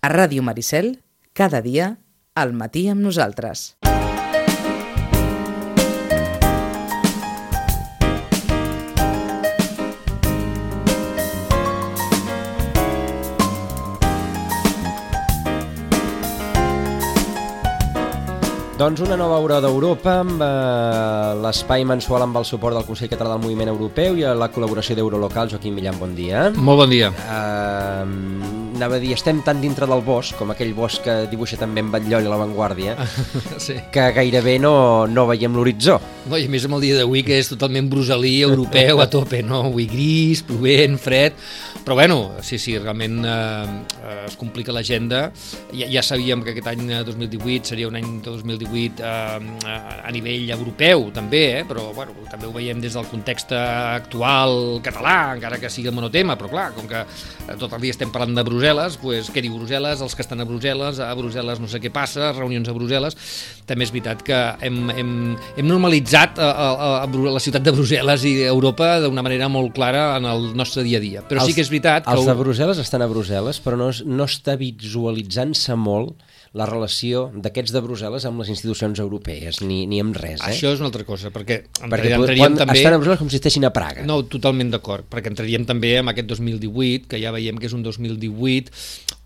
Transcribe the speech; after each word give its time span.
A 0.00 0.08
Ràdio 0.08 0.40
Maricel, 0.40 0.94
cada 1.36 1.60
dia, 1.60 1.98
al 2.32 2.54
matí 2.56 2.86
amb 2.88 3.04
nosaltres. 3.04 3.74
Doncs 18.80 19.02
una 19.04 19.18
nova 19.20 19.36
hora 19.44 19.58
d'Europa 19.60 20.14
amb 20.22 20.40
eh, 20.40 21.32
l'espai 21.44 21.84
mensual 21.84 22.24
amb 22.24 22.40
el 22.40 22.46
suport 22.48 22.72
del 22.72 22.86
Consell 22.88 23.10
Català 23.12 23.34
del 23.34 23.42
Moviment 23.44 23.68
Europeu 23.68 24.16
i 24.16 24.24
la 24.24 24.48
col·laboració 24.48 24.96
d'Eurolocal. 24.96 25.52
Joaquim 25.52 25.76
Millan, 25.76 26.00
bon 26.00 26.16
dia. 26.16 26.48
Molt 26.56 26.86
bon 26.86 26.94
dia. 26.96 27.12
Uh, 27.28 28.29
anava 28.80 28.96
a 28.96 29.02
dir, 29.02 29.12
estem 29.12 29.42
tan 29.44 29.60
dintre 29.60 29.84
del 29.84 30.00
bosc, 30.00 30.32
com 30.40 30.54
aquell 30.54 30.70
bosc 30.72 31.04
que 31.04 31.16
dibuixa 31.28 31.58
també 31.60 31.82
en 31.84 31.90
Batllol 31.92 32.24
i 32.24 32.30
l'avantguàrdia, 32.32 32.94
sí. 33.66 33.76
que 33.92 34.06
gairebé 34.16 34.56
no, 34.62 35.04
no 35.04 35.26
veiem 35.28 35.52
l'horitzó. 35.52 35.98
No, 36.30 36.38
I 36.40 36.48
a 36.48 36.52
més 36.52 36.64
amb 36.64 36.78
el 36.78 36.86
dia 36.86 36.96
d'avui 36.96 37.20
que 37.26 37.36
és 37.36 37.50
totalment 37.52 37.90
bruselí, 37.92 38.38
europeu, 38.46 39.02
a 39.04 39.08
tope, 39.12 39.42
no? 39.44 39.66
Avui 39.68 39.84
gris, 39.90 40.40
plovent, 40.48 40.96
fred, 41.00 41.36
però 41.84 41.96
bueno, 41.98 42.32
sí, 42.44 42.58
sí, 42.60 42.76
realment 42.78 43.20
eh, 43.24 44.24
es 44.26 44.36
complica 44.40 44.72
l'agenda. 44.72 45.26
Ja, 45.72 45.88
ja 45.90 46.02
sabíem 46.04 46.44
que 46.44 46.54
aquest 46.54 46.68
any 46.72 46.86
2018 47.04 47.72
seria 47.72 47.88
un 47.88 47.96
any 48.00 48.08
de 48.24 48.32
2018 48.32 49.04
eh, 49.04 49.74
a 50.04 50.12
nivell 50.12 50.48
europeu 50.56 51.08
també, 51.16 51.42
eh? 51.60 51.64
però 51.68 51.90
bueno, 51.96 52.16
també 52.30 52.48
ho 52.48 52.54
veiem 52.54 52.80
des 52.80 52.96
del 52.96 53.08
context 53.10 53.52
actual 53.56 54.80
català, 54.84 55.34
encara 55.36 55.60
que 55.60 55.72
sigui 55.72 55.90
el 55.90 55.96
monotema, 55.96 56.36
però 56.40 56.52
clar, 56.52 56.68
com 56.76 56.88
que 56.88 57.04
tot 57.60 57.72
el 57.76 57.84
dia 57.84 57.96
estem 57.96 58.12
parlant 58.12 58.36
de 58.36 58.44
Brussel·les, 58.46 58.69
pues, 59.00 59.30
què 59.32 59.42
diu 59.44 59.56
Brussel·les? 59.58 60.02
Els 60.04 60.14
que 60.16 60.22
estan 60.24 60.40
a 60.42 60.46
Brussel·les, 60.48 61.00
a 61.02 61.10
Brussel·les 61.18 61.60
no 61.62 61.68
sé 61.70 61.80
què 61.82 61.90
passa, 61.92 62.30
reunions 62.36 62.68
a 62.70 62.74
Brussel·les, 62.76 63.16
també 63.68 63.86
és 63.86 63.92
veritat 63.94 64.22
que 64.26 64.38
hem, 64.66 64.78
hem, 64.94 65.12
hem 65.56 65.68
normalitzat 65.68 66.38
a, 66.38 66.50
a, 66.50 66.88
a, 67.02 67.22
la 67.34 67.42
ciutat 67.42 67.66
de 67.66 67.74
Brussel·les 67.76 68.26
i 68.30 68.34
Europa 68.48 68.92
d'una 69.04 69.24
manera 69.26 69.50
molt 69.52 69.74
clara 69.76 70.16
en 70.16 70.28
el 70.30 70.50
nostre 70.58 70.84
dia 70.86 71.00
a 71.00 71.04
dia. 71.04 71.24
Però 71.26 71.42
els, 71.42 71.50
sí 71.50 71.56
que 71.56 71.64
és 71.66 71.72
veritat 71.72 72.06
que... 72.06 72.16
Els 72.16 72.28
de 72.30 72.36
Brussel·les 72.38 72.82
estan 72.82 73.04
a 73.04 73.10
Brussel·les, 73.10 73.62
però 73.64 73.78
no, 73.80 73.90
no 73.90 74.28
està 74.30 74.56
visualitzant-se 74.60 75.78
molt 75.78 76.29
la 76.58 76.66
relació 76.66 77.28
d'aquests 77.30 77.70
de 77.70 77.82
Brussel·les 77.84 78.24
amb 78.26 78.42
les 78.42 78.50
institucions 78.50 78.98
europees, 79.02 79.60
ni, 79.62 79.84
ni 79.86 80.00
amb 80.02 80.16
res. 80.18 80.40
Eh? 80.40 80.50
Això 80.50 80.72
és 80.74 80.82
una 80.82 80.88
altra 80.90 81.06
cosa, 81.06 81.30
perquè, 81.30 81.60
perquè 81.78 82.16
entraríem 82.16 82.58
també... 82.58 82.80
estan 82.80 82.96
a 82.96 82.98
Brussel·les 82.98 83.22
com 83.22 83.30
si 83.30 83.38
estessin 83.38 83.68
a 83.68 83.70
Praga. 83.74 84.02
No, 84.08 84.18
totalment 84.26 84.72
d'acord, 84.74 85.06
perquè 85.10 85.30
entraríem 85.30 85.68
també 85.68 85.94
en 86.00 86.10
aquest 86.10 86.26
2018, 86.32 87.06
que 87.10 87.22
ja 87.22 87.30
veiem 87.36 87.60
que 87.60 87.70
és 87.70 87.76
un 87.76 87.86
2018 87.86 88.74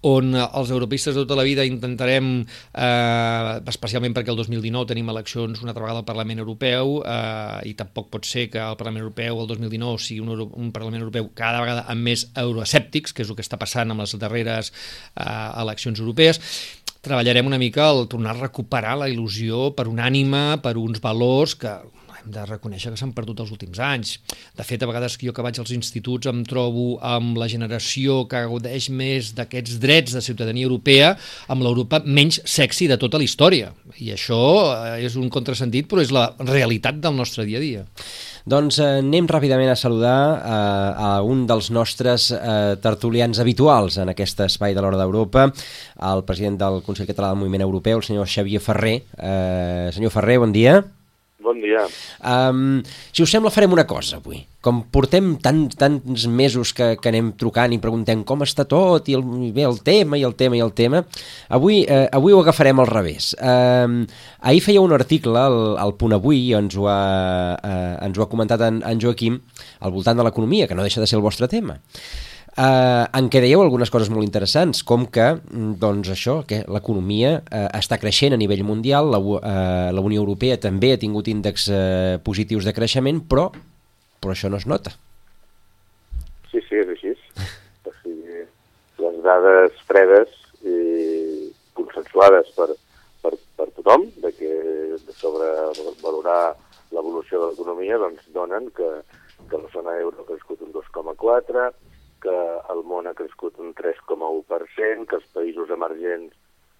on 0.04 0.36
els 0.36 0.68
europeistes 0.68 1.14
de 1.16 1.22
tota 1.22 1.38
la 1.38 1.46
vida 1.48 1.64
intentarem, 1.64 2.44
eh, 2.44 3.52
especialment 3.72 4.12
perquè 4.12 4.28
el 4.28 4.36
2019 4.36 4.90
tenim 4.92 5.08
eleccions 5.08 5.62
una 5.64 5.72
altra 5.72 5.86
vegada 5.86 6.02
al 6.02 6.08
Parlament 6.08 6.44
Europeu 6.44 6.98
eh, 7.00 7.70
i 7.70 7.74
tampoc 7.78 8.10
pot 8.12 8.28
ser 8.28 8.50
que 8.52 8.60
el 8.60 8.76
Parlament 8.76 9.06
Europeu 9.06 9.40
el 9.40 9.48
2019 9.48 10.04
sigui 10.04 10.20
un, 10.20 10.34
Euro 10.36 10.50
un 10.60 10.70
Parlament 10.76 11.06
Europeu 11.06 11.32
cada 11.32 11.64
vegada 11.64 11.86
amb 11.88 12.04
més 12.04 12.28
euroescèptics, 12.36 13.16
que 13.16 13.24
és 13.24 13.32
el 13.32 13.38
que 13.38 13.46
està 13.46 13.56
passant 13.56 13.96
amb 13.96 14.04
les 14.04 14.12
darreres 14.20 14.74
eh, 15.16 15.24
eleccions 15.64 16.04
europees, 16.04 16.42
treballarem 17.04 17.46
una 17.50 17.60
mica 17.60 17.84
al 17.90 18.06
tornar 18.10 18.32
a 18.34 18.40
recuperar 18.46 18.96
la 19.00 19.10
il·lusió 19.12 19.70
per 19.76 19.86
una 19.90 20.06
ànima, 20.08 20.62
per 20.64 20.74
uns 20.80 21.02
valors 21.04 21.54
que 21.60 21.74
hem 22.24 22.32
de 22.32 22.44
reconèixer 22.48 22.92
que 22.92 22.98
s'han 22.98 23.12
perdut 23.16 23.40
els 23.44 23.52
últims 23.52 23.78
anys. 23.82 24.16
De 24.56 24.64
fet, 24.64 24.82
a 24.82 24.88
vegades 24.88 25.16
que 25.18 25.28
jo 25.28 25.34
que 25.36 25.44
vaig 25.44 25.58
als 25.60 25.72
instituts 25.76 26.28
em 26.30 26.42
trobo 26.48 26.98
amb 27.04 27.38
la 27.40 27.48
generació 27.50 28.24
que 28.30 28.44
gaudeix 28.48 28.88
més 28.90 29.32
d'aquests 29.36 29.78
drets 29.82 30.16
de 30.16 30.22
ciutadania 30.24 30.66
europea 30.66 31.14
amb 31.52 31.64
l'Europa 31.64 32.02
menys 32.04 32.40
sexy 32.44 32.88
de 32.88 32.98
tota 33.00 33.20
la 33.20 33.26
història. 33.26 33.72
I 34.00 34.14
això 34.14 34.40
és 34.98 35.18
un 35.20 35.30
contrasentit, 35.32 35.88
però 35.90 36.02
és 36.02 36.14
la 36.14 36.30
realitat 36.40 37.00
del 37.02 37.16
nostre 37.16 37.44
dia 37.44 37.60
a 37.60 37.64
dia. 37.64 37.84
Doncs 38.44 38.76
eh, 38.82 38.88
anem 39.00 39.28
ràpidament 39.30 39.70
a 39.72 39.76
saludar 39.78 40.18
eh, 40.36 41.04
a 41.06 41.12
un 41.24 41.46
dels 41.48 41.70
nostres 41.72 42.28
eh, 42.34 42.74
tertulians 42.84 43.40
habituals 43.40 43.96
en 44.02 44.12
aquest 44.12 44.44
espai 44.44 44.76
de 44.76 44.84
l'Hora 44.84 45.00
d'Europa, 45.00 45.46
el 46.10 46.24
president 46.28 46.60
del 46.60 46.82
Consell 46.84 47.08
Català 47.08 47.32
del 47.32 47.40
Moviment 47.40 47.64
Europeu, 47.64 48.02
el 48.02 48.04
senyor 48.04 48.28
Xavier 48.28 48.60
Ferrer. 48.60 48.98
Eh, 49.16 49.88
senyor 49.96 50.12
Ferrer, 50.12 50.42
bon 50.44 50.52
dia. 50.52 50.82
Bon 50.82 50.90
dia. 50.90 51.03
Um, 52.24 52.82
si 53.12 53.22
us 53.24 53.30
sembla, 53.32 53.52
farem 53.54 53.72
una 53.76 53.86
cosa 53.88 54.18
avui. 54.18 54.42
Com 54.64 54.80
portem 54.94 55.34
tant, 55.44 55.66
tants 55.76 56.24
mesos 56.32 56.72
que, 56.76 56.94
que 56.96 57.10
anem 57.10 57.32
trucant 57.40 57.74
i 57.76 57.80
preguntem 57.82 58.22
com 58.24 58.44
està 58.46 58.64
tot, 58.68 59.10
i, 59.12 59.16
el, 59.18 59.24
i 59.44 59.52
bé 59.54 59.66
el 59.68 59.78
tema, 59.84 60.16
i 60.16 60.24
el 60.24 60.36
tema, 60.40 60.56
i 60.56 60.64
el 60.64 60.72
tema, 60.76 61.04
avui, 61.52 61.82
eh, 61.84 62.06
avui 62.16 62.32
ho 62.32 62.40
agafarem 62.40 62.80
al 62.80 62.88
revés. 62.90 63.34
Um, 63.38 64.02
ahir 64.40 64.64
feia 64.64 64.84
un 64.84 64.96
article 64.96 65.36
al, 65.36 65.58
al 65.80 65.96
Punt 66.00 66.16
Avui, 66.16 66.46
ens 66.56 66.78
ho 66.80 66.88
ha, 66.88 67.00
eh, 67.60 67.96
ens 68.08 68.16
ho 68.16 68.24
ha 68.24 68.30
comentat 68.32 68.64
en, 68.64 68.80
en 68.88 69.02
Joaquim, 69.02 69.42
al 69.84 69.92
voltant 69.92 70.16
de 70.16 70.24
l'economia, 70.24 70.70
que 70.70 70.78
no 70.78 70.86
deixa 70.86 71.04
de 71.04 71.10
ser 71.10 71.20
el 71.20 71.26
vostre 71.26 71.50
tema 71.52 71.78
eh, 72.56 73.04
en 73.18 73.28
què 73.30 73.42
dèieu 73.42 73.62
algunes 73.62 73.90
coses 73.90 74.10
molt 74.12 74.26
interessants, 74.26 74.82
com 74.86 75.06
que 75.12 75.26
mm, 75.34 75.74
doncs 75.82 76.10
això, 76.14 76.40
que 76.48 76.62
l'economia 76.70 77.36
eh, 77.42 77.66
està 77.80 77.98
creixent 78.02 78.36
a 78.36 78.40
nivell 78.40 78.64
mundial, 78.66 79.10
la, 79.14 79.20
eh, 79.20 79.90
la 79.94 80.04
Unió 80.04 80.22
Europea 80.22 80.60
també 80.62 80.94
ha 80.94 81.00
tingut 81.00 81.30
índexs 81.30 81.68
eh, 81.70 82.16
positius 82.24 82.68
de 82.68 82.74
creixement, 82.76 83.24
però, 83.30 83.48
però 84.20 84.36
això 84.36 84.50
no 84.52 84.60
es 84.62 84.68
nota. 84.70 84.94
Sí, 86.52 86.62
sí, 86.68 86.78
és 86.78 86.94
així. 86.94 87.14
O 87.84 87.94
sigui, 88.02 88.44
les 89.02 89.20
dades 89.26 89.80
fredes 89.88 90.30
i 90.64 91.50
consensuades 91.74 92.52
per, 92.56 92.70
per, 93.24 93.34
per 93.58 93.68
tothom, 93.76 94.06
de 94.22 94.30
que 94.38 94.52
sobre 95.18 95.50
valorar 96.02 96.54
l'evolució 96.94 97.40
de 97.40 97.50
l'economia, 97.50 97.98
doncs 97.98 98.26
donen 98.36 98.68
que, 98.76 98.90
que 99.50 99.58
la 99.58 99.70
zona 99.72 99.96
euro 99.98 100.22
ha 100.22 100.28
crescut 100.28 100.62
un 100.62 100.70
2,4, 100.74 101.66
que 102.24 102.34
el 102.72 102.82
món 102.88 103.06
ha 103.06 103.14
crescut 103.18 103.60
un 103.60 103.74
3,1%, 103.76 105.06
que 105.10 105.20
els 105.20 105.28
països 105.36 105.70
emergents, 105.76 106.34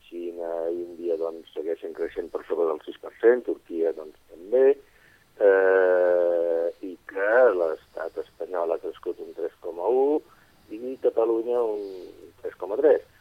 Xina, 0.09 0.51
Índia, 0.73 1.19
doncs, 1.21 1.53
segueixen 1.57 1.95
creixent 1.97 2.31
per 2.33 2.43
sobre 2.49 2.69
del 2.71 2.81
6%, 2.87 3.45
Turquia, 3.49 3.93
doncs, 3.97 4.17
també, 4.33 4.67
eh, 5.41 6.67
i 6.89 6.95
que 7.11 7.33
l'estat 7.61 8.21
espanyol 8.25 8.73
ha 8.75 8.81
crescut 8.83 9.21
un 9.25 9.35
3,1% 9.37 10.23
i 10.75 10.97
Catalunya 11.03 11.61
un 11.61 11.85
3,3%. 12.43 13.13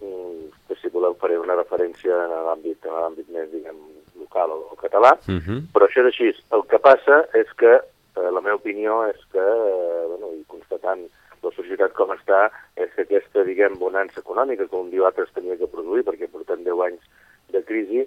Mm, 0.00 0.76
si 0.80 0.88
voleu 0.88 1.12
faré 1.20 1.36
una 1.36 1.58
referència 1.58 2.16
en 2.24 2.32
l'àmbit 2.46 2.86
en 2.88 2.94
l'àmbit 2.96 3.28
més, 3.34 3.50
diguem, 3.52 3.78
local 4.16 4.54
o, 4.54 4.60
o 4.72 4.76
català, 4.80 5.12
uh 5.28 5.40
-huh. 5.44 5.60
però 5.72 5.86
això 5.86 6.00
és 6.00 6.08
així. 6.10 6.28
El 6.56 6.62
que 6.70 6.78
passa 6.78 7.28
és 7.34 7.48
que, 7.60 7.72
eh, 8.16 8.30
la 8.32 8.40
meva 8.40 8.56
opinió 8.56 9.04
és 9.06 9.20
que, 9.32 9.44
eh, 9.44 10.04
bueno, 10.08 10.32
i 10.34 10.44
constatant 10.46 11.04
la 11.42 11.52
societat 11.56 11.94
com 11.96 12.12
està 12.14 12.46
és 12.76 12.92
que 12.94 13.06
aquesta, 13.06 13.44
diguem, 13.48 13.78
bonança 13.80 14.20
econòmica 14.20 14.68
que 14.68 14.76
un 14.76 14.90
dia 14.92 15.06
altre 15.08 15.24
es 15.26 15.34
tenia 15.36 15.56
que 15.60 15.70
produir 15.70 16.04
perquè 16.06 16.28
portem 16.32 16.64
10 16.66 16.82
anys 16.86 17.06
de 17.54 17.62
crisi, 17.66 18.06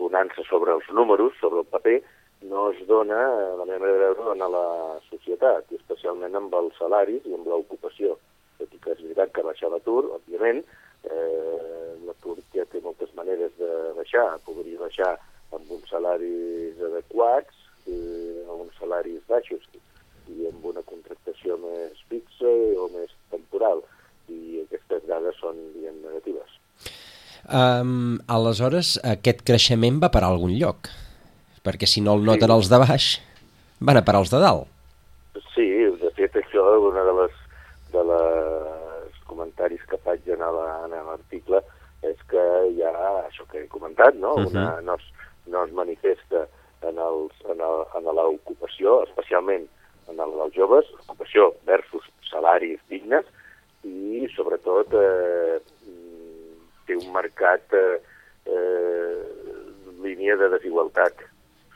bonança 0.00 0.44
sobre 0.48 0.74
els 0.76 0.88
números, 0.92 1.36
sobre 1.40 1.62
el 1.62 1.70
paper, 1.72 2.00
no 2.42 2.70
es 2.72 2.80
dona, 2.88 3.18
la 3.60 3.64
meva 3.68 3.80
manera 3.84 3.98
de 3.98 4.12
veure, 4.16 4.44
a 4.44 4.48
la 4.48 4.66
societat, 5.08 5.66
i 5.70 5.80
especialment 5.80 6.36
amb 6.36 6.54
els 6.56 6.76
salaris 6.80 7.26
i 7.28 7.34
amb 7.36 7.48
l'ocupació. 7.48 8.16
Tot 8.60 8.72
i 8.76 8.80
que 8.80 8.94
és 8.94 9.02
veritat 9.04 9.34
que 9.34 9.44
baixar 9.44 9.70
l'atur, 9.72 10.06
òbviament, 10.16 10.62
eh, 11.04 11.90
l'atur 12.06 12.38
ja 12.54 12.64
té 12.72 12.80
moltes 12.84 13.12
maneres 13.16 13.52
de 13.60 13.70
baixar, 13.98 14.26
podria 14.46 14.80
baixar 14.80 15.12
amb 15.56 15.70
uns 15.76 15.88
salaris 15.92 16.80
adequats, 16.90 17.62
eh, 17.86 18.40
amb 18.48 18.66
uns 18.66 18.76
salaris 18.80 19.20
baixos, 19.28 19.68
i 20.36 20.48
amb 20.50 20.64
una 20.72 20.82
contractació 20.86 21.56
més 21.62 22.00
fixa 22.12 22.50
o 22.82 22.88
més 22.94 23.12
temporal, 23.34 23.82
i 24.30 24.62
aquestes 24.64 25.06
dades 25.08 25.38
són, 25.42 25.58
diguem, 25.74 25.96
negatives. 26.04 26.58
Um, 27.50 28.20
aleshores, 28.30 28.94
aquest 29.16 29.42
creixement 29.48 29.98
va 30.02 30.10
per 30.14 30.22
a 30.22 30.30
algun 30.30 30.52
lloc, 30.60 30.90
perquè 31.66 31.88
si 31.88 32.02
no 32.04 32.14
el 32.18 32.26
noten 32.26 32.48
sí. 32.48 32.56
els 32.56 32.70
de 32.70 32.80
baix, 32.84 33.08
van 33.80 33.98
a 33.98 34.04
parar 34.06 34.22
els 34.24 34.32
de 34.32 34.40
dalt. 34.42 34.68
Sí, 35.54 35.66
de 36.00 36.10
fet, 36.16 36.36
això 36.36 36.66
és 36.76 36.86
una 36.90 37.04
de 37.08 37.16
les, 37.20 37.36
de 37.94 38.04
les 38.12 39.20
comentaris 39.30 39.82
que 39.90 39.98
faig 40.04 40.28
en 40.30 40.44
l'article 40.44 41.62
és 42.06 42.22
que 42.30 42.44
hi 42.70 42.84
ha 42.86 42.92
això 43.26 43.44
que 43.50 43.64
he 43.64 43.68
comentat, 43.68 44.14
no? 44.14 44.34
Uh 44.34 44.44
-huh. 44.44 44.50
una, 44.50 44.80
no, 44.80 44.94
es, 44.94 45.06
no 45.46 45.64
es 45.64 45.72
manifesta 45.72 46.46
en 46.82 46.96
l'ocupació, 48.16 49.02
especialment 49.04 49.68
en 50.10 50.20
el 50.20 50.34
dels 50.38 50.56
joves, 50.56 50.88
ocupació 51.04 51.50
versus 51.68 52.06
salaris 52.30 52.80
dignes 52.92 53.26
i, 53.86 54.26
sobretot, 54.34 54.94
eh, 54.94 55.60
té 56.86 56.96
un 56.98 57.08
marcat 57.14 57.76
eh, 57.78 58.00
eh, 58.46 59.20
línia 60.04 60.36
de 60.40 60.50
desigualtat 60.56 61.22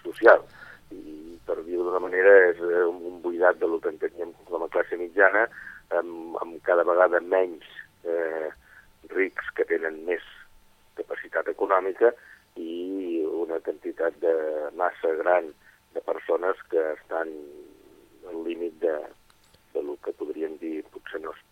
social. 0.03 0.45
I, 0.91 1.39
per 1.47 1.61
dir-ho 1.63 1.87
d'una 1.87 2.03
manera, 2.03 2.35
és 2.51 2.61
un 2.89 3.21
buidat 3.25 3.59
de 3.61 3.69
lo 3.71 3.81
que 3.81 3.93
enteníem 3.93 4.33
com 4.49 4.65
a 4.65 4.71
classe 4.73 4.99
mitjana, 5.01 5.47
amb, 5.95 6.39
amb 6.43 6.61
cada 6.67 6.85
vegada 6.89 7.21
menys 7.21 7.67
eh, 8.05 8.49
rics 9.13 9.51
que 9.57 9.67
tenen 9.69 10.01
més 10.09 10.25
capacitat 10.99 11.49
econòmica 11.53 12.13
i 12.57 13.25
una 13.27 13.59
quantitat 13.67 14.17
de 14.23 14.35
massa 14.79 15.11
gran 15.21 15.51
de 15.95 16.03
persones 16.07 16.61
que 16.71 16.83
estan 16.95 17.31
al 18.31 18.45
límit 18.45 18.79
de, 18.83 18.95
de 19.75 19.83
lo 19.83 19.97
que 20.05 20.13
podríem 20.19 20.57
dir, 20.63 20.83
potser 20.93 21.21
no 21.23 21.33
és 21.35 21.43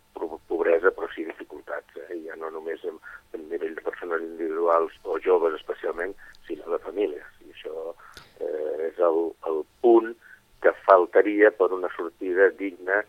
pobresa, 0.48 0.92
però 0.94 1.08
sí 1.14 1.24
dificultats, 1.24 1.96
eh? 2.08 2.19
ja 2.26 2.36
no 2.38 2.50
només 2.54 2.82
en, 2.88 2.98
en 3.36 3.48
nivell 3.50 3.74
de 3.74 3.84
persones 3.86 4.22
individuals 4.22 4.94
o 5.04 5.19
joves 5.24 5.56
especialment, 5.58 6.14
sinó 6.46 6.69
de 6.70 6.78
famílies. 6.84 7.28
I 7.46 7.54
això 7.54 7.94
eh, 8.40 8.90
és 8.90 9.00
el, 9.00 9.32
el 9.50 9.62
punt 9.84 10.12
que 10.62 10.74
faltaria 10.86 11.50
per 11.58 11.72
una 11.74 11.90
sortida 11.96 12.50
digna 12.58 13.02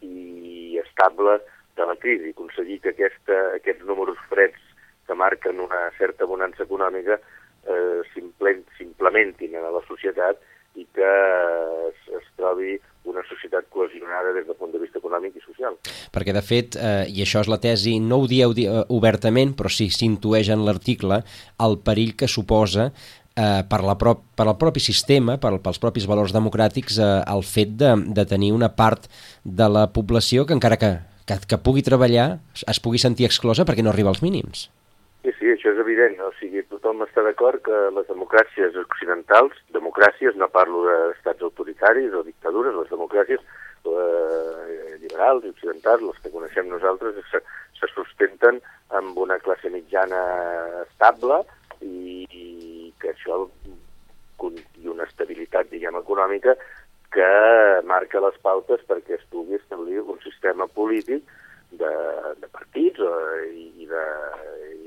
i 0.00 0.78
estable 0.80 1.38
de 1.76 1.86
la 1.86 1.96
crisi, 2.00 2.30
aconseguir 2.30 2.80
que 2.80 2.94
aquesta, 2.94 3.40
aquests 3.58 3.84
números 3.88 4.20
freds 4.30 4.60
que 5.06 5.14
marquen 5.18 5.60
una 5.60 5.90
certa 5.98 6.24
bonança 6.24 6.64
econòmica 6.64 7.18
eh, 7.18 8.00
s'implementin 8.14 9.56
a 9.58 9.70
la 9.74 9.82
societat 9.88 10.40
i 10.80 10.86
que 10.96 11.10
es, 11.90 11.98
es 12.18 12.30
trobi 12.38 12.78
una 13.10 13.22
societat 13.28 13.68
cohesionada 13.70 14.32
des 14.32 14.46
del 14.46 14.56
punt 14.56 14.72
de 14.72 14.80
vista 14.82 14.98
econòmic 14.98 15.36
i 15.36 15.44
social. 15.44 15.76
Perquè, 16.24 16.32
de 16.32 16.40
fet, 16.40 16.76
eh, 16.80 17.04
i 17.12 17.20
això 17.20 17.42
és 17.44 17.48
la 17.52 17.58
tesi, 17.60 17.98
no 18.00 18.22
ho 18.22 18.26
dieu 18.26 18.54
di 18.56 18.64
eh, 18.64 18.78
obertament, 18.88 19.50
però 19.52 19.68
sí 19.68 19.90
s'intueix 19.92 20.48
en 20.48 20.62
l'article 20.64 21.18
el 21.60 21.74
perill 21.84 22.14
que 22.16 22.24
suposa 22.32 22.86
eh, 22.88 23.60
per, 23.68 23.80
la 23.84 23.98
prop, 24.00 24.22
per 24.32 24.46
al 24.48 24.56
propi 24.56 24.80
sistema, 24.80 25.36
per, 25.36 25.58
pels 25.60 25.82
propis 25.82 26.06
valors 26.08 26.32
democràtics, 26.32 26.96
eh, 26.96 27.08
el 27.28 27.44
fet 27.44 27.74
de, 27.76 27.90
de 28.16 28.24
tenir 28.24 28.54
una 28.56 28.70
part 28.72 29.04
de 29.44 29.66
la 29.68 29.84
població 29.92 30.46
que 30.48 30.56
encara 30.56 30.78
que, 30.80 30.94
que, 31.28 31.36
que 31.44 31.58
pugui 31.60 31.84
treballar 31.84 32.38
es 32.56 32.80
pugui 32.80 33.02
sentir 33.02 33.28
exclosa 33.28 33.68
perquè 33.68 33.84
no 33.84 33.92
arriba 33.92 34.08
als 34.08 34.24
mínims. 34.24 34.70
Sí, 35.26 35.36
sí, 35.36 35.50
això 35.52 35.74
és 35.74 35.82
evident. 35.84 36.16
O 36.24 36.30
sigui, 36.38 36.64
tothom 36.72 37.04
està 37.04 37.20
d'acord 37.20 37.60
que 37.68 37.82
les 37.98 38.08
democràcies 38.08 38.80
occidentals, 38.80 39.60
democràcies, 39.76 40.40
no 40.40 40.48
parlo 40.48 40.86
d'estats 40.88 41.44
autoritaris 41.44 42.16
o 42.16 42.24
dictadures, 42.24 42.80
les 42.80 42.96
democràcies 42.96 43.44
eh, 43.44 44.93
liberals 45.04 45.44
i 45.44 45.52
occidentals, 45.54 46.02
les 46.08 46.22
que 46.24 46.32
coneixem 46.34 46.68
nosaltres, 46.72 47.20
se, 47.30 47.42
se 47.78 47.90
sustenten 47.92 48.60
amb 48.96 49.18
una 49.18 49.38
classe 49.44 49.70
mitjana 49.72 50.20
estable 50.84 51.42
i, 51.80 52.24
i 52.28 52.92
que 53.00 53.12
això 53.14 53.44
i 54.84 54.88
una 54.90 55.06
estabilitat, 55.08 55.70
diguem, 55.70 55.96
econòmica 55.96 56.56
que 57.14 57.30
marca 57.86 58.20
les 58.20 58.36
pautes 58.42 58.82
perquè 58.88 59.16
es 59.16 59.24
pugui 59.30 59.56
establir 59.56 60.02
un 60.02 60.18
sistema 60.24 60.66
polític 60.66 61.22
de, 61.78 61.92
de 62.42 62.50
partits 62.52 63.00
eh, 63.00 63.46
i, 63.54 63.86
de, 63.90 64.04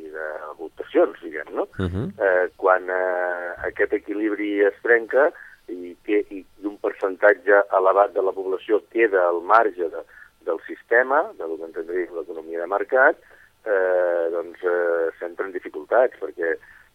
i 0.03 0.11
de 0.13 0.27
votacions, 0.59 1.19
diguem, 1.23 1.49
no? 1.55 1.67
Uh 1.79 1.87
-huh. 1.87 2.07
eh, 2.19 2.47
quan 2.57 2.89
eh, 2.89 3.49
aquest 3.69 3.93
equilibri 3.93 4.59
es 4.67 4.75
trenca 4.83 5.31
i, 5.67 5.95
que, 6.03 6.23
i 6.31 6.45
percentatge 6.83 7.63
elevat 7.79 8.13
de 8.15 8.23
la 8.25 8.33
població 8.35 8.81
queda 8.93 9.27
al 9.27 9.41
marge 9.41 9.89
de, 9.93 10.03
del 10.47 10.59
sistema, 10.67 11.23
del 11.39 11.57
que 11.57 11.69
entendríem 11.69 12.15
l'economia 12.15 12.63
de 12.63 12.71
mercat, 12.71 13.21
eh, 13.67 14.25
doncs 14.33 14.63
eh, 14.63 15.07
s'entren 15.19 15.51
dificultats, 15.55 16.17
perquè, 16.21 16.53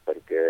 perquè 0.08 0.44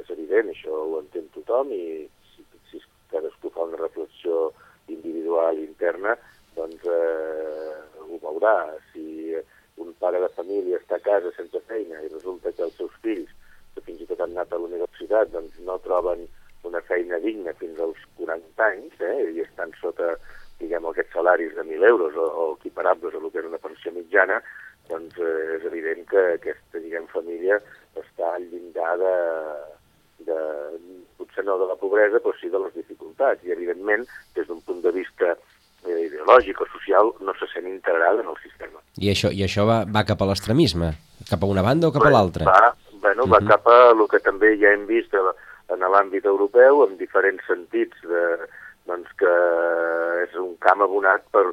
és 0.00 0.10
evident, 0.12 0.52
això 0.52 0.74
ho 0.74 0.98
entén 1.00 1.28
tothom, 1.36 1.72
i 1.72 2.06
si, 2.32 2.44
si 2.70 2.82
cadascú 3.12 3.52
fa 3.54 3.68
una 3.68 3.80
reflexió 3.80 4.50
individual 4.92 5.58
interna, 5.62 6.16
doncs 6.56 6.84
eh, 6.84 7.76
ho 8.04 8.18
veurà. 8.22 8.56
Si 8.92 9.36
un 9.80 9.94
pare 10.02 10.20
de 10.20 10.28
família 10.36 10.80
està 10.80 10.98
a 10.98 11.04
casa 11.04 11.32
sense 11.36 11.62
feina 11.70 12.02
i 12.04 12.12
resulta 12.12 12.52
que 12.52 12.66
els 12.66 12.76
seus 12.76 12.92
fills, 13.04 13.30
que 13.74 13.84
fins 13.86 14.02
i 14.02 14.08
tot 14.10 14.20
han 14.20 14.34
anat 14.34 14.52
a 14.52 14.60
la 14.60 14.68
universitat, 14.68 15.30
doncs 15.32 15.56
no 15.64 15.78
troben 15.86 16.26
una 16.68 16.80
feina 16.88 17.18
digna 17.18 17.52
fins 17.58 17.78
als 17.80 17.98
40 18.18 18.66
anys 18.66 19.00
eh, 19.00 19.32
i 19.34 19.44
estan 19.44 19.72
sota 19.80 20.14
diguem, 20.60 20.86
aquests 20.86 21.14
salaris 21.16 21.54
de 21.56 21.64
1.000 21.64 21.88
euros 21.88 22.16
o, 22.16 22.26
o 22.26 22.44
equiparables 22.58 23.14
a 23.14 23.18
el 23.18 23.30
que 23.30 23.40
era 23.40 23.48
una 23.48 23.62
pensió 23.62 23.92
mitjana, 23.92 24.40
doncs 24.90 25.18
eh, 25.18 25.56
és 25.56 25.66
evident 25.70 26.04
que 26.10 26.24
aquesta 26.36 26.82
diguem, 26.82 27.06
família 27.12 27.60
està 27.98 28.34
al 28.34 28.44
llindar 28.50 28.96
de, 29.00 29.14
de, 30.28 30.40
potser 31.18 31.44
no 31.46 31.56
de 31.60 31.70
la 31.70 31.78
pobresa, 31.80 32.20
però 32.20 32.34
sí 32.38 32.52
de 32.52 32.60
les 32.60 32.74
dificultats. 32.76 33.44
I, 33.46 33.54
evidentment, 33.56 34.04
des 34.36 34.48
d'un 34.48 34.60
punt 34.66 34.82
de 34.84 34.92
vista 34.94 35.32
eh, 35.32 36.00
ideològic 36.06 36.60
o 36.60 36.68
social 36.74 37.14
no 37.24 37.36
se 37.40 37.48
sent 37.54 37.68
integral 37.70 38.20
en 38.22 38.32
el 38.32 38.38
sistema. 38.44 38.82
I 39.00 39.12
això, 39.14 39.32
i 39.32 39.44
això 39.46 39.66
va, 39.68 39.82
va 39.88 40.04
cap 40.08 40.20
a 40.20 40.28
l'extremisme? 40.30 40.92
Cap 41.30 41.42
a 41.42 41.50
una 41.50 41.64
banda 41.64 41.88
o 41.88 41.94
cap 41.94 42.04
a 42.04 42.12
l'altra? 42.12 42.48
Va, 42.48 42.74
bueno, 43.00 43.26
va 43.26 43.38
uh 43.38 43.44
-huh. 43.44 43.48
cap 43.48 43.66
a 43.68 43.78
el 43.92 44.08
que 44.08 44.20
també 44.20 44.56
ja 44.60 44.72
hem 44.72 44.86
vist 44.86 45.14
en 45.74 45.86
l'àmbit 45.94 46.26
europeu, 46.26 46.84
en 46.86 46.96
diferents 47.00 47.42
sentits, 47.46 47.96
de, 48.06 48.22
doncs 48.90 49.10
que 49.20 49.34
és 50.24 50.36
un 50.40 50.54
camp 50.64 50.82
abonat 50.84 51.26
per, 51.34 51.46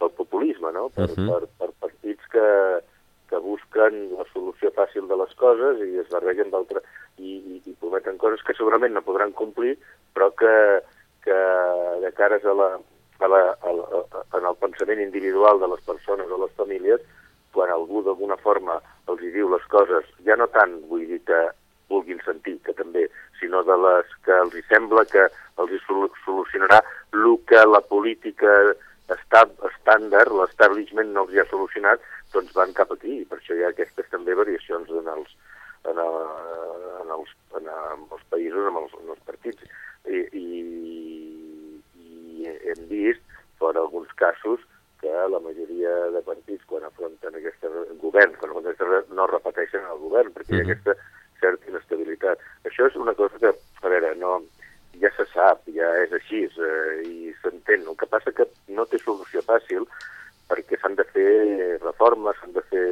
pel 0.00 0.12
populisme, 0.18 0.72
no? 0.72 0.88
per, 0.94 1.10
uh 1.10 1.16
-huh. 1.16 1.28
per, 1.30 1.48
per 1.58 1.70
partits 1.86 2.26
que, 2.34 2.48
que 3.30 3.38
busquen 3.38 4.10
la 4.18 4.26
solució 4.32 4.70
fàcil 4.76 5.08
de 5.08 5.16
les 5.16 5.34
coses 5.34 5.80
i 5.80 5.98
es 6.02 6.08
barregen 6.12 6.50
d'altres 6.50 6.82
i, 7.18 7.32
i, 7.52 7.62
i 7.70 7.76
prometen 7.80 8.18
coses 8.18 8.42
que 8.42 8.54
segurament 8.54 8.92
no 8.94 9.02
podran 9.06 9.32
complir, 9.32 9.78
però 10.14 10.30
que, 10.40 10.82
que 11.24 11.38
de 12.04 12.12
cares 12.12 12.44
a 12.44 12.54
la, 12.60 12.70
a 13.20 13.28
la, 13.28 13.42
a 13.68 13.72
la, 13.72 13.84
a, 13.98 14.38
en 14.38 14.44
el 14.50 14.56
pensament 14.56 15.00
individual 15.00 15.60
de 15.60 15.68
les 15.68 15.80
persones 15.86 16.30
o 16.30 16.38
les 16.44 16.54
famílies, 16.60 17.00
quan 17.52 17.70
algú 17.70 18.02
d'alguna 18.02 18.36
forma 18.36 18.80
els 19.08 19.20
hi 19.22 19.30
diu 19.30 19.48
les 19.52 19.64
coses, 19.68 20.04
ja 20.26 20.36
no 20.36 20.48
tant 20.48 20.80
vull 20.88 21.06
dir 21.06 21.20
que 21.28 21.40
vulguin 21.92 22.20
sentir, 22.26 22.56
que 22.66 22.74
també, 22.78 23.06
sinó 23.40 23.62
de 23.68 23.76
les 23.84 24.16
que 24.26 24.38
els 24.44 24.56
hi 24.56 24.64
sembla 24.70 25.04
que 25.12 25.28
els 25.62 25.74
hi 25.74 25.80
solucionarà 25.86 26.80
el 27.12 27.36
que 27.48 27.62
la 27.68 27.82
política 27.92 28.52
estab, 29.12 29.52
estàndard, 29.68 30.32
l'establishment 30.40 31.12
no 31.12 31.26
els 31.26 31.34
hi 31.34 31.42
ha 31.42 31.48
solucionat, 31.50 32.02
doncs 32.34 32.54
van 32.56 32.72
cap 32.76 32.92
aquí. 32.94 33.20
I 33.20 33.28
per 33.28 33.38
això 33.38 33.56
hi 33.56 33.64
ha 33.66 33.72
aquestes 33.74 34.08
també 34.12 34.36
variacions 34.38 34.90
en 35.02 35.10
els, 35.14 35.36
en, 35.90 36.00
el, 36.06 36.18
en, 37.02 37.14
els, 37.18 37.34
en, 37.60 37.70
els 37.70 38.26
països, 38.32 38.68
en 38.70 38.82
els, 38.82 38.98
en 39.02 39.14
els 39.16 39.24
partits. 39.28 39.72
I, 40.08 40.24
i, 40.42 40.46
hem 42.72 42.86
vist, 42.90 43.22
per 43.60 43.74
alguns 43.76 44.10
casos, 44.18 44.60
que 45.02 45.10
la 45.10 45.40
majoria 45.42 45.92
de 46.14 46.22
partits, 46.22 46.64
quan 46.70 46.84
afronten 46.86 47.34
aquest 47.38 47.64
govern, 48.02 48.36
quan 48.38 48.54
afronten 48.54 49.16
no 49.18 49.26
repeteixen 49.30 49.88
el 49.90 49.98
govern, 50.04 50.30
perquè 50.34 50.54
hi 50.54 50.62
ha 50.62 50.66
aquesta 50.68 50.94
certa 51.42 51.70
inestabilitat. 51.70 52.42
Això 52.68 52.88
és 52.88 52.96
una 52.96 53.14
cosa 53.18 53.40
que, 53.42 53.52
a 53.82 53.92
veure, 53.92 54.14
no, 54.22 54.38
ja 55.02 55.10
se 55.16 55.26
sap, 55.32 55.66
ja 55.76 55.90
és 56.04 56.14
així, 56.18 56.44
eh, 56.46 57.02
i 57.08 57.34
s'entén. 57.42 57.86
El 57.88 57.98
que 57.98 58.08
passa 58.08 58.34
que 58.36 58.46
no 58.68 58.86
té 58.86 59.00
solució 59.02 59.42
fàcil, 59.48 59.86
perquè 60.48 60.78
s'han 60.80 60.96
de 60.98 61.06
fer 61.12 61.78
reformes, 61.82 62.38
s'han 62.40 62.56
de 62.56 62.64
fer 62.70 62.88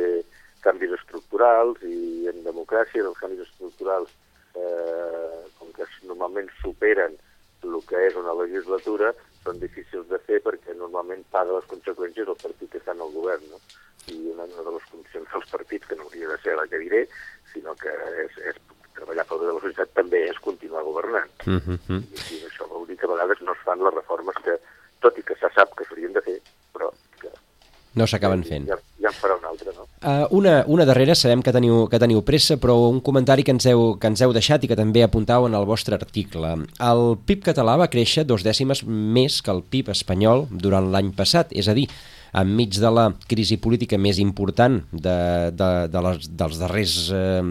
canvis 0.64 0.92
estructurals, 0.98 1.80
i 1.86 2.28
en 2.32 2.42
democràcia 2.44 3.04
els 3.06 3.18
canvis 3.22 3.46
estructurals, 3.46 4.12
eh, 4.54 5.42
com 5.58 5.72
que 5.76 5.88
normalment 6.04 6.50
superen 6.60 7.16
el 7.64 7.82
que 7.88 8.06
és 8.08 8.16
una 8.16 8.34
legislatura, 8.34 9.12
són 9.44 9.60
difícils 9.60 10.08
de 10.08 10.18
fer 10.26 10.40
perquè 10.44 10.74
normalment 10.76 11.22
paga 11.34 11.56
les 11.56 11.68
conseqüències 11.70 12.28
el 12.28 12.38
partit 12.40 12.70
que 12.72 12.80
està 12.80 12.92
en 12.96 13.04
el 13.06 13.14
govern, 13.14 13.46
no? 13.52 13.60
I 14.10 14.18
una 14.32 14.46
de 14.48 14.74
les 14.74 14.86
funcions 14.90 15.28
dels 15.32 15.48
partits, 15.52 15.86
que 15.86 15.96
no 15.96 16.06
hauria 16.08 16.28
de 16.32 16.38
ser 16.42 16.56
la 16.56 16.66
que 16.66 16.80
diré, 16.82 17.02
sinó 17.52 17.74
que 17.80 17.92
és, 18.24 18.36
és 18.50 18.60
treballar 18.96 19.26
pel 19.28 19.42
bé 19.42 19.48
de 19.48 19.54
la 19.56 19.64
societat, 19.64 19.92
també 19.96 20.22
és 20.28 20.40
continuar 20.44 20.84
governant. 20.84 21.30
Uh 21.46 21.60
-huh. 21.60 22.00
I, 22.00 22.36
I 22.36 22.46
això 22.48 22.68
vol 22.68 22.86
dir 22.86 22.96
que 22.96 23.06
a 23.06 23.12
vegades 23.14 23.40
no 23.40 23.52
es 23.52 23.62
fan 23.64 23.84
les 23.84 23.94
reformes 23.94 24.36
que, 24.44 24.58
tot 25.00 25.18
i 25.18 25.22
que 25.22 25.36
se 25.36 25.48
sap 25.54 25.74
que 25.76 25.84
s'haurien 25.84 26.12
de 26.12 26.22
fer, 26.22 26.38
però 26.72 26.90
que... 27.20 27.30
No 27.94 28.06
s'acaben 28.06 28.44
fent. 28.44 28.66
Ja, 28.68 28.78
ja 29.00 29.08
en 29.08 29.18
farà 29.22 29.38
una? 29.38 29.49
Uh, 30.00 30.24
una, 30.30 30.64
una 30.66 30.86
darrera, 30.88 31.12
sabem 31.12 31.42
que 31.44 31.52
teniu, 31.52 31.82
que 31.92 31.98
teniu 32.00 32.22
pressa, 32.24 32.56
però 32.56 32.72
un 32.88 33.02
comentari 33.04 33.42
que 33.44 33.52
ens, 33.52 33.66
heu, 33.68 33.98
que 34.00 34.08
ens 34.08 34.22
heu 34.24 34.32
deixat 34.32 34.62
i 34.64 34.70
que 34.70 34.78
també 34.78 35.02
apuntau 35.04 35.44
en 35.44 35.52
el 35.58 35.66
vostre 35.68 35.98
article. 35.98 36.54
El 36.80 37.02
PIB 37.28 37.42
català 37.50 37.74
va 37.76 37.90
créixer 37.92 38.24
dos 38.24 38.40
dècimes 38.40 38.80
més 38.88 39.42
que 39.44 39.52
el 39.52 39.60
PIB 39.60 39.90
espanyol 39.92 40.46
durant 40.50 40.88
l'any 40.88 41.10
passat, 41.18 41.52
és 41.52 41.68
a 41.68 41.74
dir, 41.76 41.84
enmig 42.32 42.78
de 42.80 42.92
la 42.96 43.10
crisi 43.28 43.58
política 43.60 43.98
més 44.00 44.22
important 44.22 44.78
de, 44.92 45.18
de, 45.52 45.68
de 45.92 46.02
les, 46.06 46.30
dels 46.32 46.62
darrers 46.62 46.94
eh, 47.12 47.42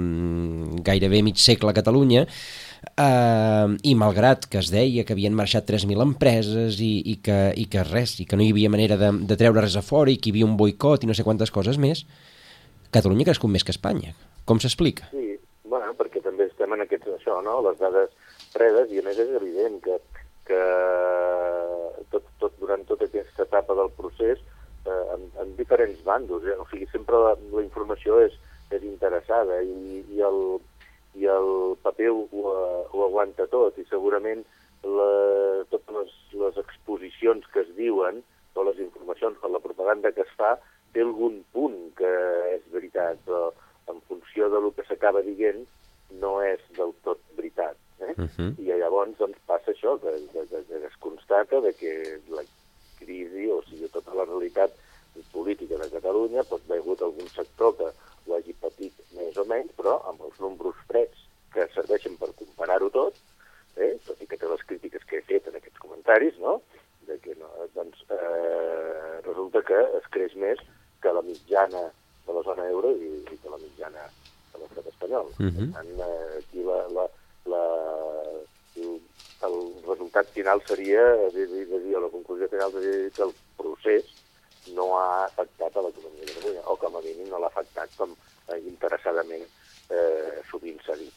gairebé 0.89 1.21
mig 1.27 1.37
segle 1.37 1.69
a 1.69 1.77
Catalunya, 1.77 2.25
eh, 2.25 3.77
i 3.91 3.93
malgrat 3.93 4.49
que 4.49 4.63
es 4.63 4.71
deia 4.73 5.05
que 5.05 5.13
havien 5.13 5.37
marxat 5.37 5.69
3.000 5.69 6.01
empreses 6.01 6.81
i, 6.81 6.95
i, 7.13 7.19
que, 7.21 7.37
i 7.53 7.67
que 7.69 7.85
res, 7.91 8.17
i 8.23 8.25
que 8.25 8.39
no 8.39 8.41
hi 8.41 8.49
havia 8.55 8.73
manera 8.73 8.97
de, 8.97 9.13
de 9.29 9.37
treure 9.37 9.61
res 9.61 9.77
a 9.77 9.85
fora 9.85 10.09
i 10.09 10.17
que 10.17 10.31
hi 10.31 10.37
havia 10.37 10.49
un 10.49 10.57
boicot 10.57 11.05
i 11.05 11.11
no 11.11 11.13
sé 11.13 11.27
quantes 11.27 11.53
coses 11.53 11.77
més, 11.77 12.07
Catalunya 12.95 13.27
crescut 13.27 13.51
més 13.53 13.65
que 13.65 13.73
Espanya. 13.75 14.15
Com 14.49 14.61
s'explica? 14.61 15.09
Sí, 15.13 15.35
bueno, 15.69 15.91
perquè 15.97 16.23
també 16.25 16.47
estem 16.49 16.73
en 16.73 16.85
aquests, 16.85 17.11
això, 17.19 17.37
no?, 17.45 17.59
les 17.67 17.77
dades 17.81 18.13
fredes, 18.53 18.89
i 18.89 19.01
a 19.01 19.05
més 19.05 19.19
és 19.21 19.33
evident 19.37 19.77
que, 19.85 19.97
que 20.49 20.61
tot, 22.09 22.25
tot, 22.41 22.55
durant 22.61 22.85
tota 22.89 23.05
aquesta 23.05 23.45
etapa 23.45 23.75
del 23.77 23.91
procés 23.97 24.41
eh, 24.41 25.03
en, 25.15 25.27
en 25.43 25.53
diferents 25.59 26.01
bandos. 26.07 26.47
Eh? 26.49 26.57
O 26.57 26.65
sigui, 26.71 26.89
sempre 26.93 27.21
la, 27.21 27.35
la 27.53 27.65
informació 27.65 28.17
és, 28.25 28.33
és 28.73 28.85
interessada 28.89 29.61
i, 29.61 30.01
i, 30.01 30.23
el, 30.25 30.41
i 31.19 31.29
el 31.29 31.51
paper 31.85 32.09
ho, 32.13 32.25
ho 32.89 33.05
aguanta 33.05 33.45
tot 33.53 33.77
i 33.77 33.85
segurament 33.89 34.43
la, 34.85 35.09
totes 35.69 35.95
les, 35.95 36.17
les 36.41 36.59
exposicions 36.61 37.45
que 37.53 37.63
es 37.65 37.71
diuen 37.77 38.21
o 38.59 38.63
les 38.67 38.79
informacions 38.83 39.37
per 39.39 39.49
la 39.53 39.61
propaganda 39.63 40.11
que 40.11 40.25
es 40.25 40.31
fa 40.35 40.57
té 40.93 41.03
algun 41.05 41.41
punt 41.53 41.77
que 41.99 42.13
és 42.55 42.65
veritat, 42.73 43.19
però 43.25 43.49
en 43.91 44.01
funció 44.07 44.49
de 44.53 44.61
lo 44.63 44.71
que 44.75 44.85
s'acaba 44.87 45.23
dient 45.25 45.65
no 46.21 46.39
és 46.41 46.61
del 46.77 46.93
tot 47.05 47.21
veritat. 47.37 47.77
Eh? 47.99 48.13
Uh 48.17 48.29
-huh. 48.37 48.51
I 48.59 48.77
llavors 48.81 49.17
doncs, 49.17 49.37
passa 49.45 49.71
això, 49.71 49.99
que, 50.01 50.11
que, 50.33 50.45
que, 50.49 50.63
que 50.67 50.85
es 50.85 50.97
constata 50.99 51.59
de 51.61 51.73
que 51.73 52.19
la 52.29 52.43
crisi, 52.99 53.49
o 53.51 53.61
sigui, 53.63 53.87
tota 53.89 54.13
la 54.13 54.25
realitat 54.25 54.71
política 55.31 55.75
de 55.77 55.89
Catalunya 55.89 56.43
pot 56.43 56.61
haver 56.65 56.79
hagut 56.79 57.01
algun 57.01 57.27
sector 57.29 57.75
que 57.77 57.87
ho 58.27 58.35
hagi 58.35 58.53
patit 58.53 58.93
més 59.17 59.37
o 59.37 59.45
menys, 59.45 59.71
però 59.77 59.99
amb 60.09 60.21
els 60.21 60.39
números 60.39 60.75
freds 60.87 61.25
que 61.53 61.67
serveixen 61.73 62.17
per 62.17 62.29
comparar-ho 62.37 62.89
tot, 62.89 63.15
eh, 63.75 63.97
tot 64.05 64.21
i 64.21 64.27
que 64.27 64.37
té 64.37 64.47
les 64.47 64.65
crítiques 64.69 65.05
que 65.09 65.17
he 65.17 65.21
fet 65.21 65.47
en 65.47 65.55
aquests 65.55 65.79
comentaris, 65.79 66.37
no? 66.39 66.61
de 67.09 67.17
que 67.19 67.33
no, 67.35 67.49
doncs, 67.73 68.03
eh, 68.13 69.21
resulta 69.25 69.63
que 69.65 69.79
es 69.97 70.09
creix 70.13 70.35
més 70.35 70.59
que 71.01 71.13
la 71.15 71.25
mitjana 71.25 71.87
de 72.27 72.35
la 72.35 72.43
zona 72.45 72.67
euro 72.69 72.91
i, 72.95 73.13
i 73.25 73.37
que 73.41 73.49
la 73.49 73.57
mitjana 73.57 74.05
de 74.53 74.61
l'estat 74.61 74.91
espanyol. 74.93 75.28
Uh 75.39 75.45
-huh. 75.45 75.71
Per 75.71 75.73
tant, 75.73 75.91
eh, 75.99 76.37
aquí 76.39 76.63
la, 76.63 76.79
la, 76.95 77.05
la, 77.45 77.63
el, 79.47 79.55
resultat 79.87 80.27
final 80.35 80.61
seria, 80.67 81.01
de, 81.33 81.47
de 81.47 81.79
dir, 81.79 81.95
la 81.95 82.11
conclusió 82.11 82.47
final 82.49 82.71
seria 82.71 83.09
que 83.15 83.23
el 83.23 83.33
procés 83.57 84.03
no 84.75 84.97
ha 84.99 85.25
afectat 85.25 85.75
a 85.75 85.81
l'economia 85.81 86.25
de 86.25 86.33
Catalunya, 86.33 86.63
o 86.67 86.75
com 86.75 86.95
a 86.95 87.01
mínim 87.01 87.29
no 87.29 87.39
l'ha 87.39 87.47
afectat 87.47 87.89
com 87.97 88.11
eh, 88.11 88.59
interessadament 88.67 89.45
eh, 89.89 90.43
sovint 90.51 90.79
s'ha 90.85 90.97
dit. 90.99 91.13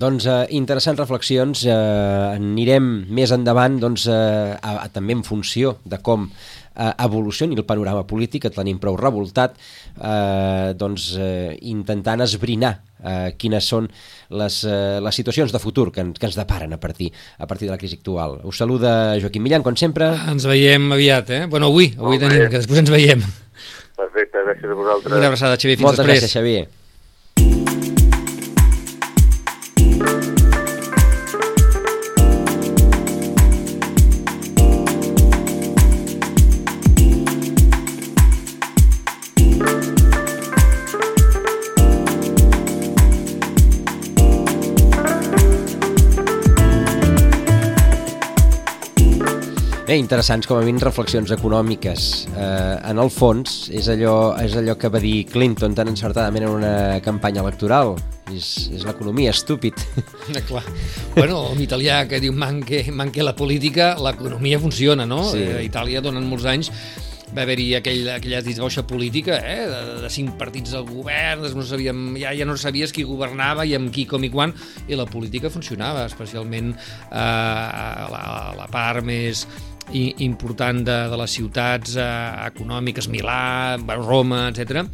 Doncs 0.00 0.26
eh, 0.26 0.46
interessants 0.56 1.00
reflexions, 1.00 1.64
eh, 1.66 2.36
anirem 2.36 3.06
més 3.10 3.32
endavant 3.34 3.78
doncs, 3.82 4.06
eh, 4.06 4.56
a, 4.56 4.76
a, 4.84 4.88
també 4.92 5.16
en 5.18 5.24
funció 5.26 5.76
de 5.84 5.98
com 6.02 6.28
eh, 6.30 6.92
evolucioni 7.06 7.58
el 7.58 7.66
panorama 7.66 8.06
polític, 8.06 8.46
que 8.46 8.54
tenim 8.54 8.78
prou 8.82 8.98
revoltat, 9.00 9.58
eh, 9.96 10.72
doncs, 10.78 11.12
eh, 11.18 11.58
intentant 11.74 12.22
esbrinar 12.26 12.78
eh, 13.04 13.34
quines 13.38 13.66
són 13.66 13.88
les, 14.30 14.60
eh, 14.64 14.98
les 15.02 15.14
situacions 15.14 15.52
de 15.52 15.60
futur 15.62 15.90
que, 15.92 16.04
que 16.18 16.26
ens 16.30 16.38
deparen 16.38 16.72
a 16.72 16.80
partir, 16.80 17.10
a 17.38 17.46
partir 17.46 17.68
de 17.68 17.74
la 17.74 17.78
crisi 17.78 18.00
actual. 18.00 18.40
Us 18.44 18.60
saluda 18.62 19.16
Joaquim 19.20 19.42
Millan, 19.42 19.62
com 19.66 19.76
sempre. 19.76 20.10
Ens 20.30 20.46
veiem 20.48 20.90
aviat, 20.96 21.30
eh? 21.30 21.46
Bueno, 21.46 21.72
avui, 21.72 21.92
avui 21.98 22.18
tenim, 22.18 22.48
que 22.48 22.60
després 22.60 22.82
ens 22.84 22.90
veiem. 22.92 23.24
Perfecte, 24.00 24.44
gràcies 24.46 24.70
a 24.70 24.76
vosaltres. 24.76 25.16
Una 25.16 25.32
abraçada, 25.32 25.58
Xavier, 25.60 25.76
fins 25.76 25.90
Moltes 25.90 26.06
després. 26.06 26.22
gràcies, 26.22 26.38
Xavier. 26.38 26.68
Bé, 49.90 49.96
interessants 49.98 50.46
com 50.46 50.54
a 50.54 50.62
mínim 50.62 50.76
reflexions 50.78 51.32
econòmiques. 51.34 52.04
Eh, 52.30 52.74
en 52.92 53.00
el 53.02 53.08
fons, 53.10 53.64
és 53.74 53.88
allò, 53.90 54.36
és 54.38 54.54
allò 54.54 54.76
que 54.78 54.86
va 54.86 55.00
dir 55.02 55.24
Clinton 55.26 55.74
tan 55.74 55.90
encertadament 55.90 56.46
en 56.46 56.54
una 56.60 57.00
campanya 57.02 57.42
electoral. 57.42 57.96
És, 58.30 58.68
és 58.70 58.86
l'economia, 58.86 59.34
estúpid. 59.34 59.74
Eh, 60.30 60.44
clar. 60.46 60.62
Bueno, 61.16 61.40
un 61.50 61.58
italià 61.58 62.04
que 62.06 62.20
diu 62.22 62.30
manque, 62.30 62.84
manque 62.94 63.24
la 63.26 63.34
política, 63.34 63.96
l'economia 63.98 64.60
funciona, 64.62 65.08
no? 65.10 65.24
Sí. 65.32 65.42
A 65.42 65.64
Itàlia, 65.66 65.98
durant 66.04 66.22
molts 66.22 66.46
anys, 66.46 66.70
va 67.34 67.42
haver-hi 67.42 67.66
aquell, 67.80 68.06
aquella 68.14 68.44
disbauxa 68.46 68.84
política 68.86 69.40
eh, 69.42 69.64
de, 69.70 69.80
de 70.04 70.10
cinc 70.10 70.36
partits 70.38 70.74
al 70.78 70.86
govern, 70.86 71.48
no 71.54 71.66
sabíem, 71.66 72.14
ja, 72.22 72.30
ja 72.38 72.46
no 72.46 72.54
sabies 72.58 72.94
qui 72.94 73.02
governava 73.06 73.66
i 73.66 73.74
amb 73.78 73.90
qui, 73.94 74.06
com 74.10 74.22
i 74.22 74.30
quan, 74.30 74.54
i 74.86 74.98
la 74.98 75.08
política 75.10 75.50
funcionava, 75.50 76.06
especialment 76.06 76.72
eh, 76.76 78.06
la, 78.14 78.22
la 78.54 78.70
part 78.70 79.06
més 79.06 79.48
important 79.92 80.84
de, 80.86 80.96
de 81.10 81.16
les 81.20 81.32
ciutats 81.38 81.96
eh, 81.98 82.04
econòmiques, 82.50 83.08
Milà, 83.10 83.76
Roma, 83.98 84.48
etc. 84.50 84.84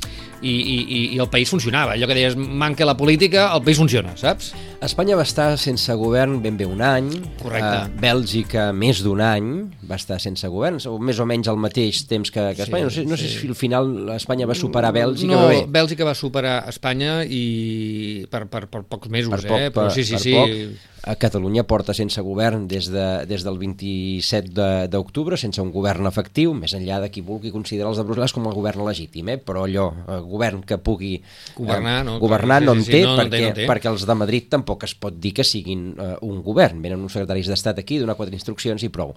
I, 0.40 0.52
i, 0.52 1.00
i 1.16 1.18
el 1.18 1.28
país 1.32 1.50
funcionava. 1.50 1.94
Allò 1.96 2.08
que 2.08 2.16
deies, 2.16 2.36
manca 2.36 2.86
la 2.86 2.96
política, 2.96 3.48
el 3.54 3.62
país 3.64 3.80
funciona, 3.80 4.14
saps? 4.20 4.52
Espanya 4.84 5.16
va 5.16 5.24
estar 5.24 5.48
sense 5.58 5.92
govern 5.96 6.38
ben 6.44 6.58
bé 6.60 6.66
un 6.68 6.82
any. 6.84 7.08
Correcte. 7.40 7.76
Eh, 7.86 8.00
Bèlgica 8.02 8.68
més 8.76 9.00
d'un 9.04 9.22
any 9.24 9.52
va 9.88 10.00
estar 10.00 10.20
sense 10.22 10.48
govern, 10.52 10.80
o 10.88 10.96
més 11.00 11.20
o 11.20 11.28
menys 11.28 11.48
al 11.52 11.60
mateix 11.60 12.04
temps 12.08 12.32
que, 12.32 12.50
que 12.56 12.66
Espanya. 12.66 12.90
Sí, 12.90 13.06
no 13.06 13.16
sé, 13.16 13.16
no 13.16 13.20
sé 13.20 13.30
sí. 13.30 13.40
si 13.44 13.52
al 13.52 13.56
final 13.58 14.12
Espanya 14.16 14.48
va 14.48 14.58
superar 14.58 14.92
Bèlgica. 14.96 15.32
No, 15.32 15.46
bé. 15.52 15.64
Bèlgica 15.68 16.08
va 16.08 16.16
superar 16.16 16.58
Espanya 16.72 17.22
i 17.24 18.26
per, 18.30 18.44
per, 18.52 18.66
per 18.68 18.84
pocs 18.84 19.12
mesos, 19.12 19.32
per 19.32 19.48
poc, 19.48 19.64
eh? 19.64 19.72
Però 19.72 19.88
sí, 19.92 20.04
sí, 20.04 20.16
per 20.16 20.24
sí. 20.24 20.36
Poc. 20.36 20.92
A 21.06 21.14
Catalunya 21.14 21.62
porta 21.62 21.94
sense 21.94 22.18
govern 22.26 22.64
des, 22.66 22.88
de, 22.90 23.04
des 23.30 23.44
del 23.46 23.60
27 23.60 24.88
d'octubre, 24.90 25.36
sense 25.38 25.62
un 25.62 25.68
govern 25.70 26.08
efectiu, 26.10 26.50
més 26.58 26.72
enllà 26.74 26.98
de 27.04 27.12
qui 27.14 27.22
vulgui 27.22 27.52
considerar 27.54 27.92
els 27.92 28.00
de 28.00 28.04
Brussel·les 28.08 28.34
com 28.34 28.48
a 28.50 28.54
govern 28.54 28.82
legítim, 28.88 29.30
eh? 29.30 29.36
però 29.38 29.62
allò, 29.68 29.84
eh, 30.02 30.16
govern 30.26 30.64
que 30.66 30.80
pugui 30.82 31.12
governar, 31.54 32.00
no, 32.08 32.16
governar 32.18 32.58
sí, 32.58 32.66
no 32.66 32.74
sí, 32.74 32.80
en 32.80 32.84
sí, 32.88 32.90
té, 32.96 33.02
no, 33.04 33.12
no 33.12 33.20
perquè, 33.22 33.30
té, 33.36 33.42
no 33.44 33.54
té. 33.60 33.68
perquè 33.70 33.92
els 33.92 34.06
de 34.10 34.16
Madrid 34.18 34.48
tampoc 34.56 34.88
es 34.88 34.96
pot 34.98 35.14
dir 35.14 35.32
que 35.36 35.46
siguin 35.46 35.86
eh, 35.94 36.08
un 36.26 36.42
govern. 36.42 36.82
Venen 36.82 37.06
uns 37.06 37.14
secretaris 37.14 37.52
d'Estat 37.52 37.78
aquí, 37.84 38.00
donar 38.02 38.18
quatre 38.18 38.34
instruccions 38.34 38.82
i 38.82 38.90
prou. 38.90 39.14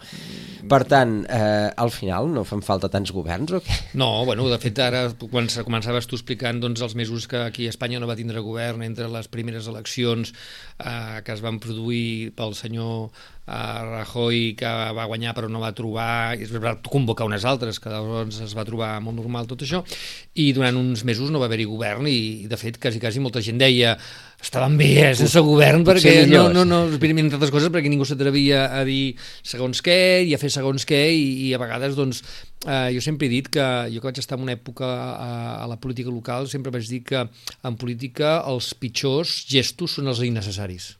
Per 0.70 0.82
tant, 0.86 1.18
eh, 1.26 1.72
al 1.74 1.90
final 1.90 2.30
no 2.30 2.46
fan 2.46 2.62
falta 2.62 2.92
tants 2.94 3.10
governs 3.16 3.56
o 3.58 3.64
què? 3.66 3.80
No, 3.98 4.12
bueno, 4.30 4.46
de 4.54 4.62
fet 4.62 4.78
ara 4.86 5.08
quan 5.26 5.50
començaves 5.66 6.06
tu 6.06 6.22
explicant 6.22 6.62
doncs, 6.62 6.86
els 6.86 6.94
mesos 6.94 7.26
que 7.26 7.42
aquí 7.48 7.66
a 7.66 7.74
Espanya 7.74 7.98
no 7.98 8.06
va 8.06 8.20
tindre 8.20 8.46
govern 8.46 8.86
entre 8.86 9.10
les 9.10 9.26
primeres 9.34 9.66
eleccions 9.74 10.36
eh, 10.78 11.26
que 11.26 11.34
es 11.34 11.42
van 11.42 11.58
produir 11.58 11.79
pel 12.36 12.56
senyor 12.58 13.10
eh, 13.50 13.82
Rajoy 13.90 14.54
que 14.58 14.70
va 14.96 15.08
guanyar 15.10 15.34
però 15.38 15.50
no 15.52 15.62
va 15.64 15.74
trobar 15.76 16.38
i 16.38 16.46
es 16.46 16.54
va 16.54 16.76
convocar 16.86 17.28
unes 17.30 17.46
altres 17.50 17.80
que 17.82 17.92
llavors 17.92 18.40
es 18.46 18.56
va 18.58 18.66
trobar 18.68 18.92
molt 19.04 19.18
normal 19.20 19.50
tot 19.50 19.64
això 19.66 19.82
i 20.36 20.52
durant 20.56 20.78
uns 20.80 21.04
mesos 21.08 21.32
no 21.32 21.42
va 21.42 21.50
haver-hi 21.50 21.68
govern 21.70 22.10
i 22.10 22.48
de 22.50 22.60
fet 22.60 22.80
quasi 22.82 23.02
quasi 23.02 23.24
molta 23.24 23.42
gent 23.46 23.60
deia 23.62 23.96
estaven 24.40 24.78
bé 24.80 24.92
eh, 25.04 25.16
sense 25.20 25.42
govern 25.44 25.84
perquè 25.88 26.28
no, 26.30 26.48
no, 26.54 26.64
no, 26.68 26.84
entre 26.86 27.40
altres 27.40 27.54
coses 27.54 27.74
perquè 27.74 27.92
ningú 27.92 28.08
s'atrevia 28.08 28.68
a 28.76 28.84
dir 28.88 29.16
segons 29.44 29.84
què 29.86 30.24
i 30.28 30.36
a 30.36 30.42
fer 30.42 30.52
segons 30.54 30.86
què 30.88 31.02
i, 31.12 31.50
i 31.50 31.54
a 31.54 31.62
vegades 31.62 31.98
doncs 31.98 32.22
eh, 32.66 32.90
jo 32.96 33.04
sempre 33.04 33.28
he 33.28 33.34
dit 33.34 33.50
que 33.52 33.68
jo 33.92 34.00
que 34.00 34.12
vaig 34.12 34.22
estar 34.22 34.40
en 34.40 34.48
una 34.48 34.56
època 34.56 34.88
a, 34.88 35.32
a 35.66 35.68
la 35.70 35.80
política 35.82 36.14
local 36.14 36.48
sempre 36.52 36.74
vaig 36.76 36.88
dir 36.88 37.04
que 37.04 37.26
en 37.26 37.80
política 37.80 38.40
els 38.48 38.72
pitjors 38.80 39.44
gestos 39.50 40.00
són 40.00 40.12
els 40.14 40.24
innecessaris 40.24 40.94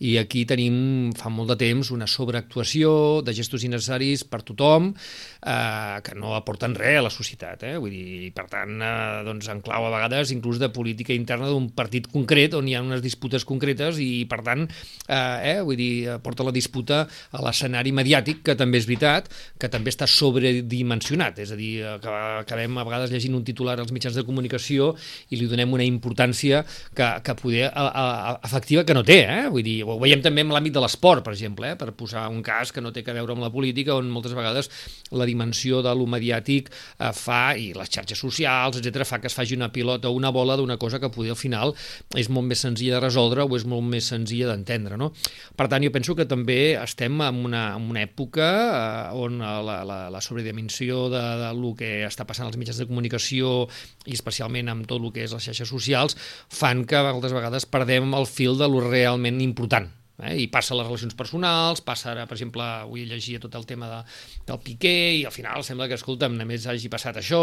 i 0.00 0.16
aquí 0.16 0.46
tenim 0.48 1.10
fa 1.16 1.28
molt 1.28 1.52
de 1.52 1.56
temps 1.60 1.90
una 1.92 2.06
sobreactuació 2.08 3.20
de 3.24 3.34
gestos 3.36 3.66
innecessaris 3.66 4.24
per 4.24 4.40
tothom 4.48 4.88
eh, 4.94 5.96
que 6.04 6.14
no 6.16 6.32
aporten 6.36 6.72
res 6.78 7.00
a 7.00 7.04
la 7.04 7.12
societat 7.12 7.66
eh? 7.68 7.74
Vull 7.80 7.92
dir, 7.92 8.30
per 8.36 8.46
tant 8.48 8.80
eh, 8.80 9.20
doncs 9.26 9.50
en 9.52 9.60
clau 9.64 9.84
a 9.84 9.92
vegades 9.92 10.32
inclús 10.32 10.60
de 10.62 10.70
política 10.72 11.12
interna 11.12 11.50
d'un 11.50 11.68
partit 11.76 12.08
concret 12.08 12.56
on 12.56 12.68
hi 12.68 12.78
ha 12.78 12.84
unes 12.84 13.02
disputes 13.04 13.44
concretes 13.44 14.00
i 14.00 14.24
per 14.30 14.40
tant 14.46 14.64
eh, 14.64 15.52
eh, 15.52 15.58
vull 15.66 15.76
dir, 15.76 16.16
porta 16.24 16.48
la 16.48 16.54
disputa 16.56 17.02
a 17.04 17.44
l'escenari 17.44 17.92
mediàtic 17.92 18.40
que 18.48 18.56
també 18.56 18.80
és 18.80 18.88
veritat 18.88 19.28
que 19.60 19.68
també 19.68 19.92
està 19.92 20.08
sobredimensionat 20.08 21.42
és 21.44 21.52
a 21.52 21.60
dir, 21.60 21.74
acabem 21.84 22.80
a 22.80 22.86
vegades 22.88 23.12
llegint 23.12 23.36
un 23.36 23.44
titular 23.44 23.76
als 23.76 23.92
mitjans 23.92 24.16
de 24.16 24.24
comunicació 24.24 24.94
i 25.28 25.36
li 25.36 25.50
donem 25.50 25.76
una 25.76 25.84
importància 25.84 26.64
que, 26.96 27.12
que 27.20 27.36
poder 27.36 27.68
a, 27.68 27.84
a, 27.84 28.08
a, 28.32 28.34
efectiva 28.48 28.88
que 28.88 28.96
no 28.96 29.04
té 29.04 29.20
eh? 29.28 29.44
vull 29.52 29.66
dir, 29.66 29.80
ho 29.96 30.00
veiem 30.02 30.22
també 30.24 30.44
en 30.44 30.52
l'àmbit 30.54 30.74
de 30.76 30.82
l'esport, 30.82 31.24
per 31.26 31.34
exemple, 31.34 31.72
eh? 31.72 31.78
per 31.80 31.92
posar 31.96 32.26
un 32.30 32.42
cas 32.46 32.72
que 32.72 32.82
no 32.84 32.92
té 32.94 33.04
que 33.06 33.14
veure 33.16 33.34
amb 33.36 33.44
la 33.44 33.50
política, 33.52 33.96
on 33.98 34.10
moltes 34.12 34.34
vegades 34.36 34.70
la 35.16 35.26
dimensió 35.28 35.80
de 35.84 35.94
lo 35.96 36.06
mediàtic 36.10 36.70
eh, 36.70 37.10
fa, 37.16 37.54
i 37.58 37.70
les 37.76 37.90
xarxes 37.92 38.20
socials, 38.20 38.80
etc 38.80 39.06
fa 39.08 39.20
que 39.20 39.30
es 39.30 39.36
faci 39.36 39.56
una 39.56 39.70
pilota 39.72 40.10
o 40.10 40.16
una 40.16 40.30
bola 40.30 40.56
d'una 40.58 40.76
cosa 40.78 41.00
que 41.00 41.10
poder 41.10 41.34
al 41.34 41.40
final 41.40 41.74
és 42.18 42.28
molt 42.30 42.48
més 42.50 42.62
senzilla 42.62 42.98
de 42.98 43.04
resoldre 43.06 43.46
o 43.46 43.56
és 43.56 43.66
molt 43.68 43.86
més 43.86 44.10
senzilla 44.12 44.50
d'entendre. 44.50 44.98
No? 45.00 45.10
Per 45.56 45.68
tant, 45.70 45.82
jo 45.84 45.92
penso 45.94 46.14
que 46.18 46.28
també 46.28 46.76
estem 46.78 47.20
en 47.24 47.44
una, 47.46 47.64
en 47.76 47.88
una 47.90 48.04
època 48.04 48.50
eh, 48.50 49.18
on 49.18 49.40
la, 49.40 49.80
la, 49.86 50.00
la 50.12 50.24
sobredimensió 50.24 51.08
de, 51.12 51.24
de 51.44 51.52
lo 51.56 51.74
que 51.78 52.04
està 52.06 52.26
passant 52.28 52.48
als 52.48 52.58
mitjans 52.60 52.80
de 52.80 52.88
comunicació 52.90 53.68
i 54.06 54.16
especialment 54.16 54.70
amb 54.72 54.88
tot 54.90 55.00
el 55.00 55.12
que 55.14 55.24
és 55.26 55.34
les 55.34 55.48
xarxes 55.50 55.70
socials 55.70 56.16
fan 56.48 56.84
que 56.88 57.00
moltes 57.06 57.34
vegades 57.36 57.66
perdem 57.70 58.14
el 58.16 58.26
fil 58.28 58.58
de 58.60 58.68
lo 58.70 58.82
realment 58.86 59.40
important 59.44 59.79
Eh? 60.22 60.36
I 60.44 60.48
passa 60.52 60.74
a 60.74 60.80
les 60.80 60.88
relacions 60.88 61.16
personals, 61.18 61.82
passa 61.84 62.12
ara, 62.12 62.26
per 62.30 62.36
exemple, 62.38 62.66
avui 62.84 63.06
llegia 63.08 63.40
tot 63.42 63.56
el 63.58 63.66
tema 63.68 63.88
de, 63.90 64.00
del 64.48 64.60
Piqué 64.64 64.96
i 65.20 65.24
al 65.28 65.34
final 65.34 65.64
sembla 65.66 65.88
que, 65.90 65.98
escolta'm, 66.00 66.38
només 66.40 66.68
hagi 66.70 66.92
passat 66.92 67.20
això 67.20 67.42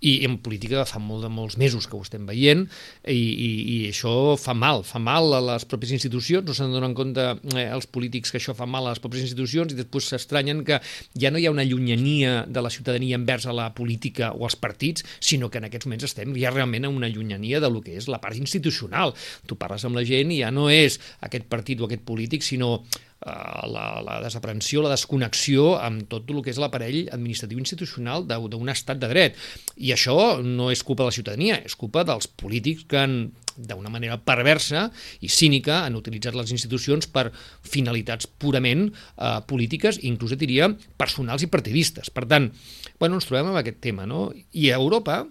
i 0.00 0.12
en 0.26 0.36
política 0.42 0.84
fa 0.86 1.00
molt 1.02 1.24
de 1.26 1.30
molts 1.32 1.56
mesos 1.58 1.88
que 1.88 1.96
ho 1.98 2.02
estem 2.04 2.26
veient 2.28 2.64
i, 3.10 3.16
i, 3.18 3.48
i 3.74 3.78
això 3.90 4.36
fa 4.38 4.54
mal, 4.54 4.84
fa 4.86 5.00
mal 5.02 5.32
a 5.34 5.40
les 5.42 5.66
pròpies 5.68 5.96
institucions, 5.96 6.46
no 6.46 6.54
s'han 6.54 6.70
de 6.70 6.78
donar 6.78 6.90
en 6.92 6.96
compte 6.98 7.24
eh, 7.56 7.66
els 7.66 7.88
polítics 7.90 8.30
que 8.30 8.38
això 8.38 8.54
fa 8.54 8.68
mal 8.70 8.86
a 8.86 8.94
les 8.94 9.02
pròpies 9.02 9.26
institucions 9.26 9.74
i 9.74 9.78
després 9.78 10.10
s'estranyen 10.12 10.62
que 10.68 10.78
ja 11.18 11.32
no 11.34 11.42
hi 11.42 11.48
ha 11.48 11.54
una 11.54 11.66
llunyania 11.66 12.44
de 12.46 12.62
la 12.62 12.70
ciutadania 12.70 13.18
envers 13.18 13.48
a 13.50 13.56
la 13.56 13.72
política 13.74 14.30
o 14.34 14.46
als 14.46 14.56
partits, 14.56 15.04
sinó 15.20 15.50
que 15.50 15.58
en 15.58 15.68
aquests 15.68 15.88
moments 15.88 16.06
estem 16.08 16.36
ja 16.38 16.54
realment 16.54 16.86
en 16.86 16.94
una 16.94 17.10
llunyania 17.10 17.60
de 17.60 17.70
lo 17.72 17.82
que 17.82 17.96
és 17.98 18.08
la 18.08 18.20
part 18.22 18.38
institucional. 18.38 19.14
Tu 19.46 19.58
parles 19.58 19.84
amb 19.84 19.98
la 19.98 20.06
gent 20.06 20.30
i 20.34 20.42
ja 20.44 20.52
no 20.54 20.68
és 20.70 21.00
aquest 21.26 21.48
partit 21.50 21.80
o 21.80 21.88
aquest 21.88 22.06
polític, 22.06 22.46
sinó 22.46 22.84
la, 23.26 24.00
la 24.04 24.20
desaprensió, 24.22 24.82
la 24.82 24.92
desconnexió 24.92 25.72
amb 25.82 26.06
tot 26.10 26.28
el 26.30 26.40
que 26.44 26.52
és 26.52 26.60
l'aparell 26.60 27.08
administratiu 27.14 27.58
institucional 27.58 28.26
d'un 28.28 28.70
estat 28.70 29.00
de 29.02 29.10
dret. 29.10 29.36
I 29.76 29.92
això 29.94 30.38
no 30.44 30.70
és 30.70 30.84
culpa 30.86 31.04
de 31.04 31.10
la 31.10 31.16
ciutadania, 31.16 31.58
és 31.64 31.76
culpa 31.78 32.04
dels 32.06 32.30
polítics 32.30 32.86
que 32.88 33.00
han 33.02 33.18
d'una 33.58 33.90
manera 33.90 34.20
perversa 34.22 34.84
i 35.18 35.28
cínica 35.28 35.80
han 35.82 35.96
utilitzat 35.98 36.36
les 36.38 36.52
institucions 36.54 37.08
per 37.10 37.32
finalitats 37.66 38.28
purament 38.38 38.86
eh, 38.92 39.40
polítiques, 39.50 39.98
inclús 40.06 40.36
diria 40.38 40.70
personals 40.96 41.42
i 41.42 41.50
partidistes. 41.50 42.12
Per 42.14 42.28
tant, 42.30 42.52
bueno, 43.00 43.18
ens 43.18 43.26
trobem 43.26 43.50
amb 43.50 43.58
aquest 43.58 43.82
tema, 43.82 44.06
no? 44.06 44.28
I 44.52 44.70
a 44.70 44.78
Europa 44.78 45.24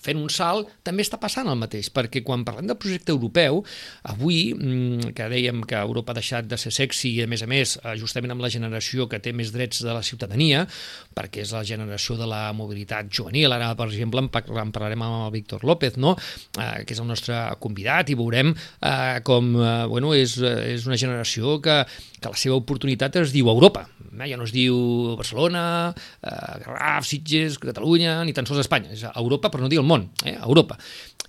fent 0.00 0.20
un 0.20 0.30
salt, 0.32 0.70
també 0.86 1.04
està 1.04 1.20
passant 1.20 1.48
el 1.50 1.58
mateix, 1.60 1.90
perquè 1.92 2.22
quan 2.26 2.44
parlem 2.46 2.68
del 2.70 2.78
projecte 2.80 3.12
europeu, 3.12 3.62
avui, 4.08 4.54
mm, 4.54 5.12
que 5.16 5.28
dèiem 5.32 5.62
que 5.68 5.76
Europa 5.76 6.14
ha 6.14 6.18
deixat 6.20 6.48
de 6.48 6.58
ser 6.60 6.72
sexy 6.72 7.14
i, 7.18 7.22
a 7.24 7.28
més 7.30 7.44
a 7.44 7.48
més, 7.50 7.76
eh, 7.82 7.96
justament 8.00 8.32
amb 8.32 8.42
la 8.44 8.50
generació 8.52 9.08
que 9.08 9.20
té 9.20 9.32
més 9.32 9.52
drets 9.52 9.82
de 9.84 9.92
la 9.92 10.02
ciutadania, 10.02 10.66
perquè 11.14 11.44
és 11.44 11.52
la 11.52 11.64
generació 11.64 12.16
de 12.16 12.26
la 12.26 12.52
mobilitat 12.56 13.10
juvenil, 13.12 13.52
ara, 13.52 13.74
per 13.76 13.88
exemple, 13.90 14.20
en 14.20 14.72
parlarem 14.72 15.02
amb 15.02 15.26
el 15.26 15.32
Víctor 15.32 15.64
López, 15.64 15.96
no? 15.96 16.16
eh, 16.58 16.84
que 16.84 16.94
és 16.94 17.00
el 17.00 17.08
nostre 17.08 17.36
convidat, 17.60 18.10
i 18.10 18.18
veurem 18.18 18.54
eh, 18.54 19.20
com 19.24 19.54
eh, 19.60 19.86
bueno, 19.86 20.14
és, 20.14 20.38
és 20.40 20.86
una 20.86 20.96
generació 21.00 21.58
que, 21.60 21.82
que 22.20 22.32
la 22.32 22.38
seva 22.38 22.56
oportunitat 22.56 23.20
es 23.20 23.34
diu 23.34 23.50
Europa, 23.52 23.86
ja 24.10 24.36
no 24.36 24.46
es 24.46 24.52
diu 24.54 24.76
Barcelona, 25.18 25.94
eh, 26.22 26.58
Garraf, 26.64 27.06
Sitges, 27.06 27.58
Catalunya, 27.62 28.20
ni 28.24 28.34
tan 28.36 28.48
sols 28.48 28.64
Espanya, 28.64 28.92
és 28.94 29.04
Europa, 29.14 29.50
però 29.50 29.64
no 29.64 29.70
dir 29.72 29.80
el 29.80 29.86
món, 29.90 30.10
eh, 30.24 30.36
a 30.38 30.46
Europa. 30.46 30.78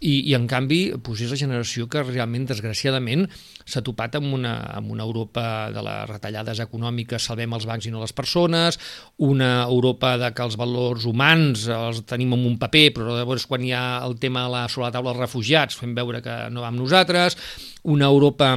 I, 0.02 0.16
i 0.32 0.34
en 0.34 0.48
canvi 0.50 0.80
doncs 0.96 1.20
és 1.22 1.30
la 1.30 1.38
generació 1.38 1.86
que 1.92 2.02
realment, 2.02 2.48
desgraciadament, 2.50 3.28
s'ha 3.70 3.84
topat 3.86 4.16
amb 4.18 4.34
una, 4.34 4.56
amb 4.74 4.90
una 4.96 5.06
Europa 5.06 5.44
de 5.74 5.84
les 5.86 6.10
retallades 6.10 6.62
econòmiques, 6.64 7.28
salvem 7.30 7.54
els 7.54 7.68
bancs 7.70 7.86
i 7.86 7.94
no 7.94 8.02
les 8.02 8.16
persones, 8.18 8.80
una 9.22 9.52
Europa 9.68 10.16
de 10.18 10.32
que 10.34 10.48
els 10.48 10.58
valors 10.58 11.06
humans 11.06 11.68
els 11.70 12.02
tenim 12.10 12.34
en 12.34 12.50
un 12.50 12.58
paper, 12.62 12.88
però 12.98 13.14
llavors 13.20 13.46
quan 13.46 13.62
hi 13.62 13.76
ha 13.78 14.02
el 14.08 14.18
tema 14.18 14.48
la, 14.50 14.66
sobre 14.66 14.88
la 14.88 14.96
taula 14.98 15.14
dels 15.14 15.22
refugiats 15.22 15.78
fem 15.78 15.94
veure 15.94 16.24
que 16.26 16.38
no 16.50 16.66
va 16.66 16.74
amb 16.74 16.82
nosaltres, 16.82 17.38
una 17.86 18.10
Europa 18.10 18.56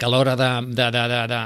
que 0.00 0.08
a 0.08 0.08
l'hora 0.08 0.34
de, 0.36 0.48
de, 0.72 0.86
de, 0.94 1.02
de, 1.12 1.20
de, 1.28 1.40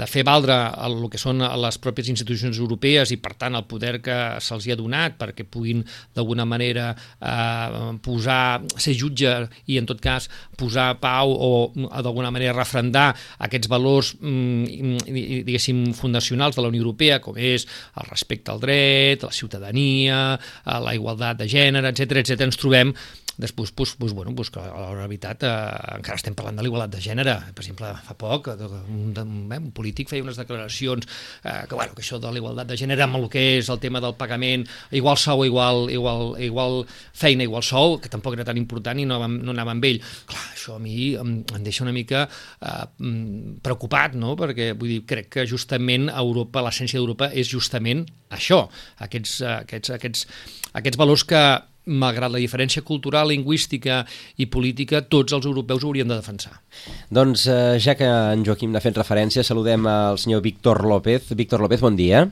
de 0.00 0.06
fer 0.08 0.24
valdre 0.24 0.56
el, 0.86 0.96
el 1.02 1.10
que 1.12 1.20
són 1.20 1.42
les 1.60 1.78
pròpies 1.82 2.08
institucions 2.08 2.56
europees 2.56 3.12
i, 3.12 3.18
per 3.20 3.34
tant, 3.36 3.58
el 3.58 3.66
poder 3.68 3.98
que 4.04 4.16
se'ls 4.44 4.68
ha 4.72 4.78
donat 4.78 5.18
perquè 5.20 5.44
puguin, 5.44 5.84
d'alguna 6.16 6.46
manera, 6.48 6.88
eh, 7.20 7.92
posar, 8.04 8.64
ser 8.80 8.96
jutge 8.96 9.34
i, 9.66 9.76
en 9.80 9.88
tot 9.90 10.00
cas, 10.00 10.30
posar 10.58 10.94
pau 11.02 11.34
o, 11.34 11.52
d'alguna 11.76 12.32
manera, 12.34 12.56
refrendar 12.56 13.10
aquests 13.44 13.70
valors, 13.70 14.14
mm, 14.16 15.04
diguéssim, 15.44 15.84
fundacionals 15.98 16.56
de 16.56 16.64
la 16.64 16.72
Unió 16.72 16.86
Europea, 16.86 17.20
com 17.20 17.36
és 17.36 17.68
el 18.00 18.08
respecte 18.08 18.54
al 18.54 18.64
dret, 18.64 19.28
la 19.28 19.34
ciutadania, 19.34 20.20
la 20.64 20.96
igualtat 20.96 21.42
de 21.42 21.48
gènere, 21.50 21.92
etc 21.92 22.22
etc. 22.22 22.48
ens 22.48 22.60
trobem 22.60 22.94
Després, 23.38 23.70
pues, 23.70 23.94
pues, 23.94 24.12
bueno, 24.12 24.34
pues, 24.34 24.50
que 24.50 24.58
a 24.58 24.66
la 24.66 25.06
veritat 25.06 25.44
eh, 25.46 25.50
encara 25.94 26.18
estem 26.18 26.34
parlant 26.34 26.56
de 26.58 26.64
l'igualtat 26.66 26.96
de 26.96 27.02
gènere. 27.04 27.36
Per 27.54 27.62
exemple, 27.62 27.92
fa 28.02 28.16
poc 28.18 28.48
un, 28.50 29.12
un, 29.14 29.44
un 29.54 29.68
polític 29.76 30.10
feia 30.10 30.24
unes 30.24 30.40
declaracions 30.40 31.06
eh, 31.44 31.62
que, 31.70 31.76
bueno, 31.76 31.94
que 31.94 32.02
això 32.02 32.18
de 32.18 32.32
l'igualtat 32.34 32.66
de 32.72 32.78
gènere 32.80 33.06
amb 33.06 33.20
el 33.20 33.28
que 33.30 33.44
és 33.60 33.70
el 33.70 33.78
tema 33.78 34.02
del 34.02 34.16
pagament, 34.18 34.66
igual 34.90 35.20
sou, 35.22 35.44
igual, 35.46 35.86
igual, 35.94 36.34
igual 36.42 36.82
feina, 37.14 37.46
igual 37.46 37.62
sou, 37.62 38.00
que 38.02 38.10
tampoc 38.10 38.34
era 38.34 38.48
tan 38.48 38.58
important 38.58 38.98
i 38.98 39.06
no, 39.06 39.20
no 39.22 39.54
anava 39.54 39.76
amb 39.76 39.86
ell. 39.86 40.02
Clar, 40.26 40.44
això 40.56 40.74
a 40.74 40.82
mi 40.82 41.14
em, 41.14 41.38
em 41.46 41.62
deixa 41.62 41.86
una 41.86 41.94
mica 41.94 42.26
eh, 42.26 42.74
mm, 42.98 43.62
preocupat, 43.62 44.18
no? 44.18 44.34
perquè 44.34 44.72
vull 44.74 44.96
dir, 44.96 45.00
crec 45.06 45.30
que 45.38 45.46
justament 45.46 46.10
Europa, 46.10 46.66
l'essència 46.66 46.98
d'Europa 46.98 47.30
és 47.30 47.46
justament 47.54 48.02
això, 48.34 48.64
aquests, 49.06 49.40
aquests, 49.62 49.94
aquests, 49.94 50.26
aquests 50.74 50.98
valors 50.98 51.22
que 51.28 51.42
malgrat 51.88 52.32
la 52.32 52.42
diferència 52.42 52.84
cultural, 52.86 53.32
lingüística 53.32 54.04
i 54.36 54.46
política, 54.46 55.02
tots 55.02 55.34
els 55.36 55.48
europeus 55.48 55.84
haurien 55.84 56.08
de 56.08 56.18
defensar. 56.18 56.60
Doncs 57.10 57.48
eh, 57.48 57.78
ja 57.82 57.96
que 57.98 58.08
en 58.08 58.44
Joaquim 58.46 58.74
n'ha 58.74 58.84
fet 58.84 59.00
referència, 59.00 59.46
saludem 59.46 59.88
al 59.88 60.20
senyor 60.20 60.44
Víctor 60.44 60.84
López. 60.86 61.32
Víctor 61.34 61.64
López, 61.64 61.80
bon 61.80 61.96
dia. 61.96 62.28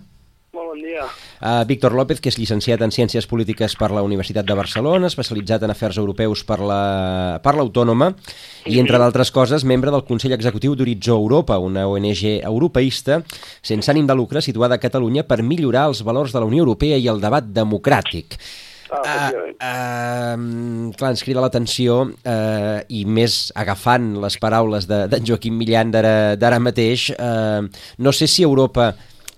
Molt 0.56 0.72
bon 0.72 0.80
dia. 0.80 1.04
Uh, 1.36 1.66
Víctor 1.68 1.92
López, 1.92 2.20
que 2.22 2.30
és 2.32 2.38
llicenciat 2.40 2.80
en 2.80 2.92
Ciències 2.94 3.26
Polítiques 3.28 3.74
per 3.76 3.90
la 3.92 4.00
Universitat 4.06 4.46
de 4.48 4.54
Barcelona, 4.56 5.10
especialitzat 5.10 5.66
en 5.66 5.72
afers 5.74 5.98
europeus 6.00 6.46
per 6.48 6.56
l'Autònoma 6.62 8.08
la, 8.08 8.14
per 8.16 8.72
i, 8.72 8.78
entre 8.80 9.00
d'altres 9.02 9.30
coses, 9.34 9.66
membre 9.68 9.92
del 9.92 10.06
Consell 10.08 10.32
Executiu 10.32 10.72
d'Horitzó 10.74 11.18
Europa, 11.20 11.58
una 11.60 11.84
ONG 11.90 12.22
europeista 12.38 13.20
sense 13.60 13.92
ànim 13.92 14.08
de 14.08 14.16
lucre 14.16 14.40
situada 14.40 14.80
a 14.80 14.82
Catalunya 14.82 15.26
per 15.28 15.42
millorar 15.44 15.90
els 15.90 16.00
valors 16.00 16.32
de 16.32 16.40
la 16.40 16.48
Unió 16.48 16.64
Europea 16.64 16.96
i 16.96 17.10
el 17.12 17.20
debat 17.20 17.44
democràtic. 17.44 18.40
Ah, 18.86 19.30
uh, 19.34 19.50
uh, 19.50 20.92
clar, 20.94 21.10
ens 21.10 21.24
crida 21.26 21.42
l'atenció 21.42 22.04
uh, 22.06 22.78
i 22.86 23.02
més 23.02 23.50
agafant 23.58 24.12
les 24.22 24.36
paraules 24.38 24.86
d'en 24.86 25.10
de, 25.10 25.20
Joaquim 25.26 25.56
Millan 25.58 25.90
d'ara 25.90 26.60
mateix, 26.62 27.08
uh, 27.18 27.66
no 27.98 28.12
sé 28.14 28.28
si 28.30 28.46
Europa 28.46 28.92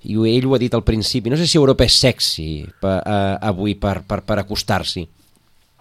i 0.05 0.19
ell 0.37 0.47
ho 0.47 0.55
ha 0.55 0.61
dit 0.61 0.75
al 0.75 0.85
principi, 0.85 1.33
no 1.33 1.39
sé 1.41 1.49
si 1.49 1.59
Europa 1.59 1.87
és 1.89 1.97
sexy 1.97 2.51
per, 2.83 2.99
uh, 3.01 3.39
avui 3.51 3.75
per, 3.81 4.03
per, 4.09 4.21
per 4.29 4.39
acostar-s'hi. 4.45 5.07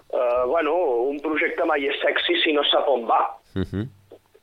Uh, 0.08 0.47
bueno, 0.47 0.73
un 1.12 1.19
projecte 1.21 1.67
mai 1.67 1.86
és 1.86 1.99
sexy 2.01 2.39
si 2.45 2.56
no 2.56 2.63
sap 2.71 2.88
on 2.89 3.06
va. 3.06 3.21
Uh 3.53 3.60
mhm. 3.60 3.69
-huh. 3.73 3.88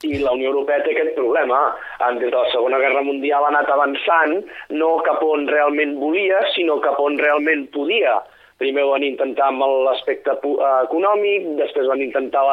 I 0.04 0.18
la 0.18 0.32
Unió 0.32 0.50
Europea 0.50 0.82
té 0.82 0.90
aquest 0.90 1.14
problema. 1.14 1.74
Des 2.20 2.30
de 2.30 2.36
la 2.36 2.50
Segona 2.52 2.78
Guerra 2.78 3.00
Mundial 3.02 3.42
ha 3.44 3.48
anat 3.48 3.70
avançant, 3.70 4.44
no 4.68 5.00
cap 5.02 5.22
on 5.22 5.48
realment 5.48 5.96
volia, 5.98 6.44
sinó 6.54 6.78
cap 6.80 7.00
on 7.00 7.16
realment 7.18 7.70
podia 7.70 8.20
primer 8.62 8.84
van 8.88 9.04
intentar 9.06 9.48
amb 9.50 9.64
l'aspecte 9.86 10.34
eh, 10.34 10.72
econòmic, 10.86 11.46
després 11.60 11.88
van 11.90 12.02
intentar 12.04 12.44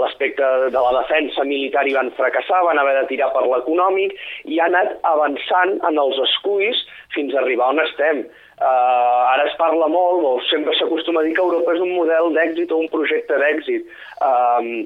l'aspecte 0.00 0.46
de 0.72 0.84
la 0.86 0.92
defensa 1.00 1.44
militar 1.44 1.86
i 1.88 1.96
van 1.96 2.12
fracassar, 2.18 2.62
van 2.66 2.80
haver 2.80 2.96
de 3.00 3.08
tirar 3.12 3.30
per 3.34 3.44
l'econòmic 3.46 4.16
i 4.44 4.60
ha 4.60 4.68
anat 4.70 4.96
avançant 5.10 5.76
en 5.88 6.00
els 6.04 6.20
esculls 6.28 6.84
fins 7.14 7.34
a 7.34 7.42
arribar 7.42 7.72
on 7.74 7.82
estem. 7.84 8.24
Uh, 8.60 9.20
ara 9.32 9.46
es 9.48 9.54
parla 9.56 9.86
molt, 9.88 10.20
o 10.20 10.32
sempre 10.50 10.74
s'acostuma 10.76 11.22
a 11.22 11.24
dir 11.24 11.32
que 11.36 11.40
Europa 11.40 11.72
és 11.72 11.80
un 11.80 11.94
model 11.96 12.34
d'èxit 12.34 12.72
o 12.74 12.82
un 12.82 12.90
projecte 12.92 13.38
d'èxit. 13.40 13.86
Uh, 14.20 14.84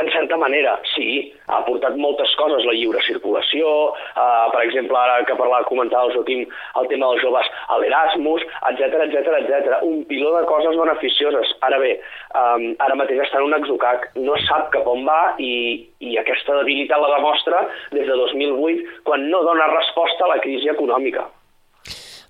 en 0.00 0.10
certa 0.10 0.36
manera, 0.36 0.74
sí, 0.94 1.32
ha 1.46 1.60
portat 1.66 1.96
moltes 2.00 2.32
coses, 2.40 2.64
la 2.66 2.74
lliure 2.74 3.02
circulació, 3.06 3.68
eh, 3.94 4.46
per 4.54 4.62
exemple, 4.64 4.98
ara 4.98 5.20
que 5.28 5.36
parlava, 5.38 5.68
comentava 5.68 6.08
el 6.08 6.16
Joaquim, 6.16 6.42
el 6.80 6.88
tema 6.90 7.10
dels 7.12 7.22
joves, 7.22 7.50
l'Erasmus, 7.82 8.42
etc 8.70 9.04
etc 9.06 9.38
etc. 9.40 9.78
un 9.82 10.02
piló 10.10 10.34
de 10.36 10.44
coses 10.50 10.76
beneficioses. 10.80 11.54
Ara 11.68 11.78
bé, 11.78 11.92
eh, 12.00 12.74
ara 12.78 12.98
mateix 12.98 13.22
està 13.26 13.38
en 13.38 13.50
un 13.50 13.58
exocac, 13.60 14.10
no 14.16 14.36
sap 14.48 14.70
cap 14.74 14.88
on 14.90 15.06
va 15.06 15.34
i, 15.38 15.54
i 16.00 16.18
aquesta 16.18 16.58
debilitat 16.62 17.00
la 17.00 17.14
demostra 17.16 17.66
des 17.92 18.06
de 18.10 18.18
2008, 18.24 19.00
quan 19.04 19.30
no 19.30 19.44
dona 19.46 19.70
resposta 19.76 20.26
a 20.26 20.34
la 20.34 20.42
crisi 20.42 20.70
econòmica. 20.74 21.28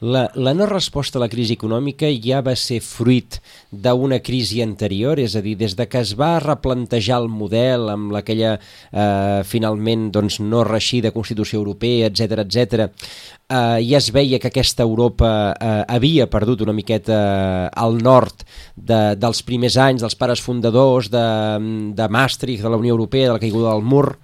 La, 0.01 0.31
la 0.35 0.55
no 0.55 0.67
resposta 0.67 1.19
a 1.19 1.23
la 1.23 1.29
crisi 1.31 1.55
econòmica 1.55 2.09
ja 2.23 2.41
va 2.45 2.55
ser 2.59 2.81
fruit 2.83 3.39
d'una 3.71 4.19
crisi 4.25 4.63
anterior, 4.63 5.21
és 5.23 5.37
a 5.37 5.43
dir, 5.45 5.55
des 5.61 5.77
de 5.79 5.87
que 5.91 6.03
es 6.03 6.15
va 6.19 6.39
replantejar 6.43 7.21
el 7.23 7.29
model 7.31 7.89
amb 7.93 8.17
aquella 8.19 8.57
eh, 8.59 9.43
finalment 9.47 10.11
doncs, 10.15 10.41
no 10.41 10.65
reixida 10.67 11.15
Constitució 11.15 11.61
Europea, 11.61 12.11
etc 12.11 12.45
etc. 12.45 12.91
Eh, 13.49 13.81
ja 13.87 13.99
es 14.01 14.11
veia 14.13 14.41
que 14.41 14.51
aquesta 14.51 14.83
Europa 14.83 15.31
eh, 15.55 15.85
havia 15.89 16.29
perdut 16.31 16.65
una 16.65 16.75
miqueta 16.77 17.15
eh, 17.15 17.71
al 17.77 17.99
nord 18.03 18.45
de, 18.75 19.15
dels 19.21 19.43
primers 19.47 19.79
anys, 19.79 20.03
dels 20.03 20.19
pares 20.19 20.43
fundadors 20.43 21.11
de, 21.13 21.27
de 21.95 22.09
Maastricht, 22.09 22.65
de 22.65 22.73
la 22.73 22.81
Unió 22.81 22.97
Europea, 22.97 23.29
de 23.29 23.37
la 23.37 23.43
caiguda 23.43 23.75
del 23.75 23.85
mur. 23.85 24.17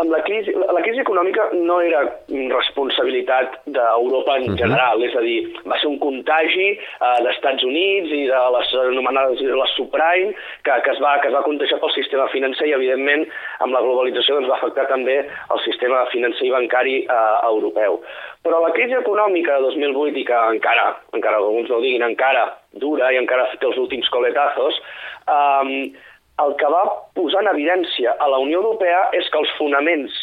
Amb 0.00 0.12
la 0.14 0.22
crisi, 0.24 0.52
la 0.56 0.80
crisi 0.80 1.02
econòmica 1.02 1.50
no 1.52 1.76
era 1.84 2.00
responsabilitat 2.30 3.58
d'Europa 3.74 4.38
en 4.40 4.56
general, 4.56 5.02
és 5.04 5.12
a 5.18 5.20
dir, 5.24 5.40
va 5.68 5.76
ser 5.82 5.90
un 5.90 5.98
contagi 6.00 6.68
eh, 6.72 7.18
d'Estats 7.26 7.66
Units 7.66 8.14
i 8.16 8.22
de 8.30 8.40
les 8.54 8.72
anomenades 8.86 9.42
les 9.44 9.74
subprime 9.76 10.32
que, 10.64 10.72
que, 10.86 10.94
es 10.94 11.02
va, 11.04 11.18
que 11.20 11.28
es 11.28 11.36
va 11.36 11.44
contagiar 11.44 11.80
pel 11.82 11.92
sistema 11.92 12.30
financer 12.32 12.70
i, 12.70 12.74
evidentment, 12.78 13.26
amb 13.60 13.76
la 13.76 13.84
globalització 13.84 14.38
doncs, 14.38 14.48
va 14.48 14.56
afectar 14.56 14.88
també 14.88 15.20
el 15.20 15.64
sistema 15.66 16.06
financer 16.14 16.48
i 16.48 16.54
bancari 16.54 16.96
eh, 17.04 17.22
europeu. 17.52 18.00
Però 18.46 18.62
la 18.64 18.72
crisi 18.76 18.96
econòmica 18.96 19.58
de 19.58 19.68
2008 19.68 20.22
i 20.22 20.28
que 20.30 20.44
encara, 20.56 20.94
encara 21.12 21.42
alguns 21.42 21.68
no 21.68 21.76
ho 21.76 21.84
diguin, 21.84 22.06
encara 22.08 22.48
dura 22.80 23.12
i 23.12 23.20
encara 23.20 23.50
té 23.58 23.68
els 23.68 23.82
últims 23.84 24.08
coletazos, 24.14 24.80
eh, 25.28 25.90
el 26.42 26.56
que 26.60 26.68
va 26.72 26.82
posar 27.16 27.42
en 27.44 27.52
evidència 27.52 28.16
a 28.18 28.28
la 28.32 28.38
Unió 28.42 28.60
Europea 28.62 29.08
és 29.16 29.28
que 29.32 29.40
els 29.40 29.50
fonaments 29.58 30.14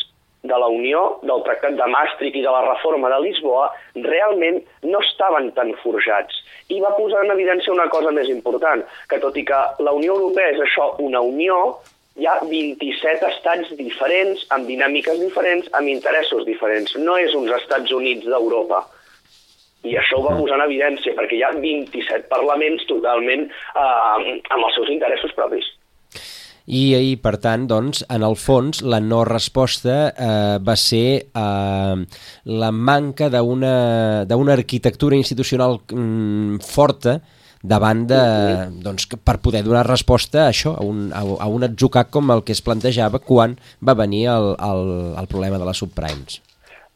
de 0.48 0.58
la 0.62 0.68
Unió, 0.72 1.20
del 1.28 1.44
Tractat 1.46 1.76
de 1.78 1.88
Maastricht 1.92 2.38
i 2.40 2.44
de 2.46 2.54
la 2.54 2.64
reforma 2.66 3.10
de 3.12 3.20
Lisboa, 3.26 3.68
realment 4.06 4.62
no 4.86 5.02
estaven 5.04 5.52
tan 5.58 5.74
forjats. 5.84 6.42
I 6.74 6.80
va 6.84 6.96
posar 6.98 7.24
en 7.26 7.34
evidència 7.34 7.74
una 7.74 7.88
cosa 7.92 8.14
més 8.16 8.30
important, 8.32 8.84
que 9.10 9.20
tot 9.24 9.38
i 9.38 9.46
que 9.48 9.62
la 9.84 9.94
Unió 9.98 10.16
Europea 10.16 10.54
és 10.56 10.62
això, 10.64 10.92
una 11.04 11.22
unió, 11.26 11.58
hi 12.18 12.26
ha 12.26 12.38
27 12.50 13.28
estats 13.30 13.74
diferents, 13.80 14.46
amb 14.56 14.70
dinàmiques 14.70 15.20
diferents, 15.22 15.68
amb 15.80 15.92
interessos 15.92 16.46
diferents. 16.48 16.96
No 16.98 17.18
és 17.22 17.36
uns 17.38 17.52
Estats 17.60 17.94
Units 17.94 18.26
d'Europa. 18.26 18.86
I 19.86 19.98
això 20.00 20.18
ho 20.18 20.26
va 20.26 20.38
posar 20.38 20.58
en 20.58 20.66
evidència, 20.66 21.14
perquè 21.18 21.38
hi 21.38 21.44
ha 21.46 21.54
27 21.54 22.26
parlaments 22.32 22.88
totalment 22.90 23.46
eh, 23.48 24.40
amb 24.50 24.64
els 24.64 24.80
seus 24.80 24.90
interessos 24.96 25.36
propis 25.38 25.68
i, 26.68 26.84
i 26.96 27.16
per 27.24 27.38
tant, 27.44 27.64
doncs, 27.70 28.04
en 28.12 28.26
el 28.28 28.36
fons, 28.40 28.82
la 28.84 29.00
no 29.00 29.24
resposta 29.28 29.98
eh, 30.12 30.58
va 30.60 30.76
ser 30.76 31.08
eh, 31.24 31.96
la 32.60 32.72
manca 32.76 33.30
d'una 33.32 34.58
arquitectura 34.58 35.16
institucional 35.16 35.80
mm, 35.88 36.60
forta 36.68 37.20
davant 37.64 38.04
de, 38.08 38.20
doncs, 38.84 39.08
per 39.24 39.40
poder 39.44 39.64
donar 39.66 39.86
resposta 39.88 40.46
a 40.46 40.52
això, 40.52 40.76
a 40.78 40.84
un, 40.86 41.08
a, 41.16 41.24
a 41.24 41.48
un 41.52 41.66
atzucac 41.68 42.12
com 42.14 42.36
el 42.36 42.44
que 42.46 42.56
es 42.56 42.62
plantejava 42.64 43.24
quan 43.24 43.58
va 43.82 43.98
venir 43.98 44.28
el, 44.36 44.54
el, 44.60 44.92
el 45.24 45.32
problema 45.32 45.60
de 45.60 45.72
les 45.72 45.84
subprimes. 45.84 46.42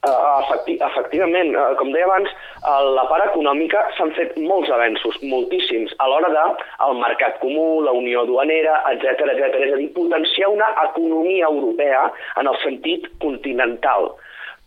Uh, 0.01 0.41
efecti 0.41 0.79
efectivament, 0.81 1.51
uh, 1.53 1.75
com 1.77 1.91
deia 1.93 2.07
abans, 2.07 2.31
a 2.65 2.79
la 2.97 3.03
part 3.05 3.21
econòmica 3.27 3.83
s'han 3.93 4.09
fet 4.17 4.31
molts 4.41 4.71
avenços, 4.73 5.19
moltíssims, 5.21 5.93
a 6.01 6.07
l'hora 6.09 6.31
de 6.33 6.45
el 6.87 6.97
mercat 6.97 7.37
comú, 7.43 7.83
la 7.85 7.93
unió 7.93 8.23
duanera, 8.25 8.79
etc 8.95 9.21
etc. 9.27 9.59
És 9.61 9.75
a 9.75 9.77
dir, 9.77 9.91
potenciar 9.93 10.49
una 10.49 10.71
economia 10.87 11.45
europea 11.53 12.07
en 12.41 12.49
el 12.49 12.57
sentit 12.63 13.05
continental. 13.21 14.09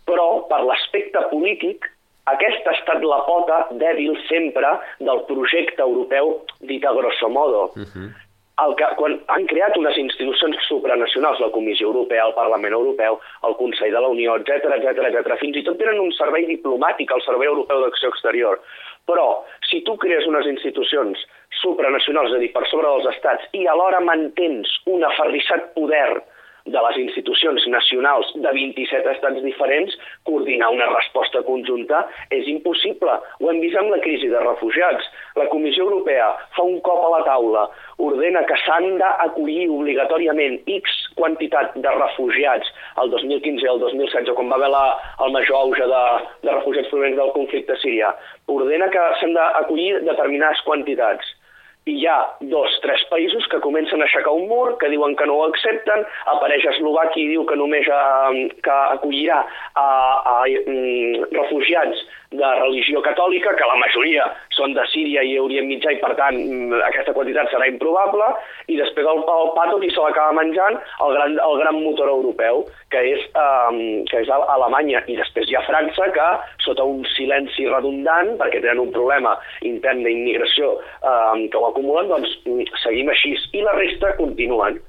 Però, 0.07 0.29
per 0.47 0.63
l'aspecte 0.69 1.27
polític, 1.33 1.91
aquesta 2.31 2.71
ha 2.71 2.79
estat 2.79 3.03
la 3.03 3.25
pota 3.27 3.65
dèbil 3.83 4.15
sempre 4.29 4.77
del 5.03 5.27
projecte 5.27 5.83
europeu 5.83 6.37
dit 6.63 6.87
a 6.87 6.95
grosso 6.95 7.29
modo. 7.29 7.73
Uh 7.75 7.91
-huh 7.91 8.24
el 8.63 8.75
que, 8.79 8.87
quan 8.99 9.17
han 9.35 9.47
creat 9.51 9.77
unes 9.81 9.97
institucions 9.99 10.59
supranacionals, 10.69 11.41
la 11.43 11.51
Comissió 11.55 11.89
Europea, 11.89 12.29
el 12.29 12.37
Parlament 12.37 12.77
Europeu, 12.77 13.19
el 13.49 13.57
Consell 13.59 13.95
de 13.95 14.03
la 14.05 14.11
Unió, 14.13 14.37
etc 14.39 14.77
etc 14.77 15.09
etc. 15.11 15.39
fins 15.41 15.59
i 15.59 15.65
tot 15.67 15.79
tenen 15.81 15.99
un 16.03 16.13
servei 16.15 16.47
diplomàtic, 16.47 17.11
el 17.11 17.25
Servei 17.27 17.51
Europeu 17.51 17.83
d'Acció 17.83 18.13
Exterior. 18.15 18.61
Però, 19.11 19.27
si 19.69 19.83
tu 19.85 19.97
crees 20.01 20.29
unes 20.31 20.47
institucions 20.49 21.27
supranacionals, 21.61 22.31
és 22.31 22.39
a 22.39 22.45
dir, 22.45 22.53
per 22.55 22.65
sobre 22.71 22.89
dels 22.89 23.11
estats, 23.17 23.51
i 23.59 23.67
alhora 23.67 24.01
mantens 24.01 24.71
un 24.87 25.03
aferrissat 25.05 25.73
poder 25.75 26.23
de 26.67 26.81
les 26.87 26.97
institucions 27.03 27.67
nacionals 27.69 28.31
de 28.35 28.51
27 28.57 29.11
estats 29.13 29.43
diferents, 29.45 29.97
coordinar 30.25 30.71
una 30.73 30.87
resposta 30.89 31.43
conjunta 31.45 32.01
és 32.33 32.49
impossible. 32.49 33.19
Ho 33.41 33.51
hem 33.51 33.61
vist 33.61 33.77
amb 33.77 33.93
la 33.93 34.01
crisi 34.05 34.31
de 34.33 34.41
refugiats. 34.41 35.11
La 35.37 35.47
Comissió 35.53 35.85
Europea 35.85 36.31
fa 36.57 36.65
un 36.65 36.81
cop 36.87 37.05
a 37.05 37.13
la 37.19 37.21
taula, 37.29 37.67
ordena 38.09 38.45
que 38.49 38.57
s'han 38.65 38.97
d'acollir 39.03 39.69
obligatòriament 39.77 40.57
X 40.79 40.97
quantitat 41.21 41.77
de 41.77 41.95
refugiats 41.99 42.73
el 43.03 43.13
2015 43.13 43.67
i 43.67 43.73
el 43.75 43.85
2016, 43.85 44.33
quan 44.39 44.49
va 44.49 44.57
haver 44.63 44.73
la, 44.73 44.85
el 45.27 45.37
major 45.37 45.61
auge 45.61 45.93
de, 45.93 46.03
de 46.49 46.53
refugiats 46.57 46.89
provenents 46.89 47.21
del 47.21 47.37
conflicte 47.37 47.77
sirià. 47.85 48.15
Ordena 48.49 48.89
que 48.89 49.09
s'han 49.21 49.37
d'acollir 49.37 50.01
determinades 50.09 50.65
quantitats 50.65 51.35
hi 51.87 52.07
ha 52.09 52.17
dos, 52.41 52.75
tres 52.81 53.03
països 53.11 53.47
que 53.53 53.61
comencen 53.61 54.01
a 54.01 54.07
aixecar 54.09 54.33
un 54.33 54.47
mur, 54.49 54.77
que 54.81 54.89
diuen 54.89 55.17
que 55.19 55.27
no 55.29 55.37
ho 55.37 55.47
accepten, 55.51 56.05
apareix 56.33 56.65
Eslovàquia 56.73 57.25
i 57.25 57.33
diu 57.35 57.45
que 57.49 57.59
només 57.61 57.89
eh, 57.93 58.47
que 58.65 58.77
acollirà 58.97 59.43
a, 59.43 59.85
a, 59.85 60.37
a 60.37 60.39
mm, 60.49 61.29
refugiats 61.37 62.01
de 62.39 62.51
religió 62.61 63.03
catòlica, 63.05 63.55
que 63.59 63.69
la 63.69 63.79
majoria 63.81 64.27
són 64.57 64.75
de 64.77 64.85
Síria 64.93 65.23
i 65.27 65.37
Orient 65.41 65.69
Mitjà 65.69 65.93
i, 65.95 66.01
per 66.03 66.13
tant, 66.19 66.37
mm, 66.39 66.81
aquesta 66.91 67.15
quantitat 67.17 67.51
serà 67.53 67.69
improbable, 67.71 68.31
i 68.69 68.79
després 68.81 69.09
el, 69.11 69.23
el 69.35 69.53
pato 69.57 69.79
qui 69.83 69.91
se 69.95 70.03
l'acaba 70.03 70.37
menjant, 70.39 70.79
el 71.07 71.17
gran, 71.19 71.37
el 71.49 71.59
gran 71.63 71.81
motor 71.83 72.11
europeu, 72.13 72.65
que 72.95 73.03
és, 73.15 73.27
eh, 73.45 74.05
que 74.11 74.23
és 74.23 74.33
Alemanya, 74.35 75.05
i 75.11 75.19
després 75.21 75.51
hi 75.51 75.59
ha 75.59 75.67
França, 75.69 76.11
que 76.15 76.29
sota 76.67 76.87
un 76.87 77.05
silenci 77.15 77.69
redundant, 77.71 78.35
perquè 78.41 78.63
tenen 78.63 78.87
un 78.87 78.95
problema 78.95 79.37
intern 79.63 80.03
d'immigració 80.07 80.75
eh, 80.81 81.47
que 81.51 81.61
ho 81.61 81.69
acumulen, 81.71 82.11
doncs 82.13 82.35
seguim 82.83 83.11
així. 83.13 83.35
I 83.55 83.63
la 83.67 83.75
resta 83.79 84.15
continuen. 84.19 84.81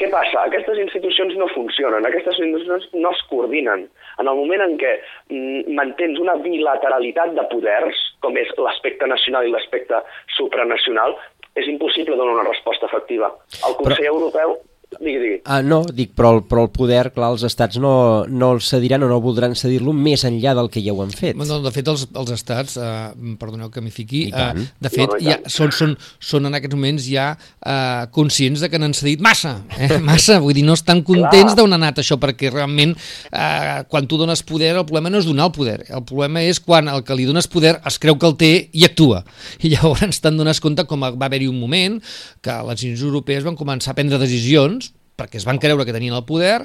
Què 0.00 0.08
passa? 0.10 0.42
Aquestes 0.48 0.80
institucions 0.82 1.36
no 1.38 1.46
funcionen, 1.52 2.06
aquestes 2.06 2.40
institucions 2.42 2.88
no 2.98 3.12
es 3.14 3.22
coordinen. 3.30 3.86
En 4.18 4.30
el 4.30 4.38
moment 4.40 4.64
en 4.64 4.74
què 4.80 4.96
mm, 5.30 5.76
mantens 5.78 6.18
una 6.22 6.34
bilateralitat 6.42 7.36
de 7.38 7.46
poders, 7.52 8.02
com 8.24 8.34
és 8.40 8.50
l'aspecte 8.58 9.06
nacional 9.06 9.46
i 9.46 9.54
l'aspecte 9.54 10.02
supranacional, 10.34 11.14
és 11.54 11.70
impossible 11.70 12.18
donar 12.18 12.40
una 12.40 12.48
resposta 12.50 12.90
efectiva. 12.90 13.30
El 13.62 13.78
Consell 13.78 14.08
Però... 14.08 14.16
Europeu 14.16 14.56
Digui, 15.00 15.18
digui. 15.18 15.38
Ah, 15.44 15.60
no, 15.64 15.82
dic, 15.84 16.14
però 16.16 16.30
el, 16.36 16.40
però 16.48 16.64
el 16.64 16.70
poder, 16.72 17.10
clar, 17.14 17.30
els 17.34 17.44
estats 17.46 17.78
no, 17.82 18.24
no 18.28 18.50
el 18.56 18.62
cediran 18.64 19.04
o 19.04 19.08
no 19.10 19.20
voldran 19.24 19.56
cedir-lo 19.58 19.92
més 19.96 20.24
enllà 20.24 20.54
del 20.56 20.70
que 20.72 20.82
ja 20.84 20.94
ho 20.94 21.02
han 21.04 21.12
fet. 21.14 21.36
No, 21.36 21.60
de 21.64 21.72
fet, 21.74 21.90
els, 21.92 22.06
els 22.14 22.32
estats, 22.34 22.76
eh, 22.80 23.34
perdoneu 23.40 23.70
que 23.74 23.82
m'hi 23.84 23.92
fiqui, 23.94 24.22
eh, 24.32 24.48
de 24.80 24.92
fet, 24.92 25.10
no, 25.10 25.18
no, 25.18 25.22
ja, 25.24 25.38
són, 25.52 25.74
són, 25.76 25.94
són 26.22 26.48
en 26.48 26.58
aquests 26.58 26.78
moments 26.78 27.08
ja 27.08 27.26
eh, 27.34 28.06
conscients 28.14 28.64
de 28.64 28.70
que 28.72 28.80
n'han 28.80 28.96
cedit 28.96 29.22
massa, 29.24 29.56
eh, 29.76 29.98
massa, 30.10 30.38
vull 30.44 30.56
dir, 30.56 30.64
no 30.66 30.78
estan 30.78 31.04
contents 31.06 31.56
d'on 31.58 31.76
ha 31.76 31.80
anat 31.80 32.00
això, 32.02 32.18
perquè 32.22 32.52
realment 32.52 32.96
eh, 32.96 33.84
quan 33.90 34.08
tu 34.08 34.20
dones 34.20 34.44
poder, 34.46 34.74
el 34.78 34.86
problema 34.88 35.12
no 35.12 35.20
és 35.20 35.28
donar 35.28 35.50
el 35.50 35.54
poder, 35.56 35.78
el 35.90 36.06
problema 36.08 36.44
és 36.44 36.62
quan 36.62 36.88
el 36.92 37.04
que 37.04 37.18
li 37.18 37.28
dones 37.28 37.50
poder 37.50 37.76
es 37.84 38.00
creu 38.00 38.18
que 38.20 38.30
el 38.30 38.38
té 38.40 38.52
i 38.72 38.86
actua. 38.88 39.22
I 39.64 39.74
llavors 39.74 40.22
t'han 40.22 40.38
donat 40.40 40.60
compte 40.62 40.84
com 40.88 41.04
va 41.04 41.12
haver-hi 41.26 41.48
un 41.50 41.58
moment 41.60 42.00
que 42.44 42.54
les 42.68 42.84
institucions 42.84 43.10
europees 43.10 43.44
van 43.46 43.58
començar 43.58 43.92
a 43.92 43.98
prendre 43.98 44.20
decisions 44.20 44.83
perquè 45.18 45.40
es 45.40 45.46
van 45.48 45.60
creure 45.62 45.86
que 45.86 45.94
tenien 45.94 46.16
el 46.16 46.26
poder 46.26 46.60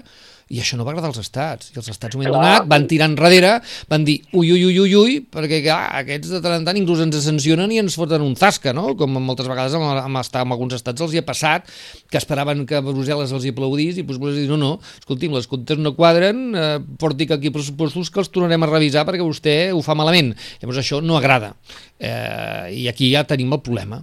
i 0.50 0.58
això 0.58 0.78
no 0.78 0.86
va 0.86 0.96
agradar 0.96 1.12
als 1.12 1.20
estats. 1.22 1.70
I 1.70 1.78
els 1.78 1.90
estats 1.94 2.18
ho 2.18 2.24
han 2.24 2.34
donat, 2.34 2.66
van 2.70 2.88
tirar 2.90 3.10
enrere, 3.12 3.52
van 3.90 4.06
dir 4.06 4.18
ui, 4.34 4.50
ui, 4.50 4.64
ui, 4.66 4.80
ui, 4.82 4.96
ui, 4.98 5.18
perquè 5.22 5.62
clar, 5.62 5.78
aquests 6.02 6.34
de 6.34 6.42
tant 6.42 6.56
en 6.58 6.66
tant 6.66 6.80
inclús 6.80 7.04
ens 7.06 7.20
sancionen 7.22 7.70
i 7.74 7.78
ens 7.82 7.98
foten 8.00 8.26
un 8.26 8.34
zasca, 8.40 8.74
no? 8.74 8.96
Com 8.98 9.14
moltes 9.22 9.50
vegades 9.50 9.78
amb, 9.78 9.86
amb, 10.02 10.22
estar, 10.24 10.44
amb 10.46 10.58
alguns 10.58 10.74
estats 10.80 11.06
els 11.06 11.14
hi 11.14 11.22
ha 11.22 11.26
passat, 11.28 11.70
que 12.10 12.18
esperaven 12.18 12.66
que 12.70 12.82
Brussel·les 12.82 13.34
els 13.38 13.46
hi 13.46 13.54
aplaudís 13.54 14.02
i 14.02 14.04
doncs 14.04 14.18
Brussel·les 14.18 14.42
dir, 14.42 14.50
no, 14.50 14.58
no, 14.58 14.74
escolti'm, 15.04 15.38
les 15.38 15.50
comptes 15.50 15.82
no 15.82 15.94
quadren, 15.98 16.46
eh, 16.58 16.76
porti 16.98 17.30
aquí 17.30 17.54
pressupostos 17.54 18.10
que 18.10 18.24
els 18.24 18.34
tornarem 18.34 18.66
a 18.66 18.74
revisar 18.74 19.06
perquè 19.06 19.26
vostè 19.26 19.60
ho 19.70 19.84
fa 19.86 19.94
malament. 19.94 20.34
Llavors 20.64 20.82
això 20.82 21.04
no 21.06 21.20
agrada. 21.20 21.54
Eh, 22.00 22.82
I 22.82 22.88
aquí 22.90 23.14
ja 23.14 23.28
tenim 23.30 23.54
el 23.54 23.62
problema. 23.62 24.02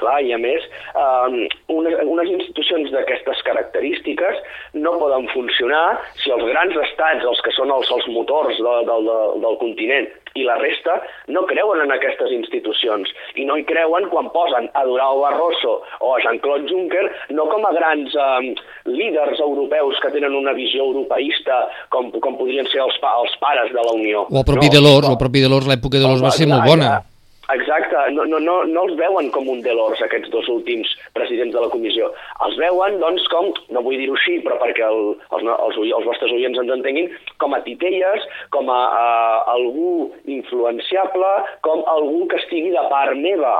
Clar, 0.00 0.18
i 0.24 0.34
a 0.36 0.38
més, 0.40 0.64
eh, 0.92 1.48
unes, 1.72 1.96
unes 2.04 2.32
institucions 2.34 2.92
d'aquestes 2.92 3.40
característiques 3.48 4.42
no 4.74 4.98
poden 5.00 5.28
funcionar 5.32 5.98
si 6.20 6.34
els 6.34 6.44
grans 6.50 6.76
estats, 6.84 7.24
els 7.24 7.40
que 7.40 7.54
són 7.56 7.72
els, 7.72 7.90
els 7.90 8.06
motors 8.12 8.60
de, 8.60 8.76
de, 8.90 9.00
de, 9.08 9.18
del 9.46 9.58
continent, 9.62 10.08
i 10.36 10.44
la 10.44 10.56
resta 10.60 10.98
no 11.32 11.46
creuen 11.48 11.80
en 11.84 11.94
aquestes 11.94 12.32
institucions 12.36 13.08
i 13.40 13.46
no 13.48 13.56
hi 13.56 13.64
creuen 13.68 14.08
quan 14.12 14.28
posen 14.34 14.68
a 14.76 14.84
Durao 14.84 15.22
Barroso 15.22 15.78
o 16.04 16.12
a 16.14 16.20
Jean-Claude 16.24 16.68
Juncker 16.68 17.06
no 17.38 17.48
com 17.52 17.64
a 17.64 17.72
grans 17.76 18.12
eh, 18.12 18.52
líders 18.92 19.40
europeus 19.40 20.00
que 20.04 20.12
tenen 20.14 20.36
una 20.36 20.52
visió 20.56 20.84
europeista 20.90 21.64
com, 21.94 22.12
com 22.20 22.36
podrien 22.36 22.68
ser 22.72 22.84
els, 22.84 23.00
pa, 23.02 23.16
els 23.22 23.34
pares 23.40 23.72
de 23.72 23.80
la 23.80 23.96
Unió. 23.96 24.26
O 24.28 24.40
el 24.42 24.48
propi 24.48 24.68
no, 24.68 24.76
Delors, 24.78 25.08
no. 25.08 25.16
el 25.16 25.20
propi 25.24 25.44
Delors, 25.44 25.68
l'època 25.72 25.96
de 25.96 26.04
Delors 26.04 26.24
va 26.24 26.34
ser 26.36 26.50
molt 26.52 26.68
bona. 26.68 26.96
Ja, 26.98 27.15
Exacte, 27.54 27.94
no, 28.10 28.24
no, 28.26 28.40
no, 28.42 28.56
no 28.66 28.82
els 28.88 28.96
veuen 28.98 29.28
com 29.30 29.46
un 29.52 29.60
Delors, 29.62 30.00
aquests 30.02 30.32
dos 30.32 30.48
últims 30.50 30.88
presidents 31.14 31.54
de 31.54 31.60
la 31.62 31.68
comissió. 31.70 32.08
Els 32.42 32.56
veuen, 32.58 32.98
doncs, 32.98 33.22
com, 33.30 33.52
no 33.70 33.82
vull 33.86 34.00
dir-ho 34.00 34.16
així, 34.18 34.40
però 34.42 34.56
perquè 34.58 34.82
el, 34.82 35.12
els, 35.30 35.44
els, 35.54 35.78
els 35.94 36.08
vostres 36.08 36.34
oients 36.34 36.58
ens 36.58 36.72
entenguin, 36.74 37.06
com 37.38 37.54
a 37.54 37.60
titelles, 37.62 38.26
com 38.50 38.66
a, 38.74 38.80
a 38.98 39.06
algú 39.54 40.10
influenciable, 40.26 41.32
com 41.62 41.84
algú 41.94 42.26
que 42.30 42.40
estigui 42.42 42.72
de 42.74 42.84
part 42.90 43.14
meva. 43.18 43.56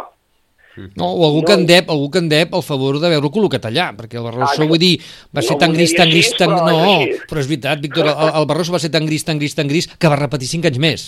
No, 0.98 1.06
o 1.08 1.22
algú, 1.24 1.40
No. 1.40 1.46
que 1.46 1.54
en 1.56 1.64
dep, 1.66 1.88
algú 1.88 2.10
que 2.12 2.18
en 2.20 2.28
dep 2.28 2.52
el 2.52 2.62
favor 2.66 2.98
d'haver-lo 3.00 3.30
col·locat 3.32 3.64
allà, 3.70 3.92
perquè 3.96 4.18
el 4.18 4.26
Barroso, 4.26 4.60
Ah, 4.62 4.66
vull 4.68 4.78
dir, 4.82 4.98
va 5.32 5.40
ser 5.40 5.54
no 5.56 5.62
tan 5.62 5.72
gris, 5.72 5.94
tan 5.96 6.10
gris, 6.10 6.34
tan... 6.36 6.50
però 6.50 6.66
és 6.66 6.72
No, 6.74 6.90
així. 6.98 7.20
però 7.30 7.40
és 7.40 7.48
veritat, 7.48 7.80
Víctor, 7.80 8.10
el, 8.10 8.32
el 8.42 8.46
Barroso 8.50 8.74
va 8.74 8.78
ser 8.82 8.90
tan 8.92 9.06
gris, 9.06 9.24
tan 9.24 9.38
gris, 9.38 9.54
tan 9.56 9.68
gris, 9.70 9.86
que 9.96 10.08
va 10.10 10.18
repetir 10.20 10.50
cinc 10.50 10.66
anys 10.68 10.78
més. 10.82 11.06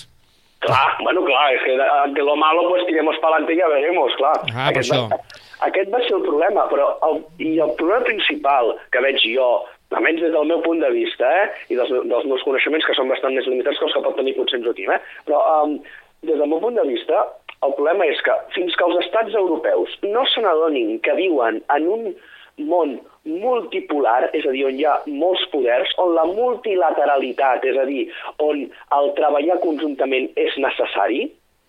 Clar, 0.58 0.96
bueno, 1.04 1.22
clar, 1.22 1.54
és 1.54 1.62
que 1.62 1.76
de, 1.78 2.22
lo 2.22 2.34
malo 2.36 2.68
pues 2.68 2.84
tiremos 2.86 3.16
para 3.18 3.36
adelante 3.36 3.54
y 3.54 3.58
ya 3.58 3.68
veremos, 3.68 4.12
clar. 4.16 4.40
Ah, 4.54 4.70
per 4.72 4.78
aquest, 4.78 4.90
va, 4.90 5.18
aquest 5.60 5.92
va 5.94 6.00
ser 6.02 6.16
el 6.16 6.24
problema, 6.26 6.64
però 6.70 6.88
el, 7.06 7.20
i 7.38 7.58
el 7.62 7.74
problema 7.78 8.02
principal 8.08 8.72
que 8.90 9.02
veig 9.04 9.22
jo, 9.22 9.46
almenys 9.94 10.24
des 10.24 10.34
del 10.34 10.50
meu 10.50 10.58
punt 10.66 10.82
de 10.82 10.90
vista, 10.90 11.30
eh, 11.44 11.46
i 11.70 11.78
dels, 11.78 11.92
dels 12.10 12.26
meus 12.26 12.42
coneixements, 12.42 12.86
que 12.86 12.96
són 12.98 13.12
bastant 13.12 13.38
més 13.38 13.46
limitats 13.46 13.78
que 13.78 13.86
els 13.86 13.94
que 13.94 14.02
pot 14.04 14.18
tenir 14.18 14.34
potser 14.36 14.58
en 14.58 14.66
Joaquim, 14.66 14.90
eh, 14.96 14.98
però 15.28 15.44
um, 15.62 15.78
des 16.26 16.34
del 16.34 16.50
meu 16.50 16.58
punt 16.64 16.74
de 16.74 16.86
vista, 16.90 17.22
el 17.62 17.74
problema 17.78 18.10
és 18.10 18.18
que 18.26 18.34
fins 18.54 18.74
que 18.74 18.86
els 18.86 18.98
estats 19.04 19.38
europeus 19.38 19.94
no 20.10 20.26
se 20.30 20.42
n'adonin 20.42 20.98
que 21.06 21.14
viuen 21.18 21.62
en 21.74 21.88
un 21.94 22.10
món 22.58 22.98
multipolar, 23.28 24.30
és 24.32 24.46
a 24.46 24.52
dir, 24.54 24.64
on 24.68 24.78
hi 24.78 24.86
ha 24.88 24.94
molts 25.06 25.44
poders, 25.52 25.92
on 26.02 26.14
la 26.16 26.24
multilateralitat, 26.28 27.66
és 27.68 27.76
a 27.76 27.84
dir, 27.88 28.06
on 28.44 28.64
el 28.98 29.12
treballar 29.18 29.58
conjuntament 29.64 30.30
és 30.36 30.56
necessari, 30.62 31.26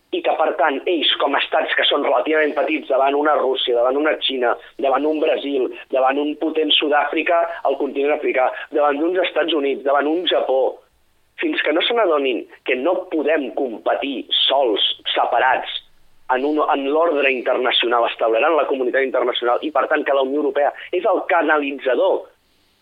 i 0.10 0.22
que, 0.26 0.34
per 0.40 0.54
tant, 0.58 0.80
ells, 0.90 1.10
com 1.22 1.36
a 1.38 1.42
estats 1.44 1.76
que 1.78 1.86
són 1.86 2.06
relativament 2.06 2.56
petits 2.58 2.90
davant 2.90 3.14
una 3.18 3.36
Rússia, 3.38 3.76
davant 3.78 4.00
una 4.00 4.16
Xina, 4.26 4.56
davant 4.82 5.06
un 5.06 5.20
Brasil, 5.22 5.68
davant 5.94 6.18
un 6.18 6.32
potent 6.42 6.72
Sud-àfrica 6.80 7.42
al 7.70 7.78
continent 7.82 8.16
africà, 8.16 8.48
davant 8.74 8.98
d'uns 8.98 9.20
Estats 9.28 9.54
Units, 9.54 9.86
davant 9.86 10.10
un 10.10 10.26
Japó, 10.32 10.80
fins 11.40 11.62
que 11.64 11.74
no 11.76 11.84
se 11.86 11.94
n'adonin 11.96 12.42
que 12.66 12.76
no 12.80 12.96
podem 13.14 13.52
competir 13.60 14.26
sols, 14.48 14.82
separats, 15.14 15.78
en, 16.36 16.46
un, 16.46 16.60
en 16.62 16.84
l'ordre 16.94 17.32
internacional, 17.34 18.06
establert 18.10 18.50
en 18.50 18.58
la 18.58 18.68
comunitat 18.70 19.06
internacional, 19.06 19.62
i 19.66 19.72
per 19.76 19.88
tant 19.92 20.04
que 20.06 20.16
la 20.16 20.26
Unió 20.28 20.44
Europea 20.44 20.74
és 20.92 21.06
el 21.10 21.24
canalitzador 21.32 22.28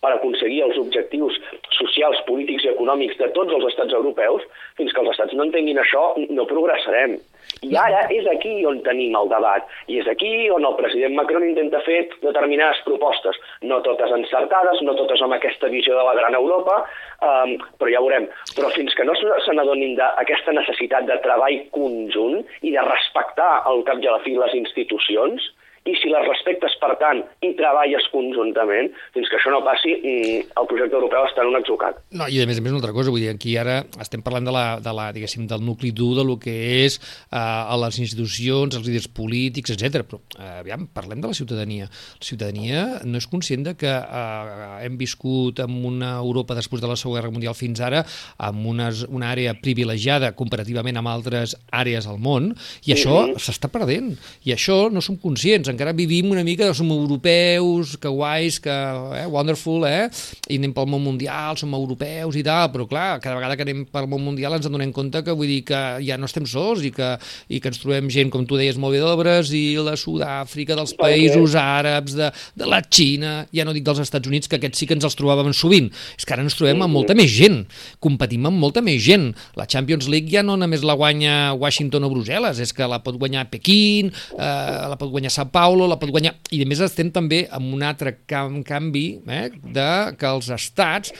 per 0.04 0.14
aconseguir 0.14 0.62
els 0.68 0.78
objectius 0.82 1.38
socials, 1.78 2.22
polítics 2.28 2.66
i 2.66 2.74
econòmics 2.74 3.18
de 3.22 3.32
tots 3.38 3.54
els 3.54 3.66
estats 3.72 3.96
europeus, 3.98 4.46
fins 4.78 4.94
que 4.94 5.04
els 5.04 5.14
estats 5.16 5.34
no 5.38 5.48
entenguin 5.48 5.82
això, 5.82 6.04
no 6.30 6.46
progressarem. 6.50 7.18
I 7.66 7.74
ara 7.80 8.04
és 8.14 8.28
aquí 8.30 8.54
on 8.70 8.82
tenim 8.86 9.16
el 9.18 9.30
debat, 9.32 9.66
i 9.90 9.98
és 10.02 10.08
aquí 10.12 10.30
on 10.54 10.66
el 10.68 10.76
president 10.78 11.16
Macron 11.18 11.46
intenta 11.48 11.80
fer 11.86 12.04
determinades 12.22 12.84
propostes, 12.86 13.40
no 13.66 13.80
totes 13.86 14.14
encertades, 14.14 14.84
no 14.86 14.94
totes 15.00 15.24
amb 15.26 15.38
aquesta 15.38 15.72
visió 15.74 15.96
de 15.98 16.06
la 16.06 16.16
gran 16.20 16.38
Europa, 16.38 16.82
um, 17.30 17.56
però 17.80 17.94
ja 17.94 18.04
veurem. 18.04 18.28
Però 18.54 18.70
fins 18.76 18.94
que 18.94 19.08
no 19.08 19.16
se 19.18 19.56
n'adonin 19.58 19.96
d'aquesta 19.98 20.54
necessitat 20.60 21.08
de 21.10 21.18
treball 21.26 21.64
conjunt 21.74 22.44
i 22.62 22.76
de 22.76 22.84
respectar 22.92 23.64
al 23.66 23.82
cap 23.88 24.04
i 24.04 24.12
a 24.12 24.18
la 24.18 24.24
fi 24.26 24.38
les 24.38 24.54
institucions, 24.60 25.50
i 25.88 25.96
si 26.02 26.12
les 26.12 26.26
respectes, 26.28 26.76
per 26.82 26.94
tant, 27.02 27.24
i 27.46 27.54
treballes 27.58 28.08
conjuntament, 28.12 28.92
fins 29.16 29.30
que 29.32 29.40
això 29.40 29.54
no 29.54 29.64
passi, 29.66 29.94
mm, 29.96 30.52
el 30.60 30.70
projecte 30.70 30.98
europeu 31.00 31.28
està 31.28 31.44
en 31.44 31.52
un 31.54 31.60
atzucat. 31.62 32.02
No, 32.12 32.28
i 32.28 32.42
a 32.42 32.48
més 32.50 32.60
a 32.60 32.66
més 32.66 32.74
una 32.74 32.82
altra 32.82 32.96
cosa, 32.96 33.14
vull 33.14 33.24
dir, 33.24 33.32
aquí 33.34 33.56
ara 33.58 33.80
estem 34.04 34.24
parlant 34.26 34.48
de 34.48 34.54
la, 34.54 34.66
de 34.84 34.94
la 34.94 35.10
diguéssim, 35.16 35.48
del 35.48 35.64
nucli 35.64 35.94
dur 35.96 36.14
de 36.18 36.26
lo 36.28 36.38
que 36.42 36.56
és 36.84 37.00
eh, 37.00 37.38
a 37.38 37.78
les 37.86 38.00
institucions, 38.04 38.76
els 38.76 38.88
líders 38.88 39.08
polítics, 39.08 39.74
etc. 39.74 40.04
Però, 40.08 40.20
eh, 40.38 40.60
aviam, 40.62 40.88
parlem 40.94 41.24
de 41.24 41.32
la 41.32 41.38
ciutadania. 41.38 41.88
La 41.88 42.28
ciutadania 42.28 42.84
no 43.06 43.22
és 43.22 43.30
conscient 43.32 43.64
de 43.68 43.76
que 43.80 43.92
eh, 43.92 44.86
hem 44.86 44.98
viscut 45.00 45.64
en 45.64 45.80
una 45.88 46.18
Europa 46.18 46.58
després 46.58 46.84
de 46.84 46.92
la 46.92 46.98
Segona 47.00 47.22
Guerra 47.22 47.34
Mundial 47.34 47.56
fins 47.58 47.82
ara 47.84 48.04
amb 48.38 48.66
unes, 48.68 49.06
una 49.10 49.32
àrea 49.32 49.56
privilegiada 49.62 50.34
comparativament 50.38 51.00
amb 51.00 51.12
altres 51.12 51.56
àrees 51.72 52.08
al 52.10 52.20
món, 52.22 52.52
i 52.86 52.94
això 52.96 53.24
s'està 53.42 53.72
perdent. 53.72 54.14
I 54.48 54.54
això 54.56 54.88
no 54.94 55.04
som 55.04 55.18
conscients. 55.22 55.70
Encara 55.78 55.94
vivim 55.94 56.32
una 56.34 56.42
mica, 56.42 56.72
som 56.74 56.90
europeus, 56.90 57.94
que 58.02 58.10
guais, 58.10 58.58
que 58.58 58.74
eh, 58.74 59.26
wonderful, 59.30 59.84
eh? 59.86 60.08
i 60.50 60.58
anem 60.58 60.72
pel 60.74 60.88
món 60.90 61.04
mundial, 61.06 61.54
som 61.60 61.76
europeus 61.78 62.34
i 62.40 62.42
tal, 62.46 62.72
però 62.74 62.88
clar, 62.90 63.20
cada 63.22 63.36
vegada 63.38 63.54
que 63.54 63.66
anem 63.68 63.84
pel 63.94 64.08
món 64.10 64.24
mundial 64.26 64.56
ens 64.58 64.66
adonem 64.66 64.90
compte 64.96 65.22
que 65.22 65.36
vull 65.38 65.52
dir 65.52 65.60
que 65.68 65.82
ja 66.02 66.18
no 66.18 66.26
estem 66.26 66.48
sols 66.50 66.82
i 66.88 66.90
que, 66.96 67.12
i 67.54 67.60
que 67.62 67.70
ens 67.70 67.78
trobem 67.84 68.10
gent, 68.10 68.32
com 68.34 68.48
tu 68.50 68.58
deies 68.58 68.80
molt 68.82 68.98
bé, 68.98 69.04
del 69.04 69.20
Brasil, 69.20 69.84
de 69.86 69.94
Sud-àfrica, 70.02 70.74
dels 70.80 70.96
països 70.98 71.54
àrabs, 71.62 72.18
de, 72.18 72.32
de 72.58 72.72
la 72.74 72.82
Xina, 72.82 73.36
ja 73.54 73.68
no 73.68 73.78
dic 73.78 73.86
dels 73.86 74.02
Estats 74.02 74.34
Units, 74.34 74.50
que 74.50 74.58
aquests 74.58 74.82
sí 74.82 74.90
que 74.90 74.98
ens 74.98 75.06
els 75.06 75.20
trobàvem 75.20 75.54
sovint. 75.54 75.92
És 76.18 76.26
que 76.26 76.34
ara 76.34 76.42
ens 76.42 76.58
trobem 76.58 76.82
amb 76.82 76.98
molta 76.98 77.14
més 77.14 77.30
gent, 77.38 77.60
competim 78.02 78.50
amb 78.50 78.58
molta 78.66 78.82
més 78.82 78.98
gent. 79.06 79.30
La 79.62 79.70
Champions 79.70 80.10
League 80.10 80.34
ja 80.34 80.42
no 80.42 80.58
només 80.58 80.82
la 80.82 80.98
guanya 80.98 81.54
Washington 81.54 82.10
o 82.10 82.12
Brussel·les, 82.16 82.66
és 82.66 82.74
que 82.74 82.90
la 82.90 83.04
pot 83.06 83.22
guanyar 83.22 83.46
Pequín, 83.54 84.10
eh, 84.10 84.90
la 84.90 84.98
pot 84.98 85.14
guanyar 85.14 85.30
Sao 85.38 85.54
Paulo, 85.68 85.84
la 85.92 85.98
pot 86.00 86.14
guanyar... 86.16 86.32
I 86.56 86.62
a 86.64 86.68
més 86.70 86.80
estem 86.86 87.10
també 87.12 87.42
amb 87.52 87.74
un 87.76 87.82
altre 87.84 88.14
canvi 88.24 89.08
eh, 89.28 89.48
de 89.76 89.90
que 90.16 90.30
els 90.30 90.48
estats 90.56 91.12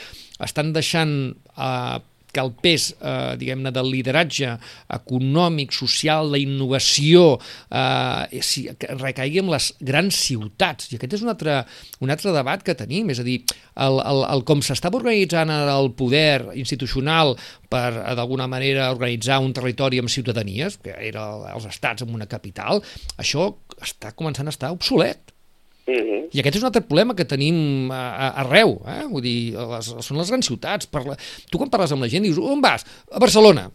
estan 0.46 0.72
deixant 0.72 1.12
eh, 1.52 1.98
que 2.38 2.44
el 2.44 2.52
pes, 2.62 2.92
eh, 2.94 3.34
diguem-ne, 3.40 3.72
del 3.74 3.90
lideratge 3.90 4.54
econòmic, 4.94 5.74
social, 5.74 6.30
la 6.30 6.40
innovació, 6.40 7.24
eh, 7.70 8.42
si, 8.46 8.68
recaigui 9.02 9.42
en 9.42 9.50
les 9.50 9.72
grans 9.90 10.20
ciutats. 10.28 10.92
I 10.92 10.98
aquest 10.98 11.18
és 11.18 11.24
un 11.26 11.32
altre, 11.34 11.60
un 12.04 12.14
altre 12.14 12.34
debat 12.36 12.62
que 12.62 12.76
tenim, 12.78 13.10
és 13.10 13.22
a 13.22 13.26
dir, 13.26 13.40
el, 13.74 13.98
el, 14.04 14.22
el 14.30 14.44
com 14.48 14.62
s'estava 14.62 15.00
organitzant 15.00 15.50
el 15.50 15.90
poder 15.98 16.54
institucional 16.58 17.34
per, 17.68 17.90
eh, 17.96 18.14
d'alguna 18.18 18.46
manera, 18.50 18.92
organitzar 18.94 19.40
un 19.42 19.54
territori 19.56 19.98
amb 19.98 20.12
ciutadanies, 20.12 20.78
que 20.84 20.94
era 21.10 21.26
els 21.54 21.66
estats 21.68 22.06
amb 22.06 22.14
una 22.14 22.30
capital, 22.30 22.84
això 23.18 23.50
està 23.82 24.14
començant 24.14 24.46
a 24.46 24.54
estar 24.54 24.72
obsolet. 24.74 25.34
Mm 25.88 25.94
-hmm. 25.94 26.28
I 26.36 26.40
aquest 26.40 26.56
és 26.56 26.62
un 26.62 26.68
altre 26.68 26.82
problema 26.84 27.14
que 27.16 27.24
tenim 27.24 27.90
a, 27.90 27.96
a, 27.96 28.26
arreu, 28.44 28.76
eh? 28.86 29.04
vull 29.08 29.22
dir, 29.22 29.56
les, 29.56 29.86
són 30.04 30.18
les 30.18 30.28
grans 30.28 30.46
ciutats. 30.46 30.86
Parla... 30.86 31.16
Tu 31.50 31.58
quan 31.58 31.70
parles 31.70 31.92
amb 31.92 32.02
la 32.02 32.08
gent 32.08 32.22
dius, 32.22 32.36
on 32.36 32.60
vas? 32.60 32.84
A 33.10 33.18
Barcelona. 33.18 33.70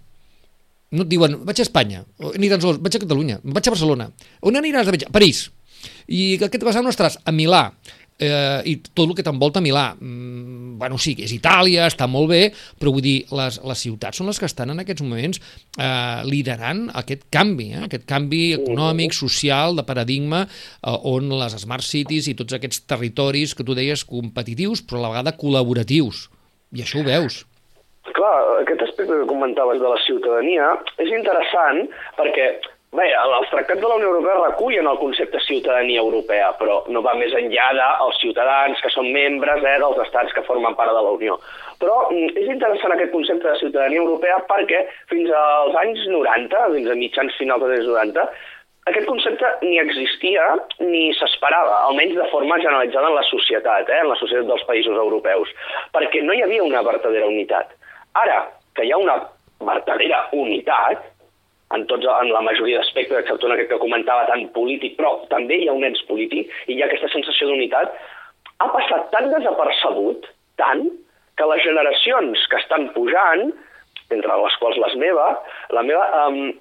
No 0.92 1.02
et 1.02 1.10
diuen, 1.10 1.40
vaig 1.44 1.60
a 1.60 1.66
Espanya, 1.66 2.06
o, 2.20 2.32
ni 2.38 2.50
tan 2.50 2.62
sols, 2.62 2.78
vaig 2.78 2.96
a 2.96 3.00
Catalunya, 3.00 3.40
vaig 3.44 3.68
a 3.68 3.72
Barcelona. 3.72 4.12
On 4.42 4.54
aniràs 4.56 4.86
de 4.86 4.92
viatge? 4.92 5.10
A 5.10 5.12
París. 5.12 5.50
I 6.08 6.38
et 6.38 6.64
vas 6.64 6.76
on 6.76 6.88
estaràs? 6.88 7.18
A 7.26 7.32
Milà. 7.32 7.74
Eh, 8.22 8.62
I 8.70 8.76
tot 8.94 9.08
el 9.08 9.16
que 9.18 9.26
t'envolta 9.26 9.62
Milà. 9.64 9.94
Mm, 9.98 10.78
bueno, 10.80 11.00
sí, 11.02 11.16
és 11.20 11.34
Itàlia, 11.34 11.88
està 11.90 12.08
molt 12.08 12.30
bé, 12.30 12.42
però 12.80 12.94
vull 12.94 13.04
dir, 13.06 13.16
les, 13.34 13.58
les 13.66 13.86
ciutats 13.86 14.20
són 14.20 14.30
les 14.30 14.40
que 14.40 14.50
estan 14.50 14.74
en 14.74 14.84
aquests 14.84 15.04
moments 15.06 15.42
eh, 15.42 16.22
liderant 16.30 16.86
aquest 17.02 17.26
canvi, 17.34 17.72
eh? 17.74 17.86
aquest 17.88 18.06
canvi 18.10 18.44
econòmic, 18.60 19.16
social, 19.18 19.78
de 19.80 19.86
paradigma, 19.88 20.44
eh, 20.46 20.98
on 21.10 21.32
les 21.40 21.58
smart 21.64 21.86
cities 21.86 22.30
i 22.30 22.38
tots 22.38 22.54
aquests 22.60 22.86
territoris 22.90 23.56
que 23.58 23.66
tu 23.66 23.76
deies 23.78 24.06
competitius, 24.06 24.86
però 24.86 25.02
a 25.02 25.08
la 25.08 25.16
vegada 25.16 25.38
col·laboratius. 25.40 26.28
I 26.74 26.86
això 26.86 27.02
ho 27.02 27.08
veus. 27.08 27.44
Clar, 28.14 28.36
aquest 28.62 28.82
aspecte 28.84 29.16
que 29.16 29.30
comentaves 29.30 29.80
de 29.82 29.90
la 29.90 30.00
ciutadania 30.06 30.70
és 31.02 31.10
interessant 31.16 31.86
perquè 32.18 32.50
Bé, 32.94 33.08
els 33.18 33.50
tractats 33.50 33.82
de 33.82 33.88
la 33.90 33.96
Unió 33.98 34.12
Europea 34.12 34.36
recullen 34.38 34.86
el 34.86 35.00
concepte 35.02 35.40
ciutadania 35.42 36.02
europea, 36.04 36.52
però 36.60 36.76
no 36.94 37.02
va 37.02 37.16
més 37.18 37.32
enllà 37.34 37.72
dels 37.74 38.20
ciutadans 38.22 38.82
que 38.86 38.92
són 38.94 39.08
membres 39.16 39.64
eh, 39.66 39.78
dels 39.82 40.02
estats 40.04 40.36
que 40.38 40.44
formen 40.46 40.76
part 40.78 40.94
de 40.94 41.02
la 41.02 41.14
Unió. 41.16 41.40
Però 41.82 41.96
mm, 42.12 42.36
és 42.38 42.52
interessant 42.54 42.94
aquest 42.94 43.10
concepte 43.16 43.50
de 43.50 43.56
ciutadania 43.64 44.04
europea 44.04 44.38
perquè 44.52 44.84
fins 45.10 45.32
als 45.40 45.80
anys 45.82 46.04
90, 46.12 46.62
fins 46.76 46.92
a 46.94 47.00
mitjans 47.00 47.40
finals 47.42 47.66
dels 47.66 47.80
anys 47.80 47.90
90, 47.90 48.28
aquest 48.94 49.10
concepte 49.10 49.50
ni 49.64 49.80
existia 49.82 50.46
ni 50.84 51.08
s'esperava, 51.18 51.80
almenys 51.88 52.20
de 52.20 52.30
forma 52.30 52.60
generalitzada 52.62 53.10
en 53.10 53.18
la 53.18 53.26
societat, 53.32 53.90
eh, 53.90 54.04
en 54.04 54.12
la 54.14 54.20
societat 54.22 54.52
dels 54.52 54.68
països 54.70 55.02
europeus, 55.08 55.50
perquè 55.98 56.22
no 56.22 56.38
hi 56.38 56.46
havia 56.46 56.70
una 56.70 56.86
vertadera 56.86 57.26
unitat. 57.32 57.74
Ara 58.22 58.44
que 58.78 58.86
hi 58.86 58.94
ha 58.94 59.02
una 59.02 59.18
vertadera 59.66 60.28
unitat, 60.36 61.10
en, 61.74 61.86
tots, 61.90 62.06
en 62.06 62.32
la 62.34 62.42
majoria 62.46 62.80
d'aspectes, 62.82 63.18
excepte 63.24 63.46
en 63.50 63.54
aquest 63.56 63.70
que 63.74 63.80
comentava 63.82 64.26
tan 64.30 64.46
polític, 64.56 64.96
però 65.00 65.16
també 65.32 65.58
hi 65.62 65.68
ha 65.70 65.74
un 65.78 65.84
ens 65.88 66.02
polític 66.10 66.50
i 66.68 66.76
hi 66.78 66.82
ha 66.84 66.88
aquesta 66.90 67.10
sensació 67.14 67.48
d'unitat, 67.50 67.94
ha 68.60 68.68
passat 68.74 69.10
tan 69.12 69.32
desapercebut, 69.34 70.28
tant, 70.62 70.86
que 71.38 71.46
les 71.50 71.64
generacions 71.66 72.44
que 72.52 72.60
estan 72.62 72.90
pujant, 72.94 73.48
entre 74.14 74.36
les 74.44 74.56
quals 74.62 74.78
les 74.78 74.94
meva, 75.02 75.32
la 75.74 75.82
meva, 75.82 76.04
um, 76.28 76.52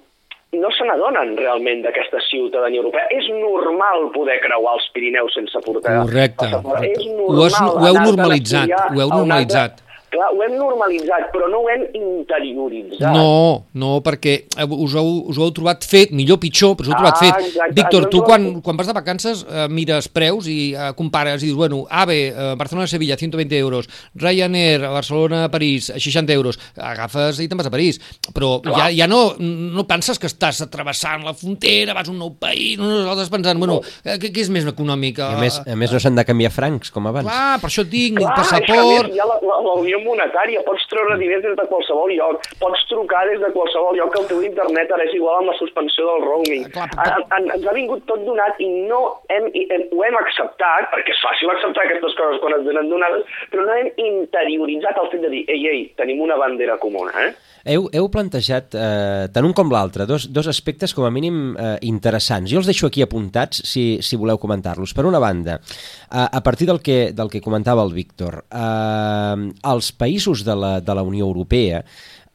no 0.53 0.69
se 0.73 0.85
n'adonen 0.85 1.35
realment 1.37 1.81
d'aquesta 1.85 2.19
ciutadania 2.27 2.81
europea. 2.81 3.05
És 3.13 3.25
normal 3.29 4.07
poder 4.13 4.39
creuar 4.41 4.75
els 4.77 4.85
Pirineus 4.93 5.33
sense 5.37 5.61
portar 5.65 5.95
Correcte, 6.03 6.49
correcte. 6.65 6.91
És 6.91 7.07
Ho 7.09 7.45
has- 7.45 7.59
normal 7.61 7.77
ho 7.77 7.87
heu 7.87 8.01
normalitzat, 8.09 8.69
ho 8.69 8.77
heu 8.77 8.93
un 8.93 9.01
altre- 9.01 9.17
normalitzat. 9.17 9.81
Clar, 10.13 10.29
ho 10.33 10.43
hem 10.45 10.55
normalitzat, 10.59 11.29
però 11.33 11.47
no 11.49 11.63
ho 11.63 11.69
hem 11.73 11.83
interioritzat. 11.97 13.13
No, 13.15 13.65
no, 13.79 13.95
perquè 14.05 14.35
eh, 14.45 14.67
us 14.69 14.93
ho, 14.99 15.03
us 15.31 15.39
heu 15.41 15.49
trobat 15.55 15.85
fet, 15.89 16.13
millor, 16.15 16.39
pitjor, 16.41 16.75
però 16.77 16.87
us 16.87 16.93
heu 16.93 16.99
trobat 16.99 17.17
Ah, 17.17 17.21
fet. 17.23 17.47
exacte. 17.47 17.75
Víctor, 17.79 18.05
No 18.05 18.09
tu 18.13 18.21
quan, 18.25 18.45
quan 18.61 18.77
vas 18.77 18.87
de 18.89 18.93
vacances 18.93 19.43
eh, 19.49 19.67
mires 19.69 20.07
preus 20.13 20.47
i 20.51 20.73
eh, 20.75 20.91
compares 20.97 21.41
i 21.43 21.49
dius, 21.49 21.57
bueno, 21.57 21.83
AVE, 21.89 22.19
eh, 22.29 22.53
Barcelona-Sevilla, 22.59 23.17
120 23.17 23.57
euros, 23.57 23.89
Ryanair, 24.15 24.81
Barcelona-París, 24.81 25.91
60 25.97 26.33
euros, 26.33 26.59
agafes 26.77 27.39
i 27.41 27.47
te'n 27.49 27.57
vas 27.57 27.69
a 27.69 27.73
París. 27.73 27.99
Però 28.33 28.59
ja, 28.77 28.89
ja 28.93 29.07
no, 29.09 29.33
no 29.39 29.87
penses 29.89 30.19
que 30.21 30.29
estàs 30.29 30.61
travessant 30.69 31.25
la 31.25 31.33
frontera, 31.33 31.95
vas 31.97 32.07
a 32.09 32.13
un 32.13 32.19
nou 32.21 32.35
país, 32.37 32.77
no, 32.77 33.03
no, 33.07 33.17
pensant, 33.33 33.57
bueno, 33.59 33.79
eh, 34.03 34.17
què, 34.21 34.29
què 34.33 34.45
és 34.45 34.51
més 34.53 34.67
econòmic? 34.69 35.19
I 35.23 35.25
a 35.33 35.41
més, 35.41 35.59
a 35.65 35.77
més 35.79 35.93
no 35.93 36.01
s'han 36.01 36.17
de 36.19 36.25
canviar 36.27 36.51
francs, 36.53 36.91
com 36.93 37.07
abans. 37.09 37.25
Clar, 37.27 37.57
per 37.63 37.71
això 37.71 37.85
et 37.85 37.91
dic, 37.91 38.19
Clar, 38.19 38.35
passaport... 38.37 39.09
ha 39.09 39.27
la, 39.31 39.39
la, 39.41 39.59
la 39.65 39.75
unió 39.81 40.02
monetària, 40.07 40.63
pots 40.67 40.85
treure 40.91 41.17
diners 41.21 41.43
des 41.45 41.55
de 41.59 41.65
qualsevol 41.71 42.13
lloc, 42.17 42.47
pots 42.61 42.83
trucar 42.91 43.23
des 43.29 43.39
de 43.43 43.51
qualsevol 43.55 43.97
lloc, 43.99 44.17
el 44.19 44.27
teu 44.31 44.43
internet 44.45 44.91
ara 44.91 45.07
és 45.07 45.15
igual 45.17 45.41
amb 45.41 45.51
la 45.51 45.57
suspensió 45.59 46.05
del 46.09 46.25
roaming. 46.27 46.67
Clar, 46.75 46.89
En, 47.03 47.25
en, 47.37 47.49
ens 47.57 47.67
ha 47.67 47.73
vingut 47.75 48.05
tot 48.09 48.21
donat 48.27 48.59
i 48.63 48.69
no 48.89 49.01
hem, 49.33 49.49
hem, 49.53 49.87
ho 49.91 50.03
hem 50.05 50.19
acceptat, 50.19 50.89
perquè 50.93 51.15
és 51.15 51.23
fàcil 51.23 51.51
acceptar 51.53 51.87
aquestes 51.87 52.15
coses 52.19 52.41
quan 52.43 52.57
et 52.57 52.67
donen 52.67 52.91
donades, 52.91 53.25
però 53.51 53.65
no 53.67 53.79
hem 53.79 53.89
interioritzat 53.97 54.99
el 55.01 55.11
fet 55.13 55.25
de 55.25 55.33
dir, 55.33 55.43
ei, 55.51 55.67
ei, 55.73 55.83
tenim 55.99 56.21
una 56.23 56.37
bandera 56.39 56.77
comuna, 56.81 57.13
eh? 57.27 57.33
Heu, 57.63 57.85
heu 57.95 58.09
plantejat, 58.11 58.75
eh, 58.75 59.27
tant 59.31 59.45
un 59.47 59.53
com 59.55 59.69
l'altre, 59.71 60.03
dos, 60.09 60.25
dos 60.35 60.49
aspectes 60.51 60.91
com 60.91 61.05
a 61.07 61.11
mínim 61.15 61.53
eh, 61.55 61.77
interessants. 61.87 62.51
Jo 62.51 62.59
els 62.59 62.67
deixo 62.67 62.89
aquí 62.89 63.03
apuntats 63.05 63.61
si, 63.69 63.85
si 64.03 64.19
voleu 64.19 64.39
comentar-los. 64.41 64.91
Per 64.91 65.05
una 65.07 65.21
banda, 65.23 65.61
a, 66.09 66.25
a 66.27 66.41
partir 66.43 66.67
del 66.67 66.81
que, 66.83 67.13
del 67.15 67.31
que 67.31 67.41
comentava 67.41 67.85
el 67.87 67.95
Víctor, 67.95 68.43
eh, 68.51 69.47
els 69.71 69.93
països 69.95 70.43
de 70.43 70.57
la, 70.59 70.73
de 70.83 70.97
la 70.99 71.07
Unió 71.07 71.23
Europea 71.29 71.85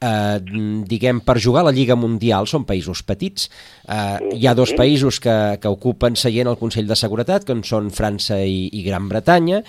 eh, 0.01 0.39
diguem, 0.89 1.21
per 1.21 1.39
jugar 1.43 1.65
a 1.65 1.69
la 1.69 1.75
Lliga 1.75 1.97
Mundial 1.99 2.49
són 2.49 2.67
països 2.69 3.03
petits. 3.07 3.49
Eh, 3.85 4.39
hi 4.39 4.47
ha 4.47 4.57
dos 4.57 4.73
països 4.79 5.21
que, 5.21 5.37
que 5.61 5.73
ocupen 5.73 6.17
seient 6.17 6.49
al 6.49 6.59
Consell 6.61 6.89
de 6.89 6.99
Seguretat, 6.99 7.47
que 7.49 7.59
són 7.69 7.93
França 7.95 8.41
i, 8.45 8.69
i 8.73 8.85
Gran 8.87 9.09
Bretanya, 9.11 9.63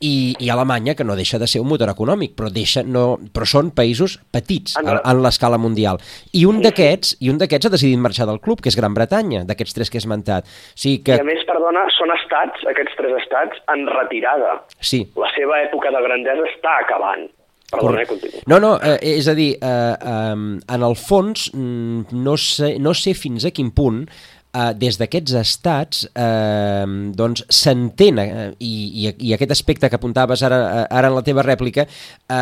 i, 0.00 0.34
i 0.40 0.48
Alemanya, 0.50 0.94
que 0.96 1.04
no 1.04 1.16
deixa 1.16 1.38
de 1.38 1.46
ser 1.50 1.60
un 1.60 1.68
motor 1.68 1.92
econòmic, 1.92 2.32
però, 2.38 2.48
deixa, 2.52 2.82
no, 2.82 3.18
però 3.34 3.46
són 3.48 3.70
països 3.76 4.16
petits 4.32 4.78
en, 4.80 4.88
en 4.96 5.22
l'escala 5.24 5.60
mundial. 5.60 6.00
I 6.36 6.46
un 6.48 6.62
d'aquests 6.64 7.18
i 7.20 7.32
un 7.32 7.40
d'aquests 7.40 7.68
ha 7.68 7.74
decidit 7.76 8.00
marxar 8.00 8.26
del 8.30 8.40
club, 8.40 8.62
que 8.64 8.72
és 8.72 8.78
Gran 8.80 8.96
Bretanya, 8.96 9.44
d'aquests 9.48 9.76
tres 9.76 9.92
que 9.92 10.00
he 10.00 10.02
esmentat. 10.04 10.48
O 10.48 10.80
sigui 10.80 11.02
I 11.02 11.04
que, 11.10 11.18
a 11.20 11.28
més, 11.28 11.44
perdona, 11.48 11.84
són 11.98 12.14
estats, 12.16 12.64
aquests 12.72 12.96
tres 12.96 13.18
estats, 13.20 13.60
en 13.74 13.84
retirada. 13.92 14.56
sí, 14.80 15.04
La 15.20 15.28
seva 15.36 15.60
època 15.66 15.92
de 15.92 16.02
grandesa 16.08 16.48
està 16.48 16.80
acabant. 16.80 17.28
Perdona, 17.70 18.02
eh. 18.02 18.40
No, 18.50 18.58
no, 18.58 18.72
eh, 18.82 18.96
és 19.12 19.28
a 19.30 19.34
dir, 19.38 19.52
eh, 19.54 19.68
eh, 19.68 20.34
en 20.74 20.86
el 20.88 20.96
fons 20.98 21.52
mm, 21.54 22.16
no 22.24 22.34
sé, 22.40 22.72
no 22.82 22.94
sé 22.98 23.14
fins 23.14 23.46
a 23.46 23.52
quin 23.54 23.70
punt 23.70 24.02
eh, 24.54 24.72
des 24.78 24.98
d'aquests 25.00 25.36
estats 25.40 26.04
eh, 26.10 26.86
doncs 27.16 27.44
s'entén 27.48 28.20
eh, 28.22 28.50
i, 28.58 28.72
i, 29.04 29.12
i 29.30 29.34
aquest 29.36 29.54
aspecte 29.54 29.90
que 29.90 29.98
apuntaves 29.98 30.42
ara, 30.46 30.60
ara 30.88 31.10
en 31.10 31.16
la 31.16 31.24
teva 31.26 31.44
rèplica 31.46 31.86
eh, 31.86 32.36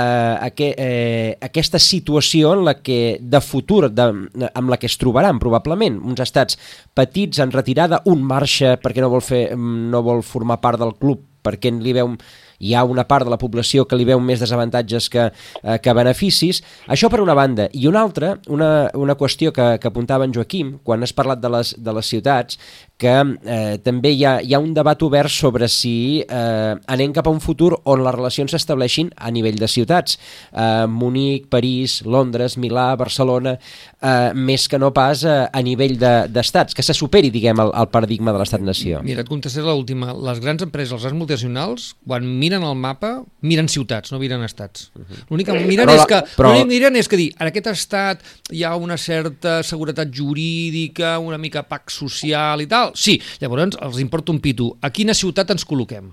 aqu 0.49 0.73
eh, 0.73 1.37
aquesta 1.49 1.81
situació 1.83 2.55
en 2.57 2.65
la 2.69 2.79
que 2.81 3.19
de 3.21 3.43
futur 3.45 3.89
de, 3.91 4.09
amb 4.49 4.73
la 4.73 4.79
que 4.81 4.89
es 4.89 4.99
trobaran 4.99 5.39
probablement. 5.43 6.01
Uns 6.05 6.21
estats 6.25 6.59
petits 6.97 7.41
en 7.43 7.53
retirada 7.55 8.03
un 8.07 8.25
marxa 8.27 8.77
perquè 8.83 9.05
no 9.05 9.13
vol, 9.13 9.25
fer, 9.25 9.45
no 9.57 10.03
vol 10.05 10.25
formar 10.27 10.61
part 10.63 10.81
del 10.81 10.97
club 10.99 11.25
perquè 11.45 11.73
li 11.73 11.95
veu 11.97 12.15
hi 12.59 12.75
ha 12.75 12.85
una 12.85 13.07
part 13.09 13.27
de 13.27 13.33
la 13.33 13.39
població 13.39 13.87
que 13.89 13.97
li 13.99 14.07
veu 14.09 14.21
més 14.21 14.43
desavantatges 14.43 15.09
que, 15.13 15.29
eh, 15.63 15.79
que 15.83 15.95
beneficis. 15.95 16.63
Això 16.89 17.11
per 17.11 17.23
una 17.23 17.37
banda. 17.39 17.69
I 17.73 17.87
una 17.91 18.03
altra, 18.03 18.37
una, 18.49 18.91
una 18.95 19.17
qüestió 19.19 19.53
que, 19.53 19.79
que 19.79 19.89
apuntava 19.89 20.27
en 20.27 20.35
Joaquim, 20.35 20.79
quan 20.85 21.03
has 21.03 21.15
parlat 21.15 21.43
de 21.43 21.53
les, 21.55 21.75
de 21.79 21.95
les 21.95 22.13
ciutats, 22.15 22.59
que 22.99 23.15
eh, 23.47 23.79
també 23.87 24.11
hi 24.11 24.25
ha, 24.27 24.33
hi 24.43 24.55
ha 24.57 24.59
un 24.59 24.73
debat 24.75 24.99
obert 25.07 25.31
sobre 25.31 25.69
si 25.71 26.19
eh, 26.25 26.75
anem 26.91 27.13
cap 27.15 27.29
a 27.29 27.33
un 27.33 27.39
futur 27.41 27.77
on 27.87 28.03
les 28.03 28.15
relacions 28.17 28.51
s'estableixin 28.51 29.13
a 29.15 29.31
nivell 29.31 29.59
de 29.61 29.69
ciutats. 29.71 30.17
Eh, 30.51 30.87
Munic, 30.91 31.47
París, 31.53 32.01
Londres, 32.03 32.57
Milà, 32.59 32.89
Barcelona, 32.99 33.55
eh, 34.03 34.33
més 34.35 34.67
que 34.69 34.81
no 34.83 34.91
pas 34.95 35.23
a, 35.23 35.37
a 35.55 35.63
nivell 35.63 35.95
d'estats, 35.99 36.75
de, 36.75 36.79
que 36.79 36.83
se 36.83 36.97
superi, 36.97 37.31
diguem, 37.31 37.63
el, 37.63 37.71
el 37.71 37.89
paradigma 37.95 38.35
de 38.35 38.43
l'estat-nació. 38.43 39.05
Mira, 39.07 39.23
et 39.23 39.31
contestaré 39.31 39.69
l'última. 39.69 40.11
Les 40.29 40.43
grans 40.43 40.67
empreses, 40.67 40.97
les 40.97 41.07
grans 41.07 41.19
multinacionals, 41.21 41.93
quan 42.03 42.27
miren 42.43 42.67
el 42.67 42.75
mapa, 42.75 43.13
miren 43.47 43.71
ciutats, 43.71 44.11
no 44.11 44.19
miren 44.19 44.43
estats. 44.43 44.89
L'únic 45.31 45.47
que 45.53 45.61
miren 45.63 45.87
Però 45.87 45.95
és 46.01 46.11
que, 46.11 46.21
però- 46.35 46.53
miren 46.67 46.99
és 46.99 47.07
que 47.07 47.21
dir, 47.21 47.31
en 47.39 47.53
aquest 47.53 47.71
estat 47.71 48.27
hi 48.51 48.67
ha 48.67 48.75
una 48.75 48.99
certa 48.99 49.61
seguretat 49.63 50.11
jurídica, 50.11 51.15
una 51.23 51.39
mica 51.39 51.63
pac 51.63 51.95
social 51.95 52.59
i 52.61 52.67
tal. 52.67 52.88
Sí, 52.95 53.19
llavors 53.43 53.77
els 53.83 54.01
importa 54.01 54.33
un 54.33 54.41
pito. 54.45 54.73
A 54.81 54.93
quina 54.95 55.17
ciutat 55.17 55.51
ens 55.55 55.67
col·loquem? 55.69 56.13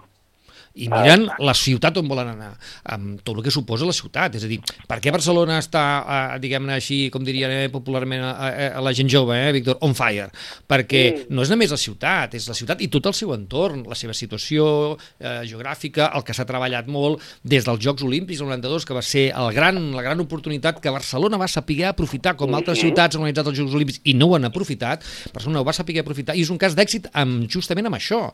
I 0.75 0.89
miren 0.91 1.25
la 1.39 1.53
ciutat 1.55 1.95
on 2.01 2.07
volen 2.09 2.33
anar, 2.33 2.51
amb 2.91 3.21
tot 3.23 3.37
el 3.37 3.45
que 3.45 3.53
suposa 3.53 3.87
la 3.87 3.95
ciutat. 3.95 4.35
És 4.35 4.43
a 4.43 4.49
dir, 4.49 4.59
per 4.89 4.99
què 5.03 5.13
Barcelona 5.13 5.59
està, 5.61 5.83
eh, 6.03 6.39
diguem-ne 6.43 6.75
així, 6.75 7.05
com 7.13 7.23
diria 7.23 7.47
eh, 7.51 7.69
popularment 7.71 8.25
a, 8.27 8.31
a, 8.35 8.67
a 8.79 8.83
la 8.83 8.93
gent 8.95 9.09
jove, 9.11 9.37
eh, 9.39 9.53
Víctor, 9.55 9.79
on 9.87 9.95
fire? 9.95 10.27
Perquè 10.67 11.03
no 11.31 11.45
és 11.45 11.53
només 11.53 11.71
la 11.71 11.79
ciutat, 11.79 12.35
és 12.35 12.47
la 12.51 12.57
ciutat 12.57 12.83
i 12.83 12.89
tot 12.91 13.07
el 13.07 13.15
seu 13.15 13.31
entorn, 13.35 13.85
la 13.87 13.95
seva 13.95 14.15
situació 14.17 14.67
eh, 14.95 15.41
geogràfica, 15.47 16.09
el 16.17 16.25
que 16.27 16.35
s'ha 16.35 16.47
treballat 16.49 16.91
molt 16.91 17.23
des 17.43 17.67
dels 17.67 17.81
Jocs 17.81 18.03
Olímpics 18.03 18.43
del 18.43 18.51
92, 18.51 18.87
que 18.87 18.97
va 18.97 19.05
ser 19.05 19.29
el 19.31 19.51
gran, 19.55 19.79
la 19.95 20.03
gran 20.03 20.19
oportunitat 20.23 20.83
que 20.83 20.93
Barcelona 20.93 21.39
va 21.39 21.47
saber 21.51 21.85
aprofitar, 21.87 22.35
com 22.35 22.55
altres 22.57 22.83
ciutats 22.83 23.15
han 23.15 23.23
organitzat 23.23 23.51
els 23.51 23.61
Jocs 23.61 23.79
Olímpics 23.79 24.03
i 24.03 24.17
no 24.17 24.31
ho 24.31 24.35
han 24.35 24.49
aprofitat, 24.51 25.07
Barcelona 25.31 25.63
ho 25.63 25.67
va 25.67 25.75
saber 25.75 26.01
aprofitar, 26.03 26.35
i 26.35 26.43
és 26.43 26.51
un 26.51 26.59
cas 26.59 26.75
d'èxit 26.75 27.13
amb, 27.15 27.47
justament 27.51 27.87
amb 27.87 27.99
això. 27.99 28.25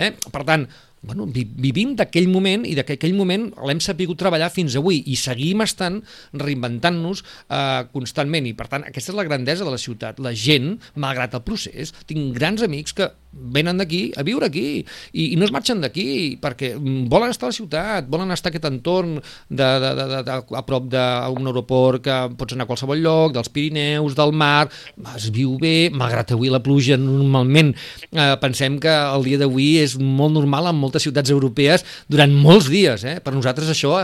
Eh? 0.00 0.14
Per 0.32 0.48
tant, 0.48 0.64
bueno, 1.02 1.24
vi- 1.26 1.46
vivim 1.56 1.94
d'aquell 1.96 2.28
moment 2.28 2.66
i 2.68 2.74
d'aquell 2.76 3.14
moment 3.16 3.48
l'hem 3.66 3.80
sabut 3.80 4.18
treballar 4.20 4.50
fins 4.52 4.76
avui 4.76 4.98
i 5.06 5.16
seguim 5.16 5.62
estant 5.64 6.02
reinventant-nos 6.36 7.22
eh, 7.48 7.84
constantment. 7.94 8.46
I 8.50 8.54
per 8.58 8.68
tant 8.68 8.84
aquesta 8.88 9.12
és 9.14 9.16
la 9.18 9.24
grandesa 9.28 9.64
de 9.64 9.72
la 9.72 9.80
ciutat. 9.80 10.20
La 10.20 10.34
gent, 10.36 10.74
malgrat 11.00 11.34
el 11.38 11.44
procés 11.46 11.94
tinc 12.10 12.34
grans 12.36 12.62
amics 12.66 12.92
que 12.96 13.08
venen 13.30 13.78
d'aquí 13.78 14.10
a 14.18 14.24
viure 14.26 14.48
aquí 14.48 14.82
i, 15.12 15.30
i 15.32 15.36
no 15.38 15.46
es 15.46 15.52
marxen 15.54 15.80
d'aquí 15.82 16.36
perquè 16.42 16.72
mm, 16.74 17.06
volen 17.12 17.30
estar 17.30 17.46
a 17.46 17.52
la 17.52 17.56
ciutat 17.56 18.08
volen 18.10 18.34
estar 18.34 18.50
a 18.50 18.52
aquest 18.52 18.66
entorn 18.66 19.18
de, 19.20 19.68
de, 19.84 19.90
de, 19.94 20.06
de, 20.10 20.22
de, 20.26 20.38
a 20.58 20.62
prop 20.66 20.88
d'un 20.90 21.50
aeroport 21.50 22.02
que 22.02 22.16
pots 22.38 22.56
anar 22.56 22.66
a 22.66 22.70
qualsevol 22.70 22.98
lloc, 23.00 23.34
dels 23.36 23.50
Pirineus, 23.52 24.16
del 24.18 24.34
mar, 24.34 24.68
es 25.14 25.28
viu 25.34 25.54
bé, 25.62 25.90
malgrat 25.94 26.34
avui 26.34 26.50
la 26.50 26.62
pluja 26.64 26.98
normalment 27.00 27.72
eh, 28.10 28.34
pensem 28.42 28.80
que 28.82 28.90
el 28.90 29.26
dia 29.28 29.40
d'avui 29.40 29.70
és 29.84 29.96
molt 30.00 30.34
normal 30.34 30.70
en 30.72 30.80
moltes 30.80 31.06
ciutats 31.06 31.30
europees 31.30 31.86
durant 32.10 32.34
molts 32.34 32.70
dies, 32.72 33.04
eh? 33.06 33.18
per 33.22 33.34
nosaltres 33.36 33.70
això, 33.70 33.94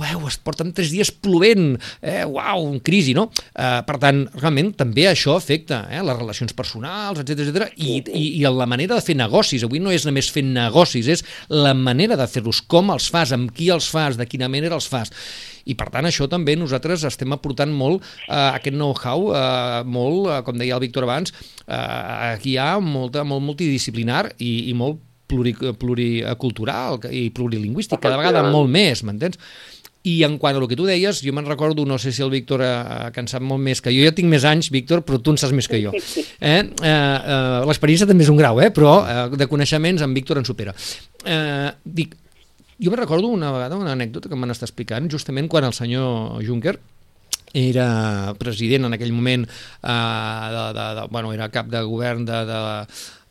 uau, 0.00 0.26
es 0.30 0.38
porten 0.40 0.72
tres 0.72 0.92
dies 0.94 1.12
plovent, 1.12 1.74
eh? 2.00 2.22
uau, 2.24 2.64
un 2.70 2.80
crisi, 2.84 3.12
no? 3.16 3.28
Eh, 3.52 3.80
per 3.86 3.98
tant, 4.02 4.24
realment 4.40 4.72
també 4.78 5.06
això 5.10 5.36
afecta 5.36 5.84
eh? 5.92 6.00
les 6.04 6.18
relacions 6.18 6.56
personals, 6.56 7.20
etc 7.20 7.44
etc 7.44 7.72
i, 7.76 8.00
i, 8.00 8.24
i 8.40 8.44
la 8.62 8.68
manera 8.70 8.96
de 8.96 9.04
fer 9.04 9.18
negocis, 9.18 9.66
avui 9.66 9.82
no 9.82 9.92
és 9.92 10.06
només 10.08 10.30
fer 10.32 10.44
negocis, 10.46 11.10
és 11.10 11.24
la 11.50 11.74
manera 11.74 12.18
de 12.18 12.28
fer-los, 12.30 12.62
com 12.70 12.94
els 12.94 13.10
fas, 13.12 13.34
amb 13.34 13.52
qui 13.54 13.72
els 13.74 13.88
fas, 13.90 14.18
de 14.20 14.28
quina 14.30 14.50
manera 14.52 14.78
els 14.78 14.88
fas? 14.90 15.12
I 15.68 15.76
per 15.78 15.88
tant 15.94 16.08
això 16.08 16.26
també 16.30 16.56
nosaltres 16.58 17.04
estem 17.06 17.34
aportant 17.34 17.70
molt 17.70 18.02
eh, 18.02 18.34
aquest 18.34 18.74
know-how 18.74 19.30
eh, 19.30 19.82
molt, 19.86 20.28
eh, 20.30 20.40
com 20.46 20.58
deia 20.58 20.78
el 20.78 20.82
Víctor 20.82 21.06
abans 21.06 21.30
eh, 21.32 22.32
aquí 22.32 22.56
hi 22.56 22.58
ha 22.58 22.74
molta, 22.82 23.22
molt 23.26 23.44
multidisciplinar 23.46 24.24
i, 24.38 24.72
i 24.72 24.74
molt 24.74 24.98
pluri, 25.32 25.54
pluricultural 25.78 27.00
i 27.10 27.28
plurilingüístic, 27.34 28.00
cada 28.02 28.18
vegada 28.20 28.44
molt 28.50 28.70
més, 28.72 29.04
m'entens? 29.06 29.38
I 30.02 30.16
en 30.26 30.34
quant 30.42 30.56
a 30.56 30.58
el 30.58 30.66
que 30.66 30.74
tu 30.78 30.86
deies, 30.88 31.20
jo 31.22 31.30
me'n 31.34 31.46
recordo, 31.46 31.84
no 31.86 31.94
sé 32.02 32.10
si 32.10 32.24
el 32.24 32.32
Víctor 32.32 32.64
eh, 32.66 33.10
que 33.14 33.22
en 33.22 33.28
sap 33.30 33.44
molt 33.46 33.62
més 33.62 33.78
que 33.78 33.92
jo, 33.94 34.02
jo 34.02 34.14
tinc 34.16 34.26
més 34.30 34.42
anys, 34.48 34.72
Víctor, 34.74 35.04
però 35.06 35.20
tu 35.22 35.30
en 35.30 35.38
saps 35.38 35.54
més 35.54 35.68
que 35.70 35.78
jo. 35.78 35.92
Eh? 35.94 36.24
Eh, 36.42 36.58
eh, 36.82 37.60
L'experiència 37.68 38.08
també 38.10 38.26
és 38.26 38.32
un 38.32 38.40
grau, 38.40 38.58
eh? 38.58 38.72
però 38.74 38.96
eh, 39.06 39.28
de 39.38 39.46
coneixements 39.46 40.02
en 40.02 40.16
Víctor 40.16 40.42
en 40.42 40.48
supera. 40.48 40.74
Eh, 41.22 41.70
dic, 41.84 42.16
jo 42.82 42.90
me'n 42.90 42.98
recordo 42.98 43.30
una 43.30 43.52
vegada 43.54 43.78
una 43.78 43.94
anècdota 43.94 44.26
que 44.26 44.34
em 44.34 44.42
van 44.42 44.54
estar 44.54 44.66
explicant, 44.66 45.06
justament 45.12 45.46
quan 45.46 45.68
el 45.68 45.76
senyor 45.76 46.42
Juncker 46.42 46.80
era 47.54 48.34
president 48.40 48.88
en 48.88 48.96
aquell 48.96 49.12
moment, 49.12 49.46
eh, 49.46 50.46
de, 50.56 50.68
de, 50.74 50.86
de, 50.98 51.08
bueno, 51.12 51.32
era 51.36 51.50
cap 51.52 51.70
de 51.70 51.82
govern 51.86 52.24
de, 52.26 52.44
de, 52.48 52.62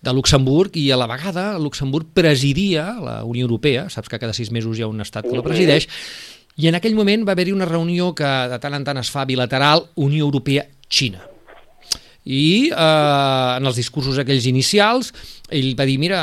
de 0.01 0.13
Luxemburg 0.13 0.77
i 0.77 0.87
a 0.91 0.99
la 0.99 1.09
vegada 1.09 1.57
Luxemburg 1.59 2.13
presidia 2.13 2.91
la 3.01 3.21
Unió 3.25 3.47
Europea, 3.47 3.87
saps 3.89 4.09
que 4.09 4.19
cada 4.21 4.33
sis 4.37 4.51
mesos 4.51 4.77
hi 4.77 4.85
ha 4.85 4.91
un 4.91 5.01
estat 5.03 5.27
que 5.27 5.37
la 5.37 5.45
presideix, 5.45 5.89
i 6.61 6.69
en 6.69 6.77
aquell 6.77 6.93
moment 6.93 7.25
va 7.25 7.33
haver-hi 7.33 7.55
una 7.55 7.65
reunió 7.65 8.11
que 8.13 8.29
de 8.51 8.61
tant 8.61 8.77
en 8.77 8.85
tant 8.85 9.01
es 9.01 9.09
fa 9.09 9.25
bilateral 9.25 9.87
Unió 9.95 10.27
Europea-Xina. 10.29 11.27
i 12.21 12.69
eh, 12.69 13.57
en 13.57 13.65
els 13.65 13.77
discursos 13.79 14.19
aquells 14.21 14.45
inicials 14.45 15.07
ell 15.49 15.71
va 15.73 15.87
dir, 15.89 15.95
mira, 15.97 16.19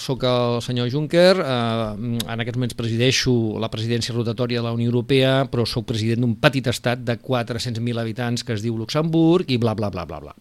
sóc 0.00 0.22
el 0.24 0.62
senyor 0.64 0.88
Juncker, 0.88 1.34
eh, 1.44 2.14
en 2.24 2.40
aquests 2.40 2.56
moments 2.56 2.78
presideixo 2.78 3.34
la 3.60 3.68
presidència 3.68 4.14
rotatòria 4.16 4.62
de 4.62 4.64
la 4.64 4.72
Unió 4.72 4.88
Europea, 4.88 5.34
però 5.52 5.66
sóc 5.68 5.84
president 5.90 6.24
d'un 6.24 6.38
petit 6.40 6.70
estat 6.72 7.04
de 7.04 7.18
400.000 7.20 8.00
habitants 8.00 8.46
que 8.48 8.56
es 8.56 8.64
diu 8.64 8.78
Luxemburg 8.80 9.52
i 9.52 9.60
bla, 9.60 9.76
bla, 9.76 9.90
bla, 9.92 10.06
bla, 10.08 10.22
bla. 10.24 10.32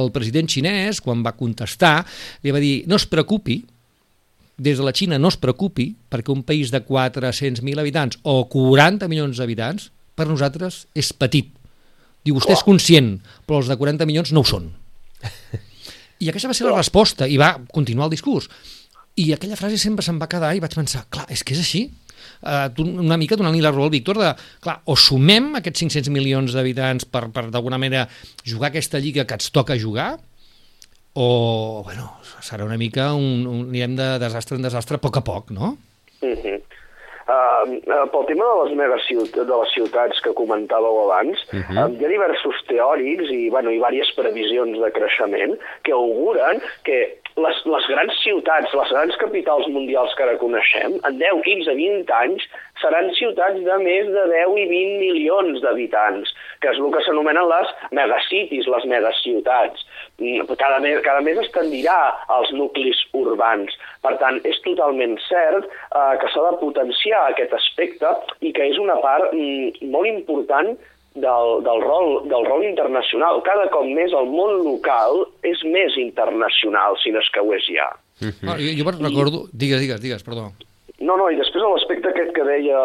El 0.00 0.08
president 0.14 0.48
xinès, 0.48 1.02
quan 1.04 1.20
va 1.26 1.36
contestar, 1.36 1.98
li 2.40 2.56
va 2.56 2.64
dir, 2.64 2.86
no 2.88 2.96
es 2.96 3.04
preocupi, 3.12 3.60
des 4.60 4.76
de 4.76 4.84
la 4.84 4.92
Xina 4.92 5.16
no 5.18 5.30
es 5.32 5.38
preocupi, 5.40 5.94
perquè 6.12 6.34
un 6.34 6.44
país 6.44 6.72
de 6.74 6.82
400.000 6.84 7.80
habitants 7.80 8.20
o 8.28 8.42
40 8.52 9.08
milions 9.08 9.40
d'habitants, 9.40 9.88
per 10.14 10.28
nosaltres 10.28 10.84
és 10.98 11.14
petit 11.16 11.48
Diu, 12.20 12.36
vostè 12.36 12.52
és 12.52 12.64
conscient, 12.66 13.14
però 13.48 13.62
els 13.62 13.70
de 13.70 13.76
40 13.80 14.06
milions 14.08 14.32
no 14.36 14.42
ho 14.42 14.48
són. 14.48 14.68
I 16.20 16.28
aquesta 16.28 16.50
va 16.50 16.56
ser 16.56 16.66
la 16.66 16.76
resposta, 16.76 17.24
i 17.24 17.38
va 17.40 17.54
continuar 17.72 18.10
el 18.10 18.14
discurs. 18.14 18.50
I 19.16 19.30
aquella 19.32 19.56
frase 19.56 19.80
sempre 19.80 20.04
se'm 20.04 20.20
va 20.20 20.28
quedar 20.30 20.52
i 20.54 20.60
vaig 20.60 20.76
pensar, 20.76 21.06
clar, 21.12 21.24
és 21.32 21.42
que 21.44 21.56
és 21.56 21.62
així. 21.64 21.86
Uh, 22.44 22.68
una 22.84 23.16
mica 23.20 23.36
donant-li 23.36 23.62
la 23.64 23.72
raó 23.72 23.86
al 23.86 23.92
Víctor 23.92 24.20
de, 24.20 24.34
clar, 24.64 24.78
o 24.84 24.96
sumem 25.00 25.54
aquests 25.56 25.86
500 25.86 26.12
milions 26.12 26.52
d'habitants 26.56 27.08
per, 27.08 27.26
per 27.32 27.46
d'alguna 27.52 27.80
manera 27.80 28.06
jugar 28.44 28.68
aquesta 28.68 29.00
lliga 29.00 29.24
que 29.28 29.36
ens 29.40 29.48
toca 29.52 29.76
jugar, 29.80 30.14
o, 31.14 31.82
bueno, 31.84 32.10
serà 32.40 32.64
una 32.64 32.78
mica 32.78 33.12
un, 33.14 33.46
un 33.46 33.62
anirem 33.68 33.96
de 33.98 34.18
desastre 34.22 34.56
en 34.56 34.66
desastre 34.66 34.98
a 34.98 35.02
poc 35.02 35.16
a 35.18 35.24
poc, 35.26 35.50
no? 35.50 35.76
Mm 36.22 36.36
-hmm. 36.36 36.60
Uh, 37.30 38.08
pel 38.10 38.24
tema 38.26 38.44
de 38.44 38.54
les 38.64 38.72
megaciutats, 38.74 39.46
de 39.46 39.56
les 39.60 39.72
ciutats 39.76 40.20
que 40.24 40.32
comentàveu 40.34 40.96
abans, 41.04 41.38
uh 41.52 41.60
-huh. 41.60 41.76
uh, 41.78 41.90
hi 41.94 42.04
ha 42.04 42.08
diversos 42.08 42.56
teòrics 42.66 43.30
i, 43.30 43.50
bueno, 43.50 43.70
i 43.70 43.78
diverses 43.78 44.10
previsions 44.16 44.74
de 44.80 44.90
creixement 44.90 45.54
que 45.84 45.92
auguren 45.92 46.60
que 46.82 46.98
les, 47.36 47.56
les 47.64 47.86
grans 47.92 48.14
ciutats, 48.22 48.74
les 48.74 48.90
grans 48.90 49.16
capitals 49.16 49.68
mundials 49.68 50.14
que 50.16 50.22
ara 50.22 50.38
coneixem, 50.38 50.98
en 51.06 51.18
10, 51.18 51.42
15, 51.44 51.74
20 51.74 52.12
anys, 52.24 52.42
seran 52.80 53.10
ciutats 53.18 53.60
de 53.64 53.76
més 53.84 54.08
de 54.10 54.24
10 54.32 54.58
i 54.60 54.66
20 54.70 55.00
milions 55.00 55.62
d'habitants, 55.64 56.32
que 56.60 56.72
és 56.72 56.80
el 56.80 56.92
que 56.94 57.02
s'anomenen 57.06 57.48
les 57.50 57.72
megacities, 57.96 58.68
les 58.74 58.86
megaciutats. 58.92 59.86
Mm, 60.20 60.46
cada 60.60 60.78
mes, 60.84 61.00
cada 61.06 61.24
mes 61.24 61.40
es 61.40 61.50
tendirà 61.54 61.98
als 62.28 62.52
nuclis 62.56 63.00
urbans. 63.16 63.74
Per 64.04 64.14
tant, 64.22 64.40
és 64.48 64.60
totalment 64.66 65.16
cert 65.28 65.66
eh, 65.66 66.14
que 66.20 66.30
s'ha 66.32 66.46
de 66.48 66.56
potenciar 66.62 67.26
aquest 67.28 67.54
aspecte 67.56 68.14
i 68.40 68.54
que 68.56 68.70
és 68.72 68.80
una 68.80 68.98
part 69.04 69.32
mm, 69.32 69.90
molt 69.92 70.10
important 70.10 70.74
del, 71.14 71.62
del, 71.66 71.82
rol, 71.82 72.28
del 72.30 72.46
rol 72.46 72.64
internacional. 72.64 73.42
Cada 73.46 73.68
cop 73.72 73.86
més 73.88 74.14
el 74.16 74.30
món 74.30 74.60
local 74.64 75.24
és 75.46 75.62
més 75.66 75.96
internacional, 76.00 76.98
si 77.02 77.12
no 77.12 77.22
és 77.22 77.30
que 77.34 77.42
ho 77.44 77.54
és 77.56 77.66
ja. 77.66 77.90
Mm 78.20 78.28
-hmm. 78.28 78.48
ah, 78.48 78.58
jo, 78.60 78.70
jo 78.78 78.90
recordo... 78.90 79.48
Digues, 79.52 79.80
digues, 79.80 80.00
digues, 80.00 80.22
perdó. 80.22 80.52
No, 81.00 81.14
no, 81.16 81.30
i 81.32 81.38
després 81.38 81.62
l'aspecte 81.64 82.10
aquest 82.10 82.34
que 82.36 82.42
deia, 82.44 82.78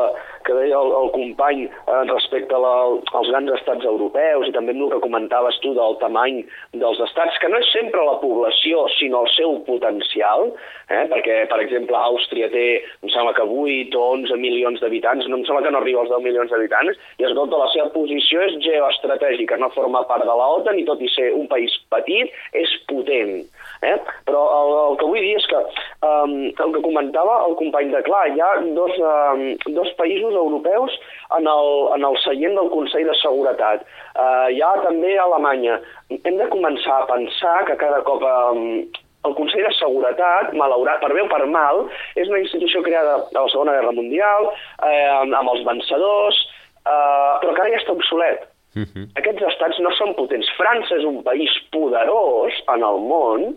que 0.47 0.53
deia 0.55 0.77
el, 0.79 0.91
el 1.01 1.09
company 1.11 1.65
eh, 1.67 2.03
respecte 2.07 2.55
a 2.55 2.61
la, 2.63 2.75
als 3.19 3.27
grans 3.27 3.51
estats 3.57 3.83
europeus 3.89 4.47
i 4.47 4.53
també 4.55 4.71
amb 4.71 4.85
el 4.85 4.93
que 4.93 5.01
comentaves 5.03 5.57
tu 5.59 5.73
del 5.75 5.97
tamany 5.99 6.37
dels 6.79 7.01
estats, 7.03 7.35
que 7.43 7.49
no 7.51 7.59
és 7.59 7.71
sempre 7.75 8.05
la 8.07 8.15
població, 8.21 8.85
sinó 8.95 9.25
el 9.25 9.33
seu 9.33 9.57
potencial, 9.67 10.47
eh? 10.87 11.03
perquè, 11.11 11.41
per 11.51 11.59
exemple, 11.65 11.99
Àustria 11.99 12.47
té, 12.55 12.65
em 13.03 13.11
sembla 13.11 13.35
que 13.35 13.43
8 13.43 13.99
o 13.99 14.07
11 14.21 14.39
milions 14.39 14.79
d'habitants, 14.79 15.27
no 15.27 15.41
em 15.41 15.43
sembla 15.49 15.65
que 15.67 15.75
no 15.75 15.83
arriba 15.83 16.05
als 16.05 16.15
10 16.15 16.23
milions 16.23 16.55
d'habitants, 16.55 17.03
i 17.19 17.27
escolta, 17.27 17.59
la 17.59 17.67
seva 17.75 17.91
posició 17.97 18.47
és 18.47 18.55
geoestratègica, 18.63 19.59
no 19.59 19.73
forma 19.75 20.05
part 20.07 20.23
de 20.23 20.39
l'OTAN 20.39 20.79
i 20.79 20.87
tot 20.87 21.03
i 21.03 21.11
ser 21.11 21.33
un 21.35 21.51
país 21.51 21.75
petit, 21.91 22.31
és 22.55 22.79
potent. 22.87 23.41
Eh? 23.85 23.95
Però 24.25 24.41
el, 24.57 24.73
el 24.81 24.97
que 24.99 25.09
vull 25.11 25.21
dir 25.21 25.35
és 25.37 25.47
que 25.51 25.61
um, 26.09 26.35
el 26.49 26.73
que 26.75 26.83
comentava 26.85 27.37
el 27.45 27.55
company 27.59 27.91
de 27.93 28.01
Clar, 28.07 28.25
hi 28.33 28.41
ha 28.41 28.51
dos, 28.77 28.97
um, 29.11 29.45
dos 29.77 29.91
països 29.99 30.33
europeus 30.33 30.97
en 31.37 31.49
el, 31.51 31.71
en 31.97 32.07
el 32.09 32.19
seient 32.23 32.57
del 32.57 32.71
Consell 32.73 33.07
de 33.09 33.17
Seguretat. 33.21 33.85
Uh, 34.15 34.47
hi 34.53 34.61
ha 34.63 34.73
també 34.83 35.15
Alemanya. 35.21 35.79
Hem 36.15 36.39
de 36.41 36.51
començar 36.53 37.01
a 37.01 37.09
pensar 37.11 37.57
que 37.69 37.77
cada 37.81 38.01
cop 38.07 38.25
um, 38.25 38.85
el 39.25 39.35
Consell 39.37 39.65
de 39.65 39.73
Seguretat, 39.79 40.53
malaurat, 40.57 40.99
per 41.01 41.11
bé 41.13 41.23
o 41.23 41.29
per 41.31 41.43
mal, 41.49 41.85
és 42.19 42.29
una 42.29 42.41
institució 42.43 42.83
creada 42.85 43.17
a 43.23 43.39
la 43.39 43.47
Segona 43.53 43.73
Guerra 43.77 43.93
Mundial, 43.95 44.51
eh, 44.85 45.07
amb 45.23 45.49
els 45.53 45.63
vencedors, 45.65 46.41
eh, 46.85 47.31
però 47.41 47.53
que 47.53 47.63
ara 47.63 47.71
ja 47.73 47.81
està 47.81 47.95
obsolet. 47.95 48.45
Uh 48.75 48.83
-huh. 48.83 49.05
Aquests 49.15 49.41
estats 49.41 49.79
no 49.79 49.91
són 49.95 50.13
potents. 50.15 50.49
França 50.57 50.97
és 50.97 51.05
un 51.05 51.23
país 51.23 51.49
poderós 51.71 52.53
en 52.73 52.83
el 52.83 52.97
món, 53.11 53.55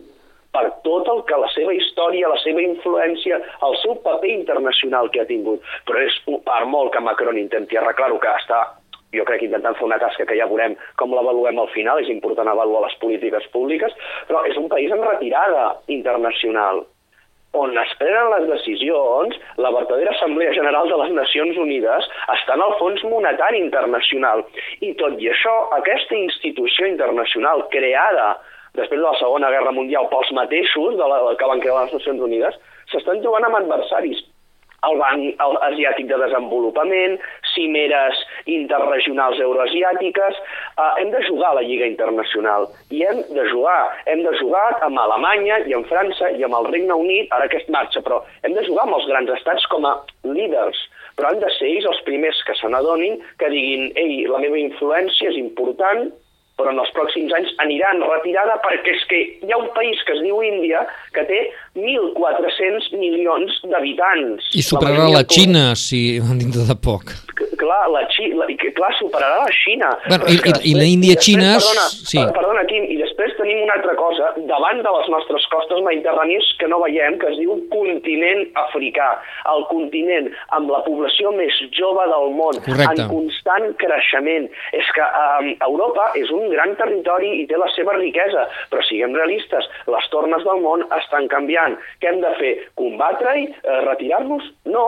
per 0.53 0.65
tot 0.87 1.09
el 1.13 1.23
que 1.29 1.39
la 1.39 1.49
seva 1.55 1.75
història, 1.77 2.33
la 2.33 2.41
seva 2.43 2.63
influència, 2.65 3.39
el 3.69 3.79
seu 3.83 3.97
paper 4.05 4.33
internacional 4.33 5.11
que 5.13 5.23
ha 5.23 5.29
tingut. 5.29 5.65
Però 5.87 6.03
és 6.03 6.19
per 6.27 6.61
molt 6.67 6.93
que 6.95 7.05
Macron 7.05 7.41
intenti 7.41 7.79
arreglar-ho, 7.79 8.21
que 8.23 8.35
està 8.43 8.65
jo 9.17 9.25
crec 9.25 9.47
intentant 9.47 9.77
fer 9.79 9.87
una 9.87 9.97
tasca 10.01 10.27
que 10.29 10.37
ja 10.37 10.49
veurem 10.51 10.75
com 11.01 11.15
l'avaluem 11.17 11.57
al 11.59 11.71
final, 11.73 12.03
és 12.03 12.13
important 12.13 12.49
avaluar 12.51 12.85
les 12.85 12.97
polítiques 13.01 13.47
públiques, 13.55 13.95
però 14.29 14.45
és 14.51 14.61
un 14.61 14.69
país 14.69 14.93
en 14.93 15.05
retirada 15.05 15.73
internacional 15.89 16.85
on 17.57 17.73
es 17.81 17.93
prenen 17.97 18.29
les 18.35 18.45
decisions, 18.51 19.37
la 19.57 19.71
verdadera 19.73 20.13
Assemblea 20.13 20.53
General 20.53 20.89
de 20.89 20.99
les 21.01 21.15
Nacions 21.17 21.57
Unides 21.57 22.09
està 22.35 22.59
en 22.59 22.65
el 22.65 22.75
Fons 22.81 23.03
Monetari 23.09 23.63
Internacional. 23.63 24.45
I 24.85 24.93
tot 25.01 25.17
i 25.23 25.31
això, 25.33 25.55
aquesta 25.79 26.17
institució 26.19 26.91
internacional 26.91 27.65
creada 27.73 28.35
després 28.79 29.01
de 29.01 29.07
la 29.07 29.19
Segona 29.21 29.53
Guerra 29.55 29.75
Mundial 29.75 30.09
pels 30.13 30.33
mateixos 30.39 30.97
de 30.99 31.13
la, 31.13 31.21
que 31.39 31.53
van 31.53 31.63
crear 31.63 31.85
les 31.85 31.95
Nacions 31.99 32.27
Unides, 32.31 32.59
s'estan 32.93 33.23
trobant 33.23 33.49
amb 33.49 33.61
adversaris. 33.63 34.25
El 34.87 34.95
Banc 34.95 35.41
Asiàtic 35.67 36.07
de 36.07 36.17
Desenvolupament, 36.21 37.17
cimeres 37.51 38.21
interregionals 38.47 39.41
euroasiàtiques, 39.43 40.39
eh, 40.39 40.91
hem 41.03 41.11
de 41.11 41.23
jugar 41.27 41.49
a 41.51 41.57
la 41.59 41.65
Lliga 41.67 41.89
Internacional 41.91 42.69
i 42.95 43.03
hem 43.03 43.25
de 43.27 43.47
jugar, 43.51 43.81
hem 44.07 44.23
de 44.23 44.37
jugar 44.39 44.69
amb 44.87 45.03
Alemanya 45.03 45.59
i 45.67 45.75
amb 45.75 45.91
França 45.91 46.31
i 46.31 46.47
amb 46.47 46.61
el 46.61 46.71
Regne 46.71 46.95
Unit, 46.95 47.35
ara 47.35 47.51
que 47.51 47.65
marxa, 47.75 48.05
però 48.07 48.23
hem 48.45 48.55
de 48.55 48.65
jugar 48.69 48.87
amb 48.87 49.01
els 49.01 49.11
grans 49.11 49.35
estats 49.35 49.67
com 49.67 49.85
a 49.85 49.97
líders, 50.23 50.79
però 51.19 51.33
han 51.33 51.43
de 51.43 51.51
ser 51.59 51.75
ells 51.75 51.91
els 51.91 52.01
primers 52.07 52.39
que 52.47 52.55
se 52.55 52.71
n'adonin, 52.71 53.19
que 53.43 53.51
diguin, 53.51 53.91
ei, 53.99 54.27
la 54.31 54.39
meva 54.39 54.63
influència 54.63 55.33
és 55.33 55.43
important, 55.43 56.07
però 56.59 56.73
en 56.75 56.81
els 56.83 56.91
pròxims 56.97 57.33
anys 57.39 57.55
anirà 57.63 57.93
en 57.95 58.03
retirada 58.03 58.59
perquè 58.65 58.95
és 58.97 59.05
que 59.11 59.21
hi 59.47 59.55
ha 59.55 59.61
un 59.61 59.71
país 59.77 60.01
que 60.07 60.17
es 60.17 60.23
diu 60.25 60.43
Índia 60.43 60.83
que 61.15 61.23
té 61.29 61.41
1.400 61.79 62.91
milions 62.99 63.61
d'habitants. 63.71 64.51
I 64.59 64.65
superarà 64.67 65.07
la, 65.07 65.21
la 65.21 65.25
Xina, 65.31 65.71
si 65.79 66.19
dintre 66.43 66.67
de 66.67 66.77
poc. 66.89 67.15
Clar, 67.59 67.85
la 67.95 68.03
Xina, 68.11 68.49
clar, 68.75 68.91
superarà 68.99 69.45
la 69.45 69.55
Xina. 69.55 69.93
Bueno, 70.09 70.27
i, 70.27 70.39
i, 70.39 70.55
i 70.73 70.75
la 70.79 70.89
Índia-Xina... 70.91 71.55
Perdona, 71.61 71.87
sí. 71.95 72.19
perdona, 72.35 72.67
Quim, 72.71 72.89
i 72.91 72.98
tenim 73.39 73.63
una 73.65 73.77
altra 73.79 73.95
cosa, 73.99 74.33
davant 74.51 74.83
de 74.85 74.93
les 74.97 75.09
nostres 75.13 75.47
costes 75.53 75.81
mediterrànies 75.87 76.51
que 76.61 76.69
no 76.71 76.81
veiem, 76.83 77.19
que 77.23 77.31
es 77.33 77.39
diu 77.41 77.57
continent 77.73 78.45
africà. 78.63 79.09
El 79.53 79.65
continent 79.71 80.31
amb 80.57 80.71
la 80.75 80.83
població 80.87 81.33
més 81.37 81.57
jove 81.79 82.07
del 82.13 82.33
món, 82.39 82.61
Correcte. 82.67 83.05
en 83.07 83.13
constant 83.13 83.69
creixement. 83.83 84.49
És 84.77 84.91
que 84.97 85.07
um, 85.23 85.51
Europa 85.71 86.11
és 86.21 86.31
un 86.35 86.49
gran 86.53 86.75
territori 86.81 87.35
i 87.43 87.47
té 87.51 87.59
la 87.61 87.71
seva 87.75 87.97
riquesa, 87.99 88.49
però 88.73 88.85
siguem 88.87 89.17
realistes, 89.17 89.69
les 89.89 90.11
tornes 90.15 90.45
del 90.45 90.63
món 90.65 90.85
estan 91.01 91.29
canviant. 91.33 91.79
Què 92.03 92.13
hem 92.13 92.21
de 92.25 92.35
fer? 92.41 92.55
Combatre-hi? 92.81 93.49
Eh, 93.63 93.81
Retirar-nos? 93.89 94.51
No, 94.69 94.85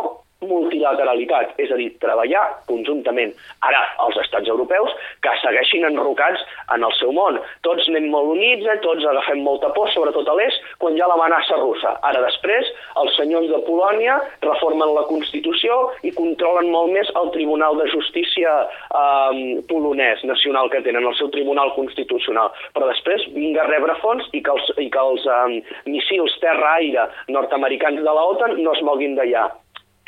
multilateralitat, 0.48 1.52
és 1.60 1.70
a 1.70 1.76
dir, 1.76 1.90
treballar 2.00 2.42
conjuntament. 2.68 3.34
Ara, 3.66 3.80
els 4.06 4.16
estats 4.22 4.48
europeus 4.48 4.92
que 5.24 5.32
segueixin 5.42 5.84
enrocats 5.88 6.42
en 6.74 6.84
el 6.86 6.94
seu 6.96 7.12
món. 7.12 7.38
Tots 7.66 7.88
anem 7.90 8.08
molt 8.12 8.32
units, 8.36 8.64
eh? 8.64 8.78
tots 8.84 9.04
agafem 9.04 9.42
molta 9.44 9.72
por, 9.76 9.90
sobretot 9.92 10.28
a 10.28 10.36
l'est, 10.38 10.64
quan 10.80 10.96
hi 10.96 11.04
ha 11.04 11.10
l'amenaça 11.10 11.60
russa. 11.60 11.92
Ara 12.08 12.24
després, 12.24 12.72
els 13.02 13.16
senyors 13.20 13.50
de 13.52 13.60
Polònia 13.68 14.16
reformen 14.46 14.94
la 14.96 15.04
Constitució 15.10 15.78
i 16.08 16.14
controlen 16.16 16.70
molt 16.72 16.94
més 16.96 17.12
el 17.20 17.32
Tribunal 17.36 17.76
de 17.80 17.90
Justícia 17.92 18.56
eh, 18.64 19.60
polonès 19.68 20.24
nacional 20.24 20.72
que 20.72 20.82
tenen, 20.86 21.04
el 21.04 21.16
seu 21.20 21.28
Tribunal 21.34 21.74
Constitucional. 21.76 22.52
Però 22.76 22.88
després 22.88 23.28
vinga 23.36 23.64
a 23.64 23.70
rebre 23.70 23.96
fons 24.00 24.24
i 24.32 24.40
que 24.44 24.56
els, 24.56 24.72
i 24.80 24.88
que 24.88 25.04
els 25.04 25.26
eh, 25.28 25.60
missils 25.90 26.38
terra-aire 26.40 27.10
nord-americans 27.28 28.00
de 28.00 28.12
la 28.16 28.28
OTAN 28.32 28.56
no 28.64 28.72
es 28.72 28.84
moguin 28.86 29.18
d'allà 29.18 29.50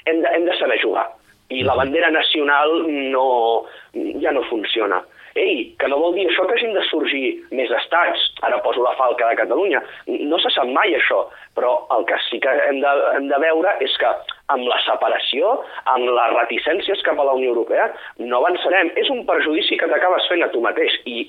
hem 0.04 0.22
de, 0.22 0.28
hem 0.28 0.44
de 0.44 0.58
saber 0.58 0.80
jugar. 0.82 1.08
I 1.48 1.62
la 1.62 1.74
bandera 1.74 2.10
nacional 2.10 2.86
no, 3.12 3.64
ja 4.20 4.32
no 4.32 4.42
funciona. 4.48 5.02
Ei, 5.34 5.72
que 5.80 5.88
no 5.88 6.00
vol 6.00 6.14
dir 6.16 6.26
això 6.28 6.44
que 6.48 6.56
hagin 6.58 6.74
de 6.76 6.82
sorgir 6.90 7.24
més 7.56 7.70
estats. 7.82 8.28
Ara 8.44 8.60
poso 8.64 8.82
la 8.84 8.94
falca 8.98 9.30
de 9.30 9.38
Catalunya. 9.40 9.80
No 10.28 10.38
se 10.42 10.52
sap 10.52 10.68
mai 10.68 10.94
això, 10.96 11.24
però 11.56 11.72
el 11.96 12.04
que 12.08 12.18
sí 12.28 12.40
que 12.42 12.52
hem 12.68 12.80
de, 12.82 12.92
hem 13.16 13.28
de 13.30 13.40
veure 13.40 13.72
és 13.84 13.96
que 14.00 14.10
amb 14.52 14.66
la 14.68 14.78
separació, 14.84 15.52
amb 15.88 16.08
les 16.12 16.34
reticències 16.34 17.02
cap 17.06 17.20
a 17.20 17.24
la 17.24 17.36
Unió 17.38 17.52
Europea, 17.54 17.88
no 18.20 18.40
avançarem. 18.40 18.90
És 19.00 19.08
un 19.12 19.22
perjudici 19.28 19.78
que 19.80 19.88
t'acabes 19.88 20.26
fent 20.28 20.44
a 20.44 20.50
tu 20.52 20.60
mateix. 20.64 20.98
I 21.08 21.24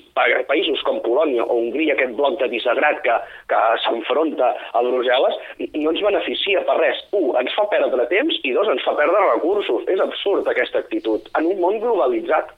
països 0.50 0.82
com 0.84 1.00
Polònia 1.04 1.46
o 1.46 1.58
Hongria, 1.60 1.94
aquest 1.96 2.16
bloc 2.18 2.36
de 2.42 2.50
disagrat 2.52 3.00
que, 3.06 3.16
que 3.48 3.62
s'enfronta 3.86 4.52
a 4.72 4.84
Brussel·les, 4.84 5.40
no 5.78 5.94
ens 5.94 6.04
beneficia 6.04 6.64
per 6.68 6.76
res. 6.82 7.00
Un, 7.16 7.32
ens 7.40 7.56
fa 7.56 7.64
perdre 7.72 8.08
temps 8.12 8.40
i 8.42 8.52
dos, 8.56 8.68
ens 8.68 8.84
fa 8.84 8.96
perdre 8.98 9.24
recursos. 9.30 9.88
És 9.88 10.02
absurd 10.04 10.50
aquesta 10.50 10.84
actitud 10.84 11.32
en 11.38 11.48
un 11.54 11.64
món 11.64 11.80
globalitzat. 11.80 12.52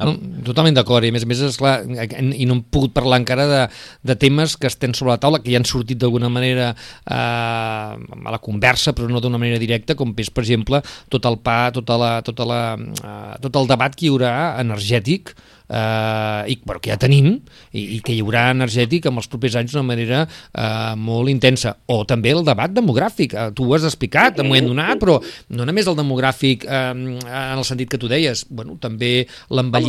No, 0.00 0.14
totalment 0.46 0.76
d'acord, 0.76 1.06
i 1.06 1.12
a 1.12 1.14
més 1.14 1.26
a 1.26 1.30
més, 1.30 1.42
esclar, 1.46 1.74
i 1.84 2.46
no 2.48 2.58
hem 2.58 2.62
pogut 2.74 2.94
parlar 2.96 3.20
encara 3.22 3.46
de, 3.50 3.62
de 4.10 4.18
temes 4.20 4.56
que 4.60 4.70
estem 4.70 4.94
sobre 4.96 5.14
la 5.14 5.20
taula, 5.22 5.40
que 5.42 5.52
ja 5.52 5.60
han 5.60 5.68
sortit 5.68 6.00
d'alguna 6.00 6.30
manera 6.32 6.72
eh, 6.74 7.14
a 7.14 8.34
la 8.34 8.42
conversa, 8.42 8.94
però 8.96 9.08
no 9.10 9.22
d'una 9.22 9.40
manera 9.40 9.60
directa, 9.62 9.96
com 9.98 10.14
és, 10.18 10.32
per 10.34 10.44
exemple, 10.44 10.82
tot 11.12 11.26
el 11.30 11.40
pa, 11.44 11.58
tota 11.74 11.98
la, 12.00 12.12
tota 12.26 12.48
la, 12.48 12.62
eh, 12.78 13.34
tot 13.44 13.60
el 13.60 13.70
debat 13.70 13.94
que 13.94 14.08
hi 14.08 14.14
haurà 14.14 14.34
energètic, 14.62 15.34
eh, 15.68 16.52
i, 16.52 16.58
bueno, 16.64 16.80
que 16.80 16.92
ja 16.92 16.98
tenim 17.00 17.30
i, 17.72 17.96
i 17.96 17.98
que 18.04 18.14
hi 18.14 18.20
haurà 18.22 18.48
energètic 18.52 19.08
en 19.08 19.18
els 19.20 19.28
propers 19.30 19.56
anys 19.60 19.74
d'una 19.74 19.86
manera 19.86 20.24
eh, 20.26 20.94
molt 21.00 21.32
intensa. 21.32 21.74
O 21.90 22.02
també 22.08 22.34
el 22.34 22.44
debat 22.46 22.72
demogràfic. 22.74 23.34
Eh, 23.34 23.50
tu 23.56 23.68
ho 23.68 23.76
has 23.76 23.86
explicat 23.88 24.40
un 24.42 24.50
moment 24.50 24.70
donat, 24.72 25.00
però 25.00 25.18
no 25.56 25.68
només 25.68 25.88
el 25.90 25.98
demogràfic 25.98 26.66
eh, 26.68 26.82
en 26.92 27.58
el 27.58 27.64
sentit 27.66 27.90
que 27.92 28.00
tu 28.00 28.10
deies, 28.10 28.44
bueno, 28.50 28.78
també 28.80 29.26
l'envelliment 29.50 29.83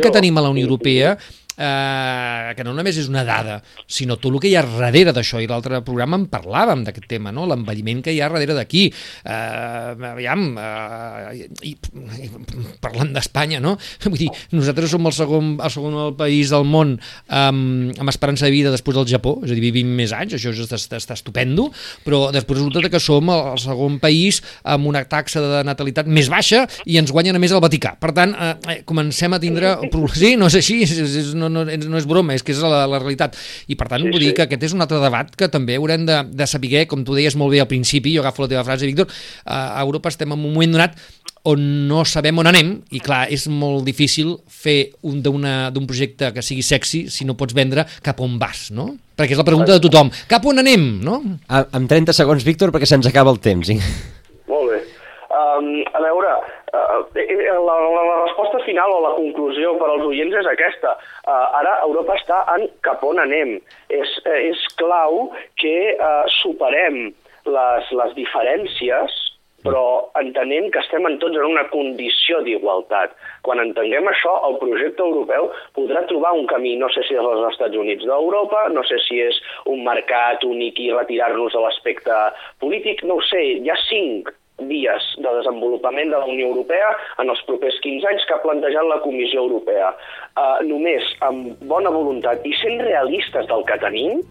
que 0.00 0.10
tenim 0.10 0.38
a 0.38 0.44
la 0.44 0.50
Unió 0.50 0.64
Europea 0.64 1.16
eh, 1.56 2.52
que 2.56 2.64
no 2.64 2.74
només 2.76 2.98
és 3.00 3.08
una 3.10 3.24
dada, 3.28 3.60
sinó 3.86 4.16
tot 4.20 4.32
el 4.32 4.40
que 4.42 4.50
hi 4.50 4.56
ha 4.56 4.64
darrere 4.66 5.14
d'això, 5.14 5.40
i 5.42 5.48
l'altre 5.50 5.82
programa 5.86 6.18
en 6.20 6.26
parlàvem 6.32 6.84
d'aquest 6.86 7.08
tema, 7.10 7.32
no? 7.34 7.46
l'envelliment 7.50 8.02
que 8.04 8.14
hi 8.14 8.20
ha 8.22 8.30
darrere 8.32 8.56
d'aquí. 8.56 8.86
Eh, 8.88 10.08
aviam, 10.12 10.46
eh, 10.58 11.46
i, 11.68 11.72
i, 11.72 12.30
parlant 12.82 13.12
d'Espanya, 13.14 13.60
no? 13.62 13.76
Vull 14.12 14.20
dir, 14.24 14.30
nosaltres 14.56 14.92
som 14.92 15.06
el 15.08 15.16
segon, 15.16 15.54
el 15.62 15.72
segon 15.72 15.98
el 16.06 16.16
país 16.18 16.52
del 16.52 16.66
món 16.68 16.96
amb, 17.28 17.92
amb 17.98 18.12
esperança 18.12 18.48
de 18.48 18.54
vida 18.54 18.72
després 18.72 18.96
del 18.98 19.08
Japó, 19.10 19.38
és 19.44 19.52
a 19.52 19.56
dir, 19.56 19.64
vivim 19.64 19.92
més 19.96 20.14
anys, 20.16 20.36
això 20.38 20.52
està, 20.54 20.78
està, 20.80 21.00
està 21.00 21.16
estupendo, 21.18 21.68
però 22.06 22.26
després 22.34 22.60
resulta 22.60 22.90
que 22.92 23.00
som 23.02 23.30
el, 23.32 23.44
el 23.54 23.60
segon 23.62 23.98
país 24.02 24.40
amb 24.62 24.88
una 24.90 25.04
taxa 25.08 25.42
de 25.42 25.62
natalitat 25.66 26.08
més 26.08 26.28
baixa 26.32 26.64
i 26.88 26.98
ens 27.00 27.12
guanyen 27.14 27.38
a 27.38 27.42
més 27.42 27.54
el 27.54 27.62
Vaticà. 27.62 27.94
Per 28.00 28.12
tant, 28.16 28.34
eh, 28.34 28.54
eh 28.68 28.78
comencem 28.88 29.32
a 29.32 29.40
tindre... 29.42 29.74
Sí, 30.12 30.34
no 30.36 30.48
és 30.50 30.56
així, 30.58 30.80
és, 30.84 30.92
és, 30.98 31.32
no, 31.42 31.50
no, 31.50 31.64
no 31.66 32.00
és 32.00 32.08
broma, 32.08 32.36
és 32.38 32.46
que 32.46 32.54
és 32.54 32.62
la, 32.62 32.84
la 32.90 33.00
realitat. 33.02 33.38
I 33.66 33.78
per 33.78 33.88
tant, 33.90 34.04
sí, 34.04 34.10
vull 34.10 34.20
sí. 34.20 34.28
dir 34.30 34.36
que 34.38 34.46
aquest 34.46 34.68
és 34.68 34.76
un 34.76 34.84
altre 34.84 35.00
debat 35.02 35.32
que 35.38 35.50
també 35.52 35.80
haurem 35.80 36.06
de, 36.08 36.20
de 36.30 36.48
saber, 36.50 36.86
com 36.90 37.02
tu 37.06 37.18
deies 37.18 37.36
molt 37.38 37.54
bé 37.54 37.62
al 37.62 37.70
principi, 37.70 38.14
jo 38.16 38.22
agafo 38.24 38.46
la 38.46 38.52
teva 38.54 38.64
frase, 38.66 38.88
Víctor, 38.88 39.10
a 39.44 39.80
Europa 39.82 40.12
estem 40.12 40.30
en 40.32 40.38
un 40.38 40.54
moment 40.54 40.78
donat 40.78 40.96
on 41.44 41.62
no 41.88 42.04
sabem 42.06 42.38
on 42.38 42.46
anem, 42.46 42.72
i 42.94 43.00
clar, 43.02 43.24
és 43.34 43.48
molt 43.50 43.82
difícil 43.86 44.36
fer 44.46 44.94
un 45.08 45.18
d'un 45.24 45.86
projecte 45.88 46.30
que 46.34 46.44
sigui 46.44 46.62
sexy 46.62 47.08
si 47.10 47.26
no 47.26 47.34
pots 47.38 47.56
vendre 47.56 47.84
cap 48.04 48.20
on 48.22 48.38
vas, 48.38 48.68
no? 48.74 48.92
Perquè 49.18 49.34
és 49.34 49.40
la 49.40 49.46
pregunta 49.46 49.74
de 49.74 49.82
tothom. 49.82 50.10
Cap 50.30 50.46
on 50.46 50.62
anem, 50.62 50.86
no? 51.04 51.18
A, 51.48 51.64
amb 51.78 51.90
30 51.90 52.14
segons, 52.16 52.46
Víctor, 52.46 52.72
perquè 52.74 52.86
se'ns 52.88 53.10
acaba 53.10 53.34
el 53.34 53.42
temps. 53.42 53.72
Molt 54.50 54.70
bé. 54.70 54.80
Um, 55.32 55.68
a 55.90 56.04
veure, 56.04 56.31
la, 56.72 57.76
la, 57.80 58.02
la 58.10 58.18
resposta 58.24 58.58
final 58.64 58.92
o 58.92 59.00
la 59.04 59.14
conclusió 59.16 59.74
per 59.80 59.90
als 59.90 60.06
oients 60.08 60.36
és 60.40 60.48
aquesta. 60.48 60.96
Uh, 61.26 61.48
ara 61.60 61.78
Europa 61.86 62.16
està 62.18 62.42
en 62.56 62.68
cap 62.86 63.04
on 63.04 63.20
anem. 63.22 63.58
És, 63.92 64.14
és 64.24 64.62
clau 64.80 65.28
que 65.60 65.76
uh, 65.98 66.24
superem 66.40 67.04
les, 67.44 67.92
les 68.00 68.16
diferències 68.16 69.20
però 69.62 70.10
entenent 70.18 70.72
que 70.74 70.80
estem 70.82 71.04
en 71.06 71.20
tots 71.22 71.38
en 71.38 71.44
una 71.46 71.62
condició 71.70 72.40
d'igualtat. 72.42 73.12
Quan 73.46 73.62
entenguem 73.62 74.08
això, 74.10 74.32
el 74.48 74.56
projecte 74.58 75.04
europeu 75.04 75.52
podrà 75.78 76.02
trobar 76.10 76.32
un 76.34 76.48
camí, 76.50 76.74
no 76.80 76.88
sé 76.90 77.04
si 77.06 77.14
és 77.14 77.22
els 77.22 77.46
Estats 77.52 77.78
Units 77.78 78.02
d'Europa, 78.08 78.64
no 78.74 78.82
sé 78.88 78.98
si 79.06 79.20
és 79.22 79.38
un 79.70 79.84
mercat 79.86 80.42
únic 80.48 80.82
i 80.82 80.90
retirar-nos 80.90 81.54
de 81.54 81.62
l'aspecte 81.62 82.20
polític, 82.58 83.06
no 83.06 83.20
ho 83.20 83.26
sé, 83.30 83.42
hi 83.62 83.70
ha 83.70 83.78
cinc 83.86 84.34
vies 84.70 85.08
de 85.18 85.32
desenvolupament 85.38 86.12
de 86.12 86.18
la 86.18 86.28
Unió 86.28 86.50
Europea 86.52 86.92
en 87.22 87.32
els 87.32 87.42
propers 87.48 87.78
15 87.84 88.12
anys 88.12 88.28
que 88.28 88.36
ha 88.36 88.44
plantejat 88.44 88.88
la 88.88 89.00
Comissió 89.06 89.46
Europea. 89.46 89.92
Uh, 90.32 90.60
només 90.68 91.08
amb 91.26 91.58
bona 91.68 91.92
voluntat 91.92 92.46
i 92.48 92.54
sent 92.60 92.80
realistes 92.84 93.48
del 93.50 93.66
que 93.68 93.80
tenim, 93.82 94.22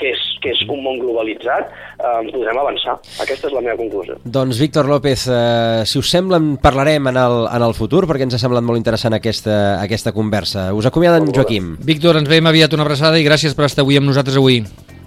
que 0.00 0.10
és, 0.14 0.20
que 0.40 0.52
és 0.54 0.60
un 0.72 0.80
món 0.84 0.98
globalitzat, 1.00 1.70
eh, 2.00 2.30
podrem 2.32 2.60
avançar. 2.62 2.96
Aquesta 3.22 3.50
és 3.50 3.54
la 3.54 3.62
meva 3.66 3.76
conclusió. 3.78 4.16
Doncs, 4.24 4.58
Víctor 4.62 4.88
López, 4.88 5.26
eh, 5.28 5.82
si 5.84 6.00
us 6.00 6.10
sembla, 6.10 6.40
en 6.40 6.54
parlarem 6.62 7.10
en 7.12 7.20
el, 7.20 7.36
en 7.52 7.66
el 7.68 7.76
futur, 7.76 8.06
perquè 8.08 8.26
ens 8.26 8.38
ha 8.38 8.42
semblat 8.42 8.64
molt 8.64 8.80
interessant 8.80 9.16
aquesta, 9.16 9.80
aquesta 9.82 10.14
conversa. 10.16 10.70
Us 10.74 10.88
acomiaden, 10.88 11.28
Joaquim. 11.36 11.76
Víctor, 11.84 12.16
ens 12.16 12.32
veiem 12.32 12.48
aviat 12.48 12.72
una 12.72 12.88
abraçada 12.88 13.20
i 13.20 13.26
gràcies 13.28 13.54
per 13.54 13.68
estar 13.68 13.84
avui 13.84 14.00
amb 14.00 14.08
nosaltres 14.08 14.40
avui. 14.40 14.64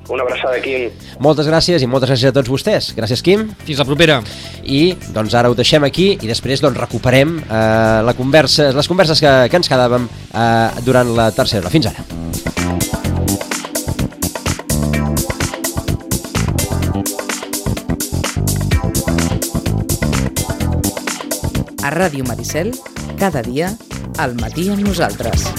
Una 0.10 0.24
abraçada, 0.24 0.60
Quim. 0.60 0.92
Moltes 1.24 1.48
gràcies 1.48 1.84
i 1.84 1.88
moltes 1.88 2.12
gràcies 2.12 2.32
a 2.32 2.36
tots 2.36 2.52
vostès. 2.52 2.92
Gràcies, 2.98 3.24
Quim. 3.24 3.46
Fins 3.64 3.80
la 3.80 3.88
propera. 3.88 4.20
I 4.64 4.96
doncs 5.16 5.36
ara 5.40 5.52
ho 5.52 5.56
deixem 5.56 5.84
aquí 5.88 6.14
i 6.20 6.28
després 6.28 6.64
doncs 6.64 6.80
recuperem 6.80 7.38
eh, 7.44 8.02
la 8.04 8.16
conversa, 8.18 8.72
les 8.76 8.90
converses 8.92 9.24
que, 9.24 9.34
que 9.50 9.62
ens 9.62 9.72
quedàvem 9.72 10.10
eh, 10.10 10.84
durant 10.84 11.16
la 11.16 11.32
tercera 11.32 11.64
hora. 11.64 11.72
Fins 11.74 11.88
ara. 11.94 12.04
A 21.84 21.92
Ràdio 21.92 22.24
Maricel, 22.28 22.72
cada 23.20 23.44
dia, 23.44 23.72
al 24.18 24.36
matí 24.40 24.70
amb 24.72 24.84
nosaltres. 24.88 25.50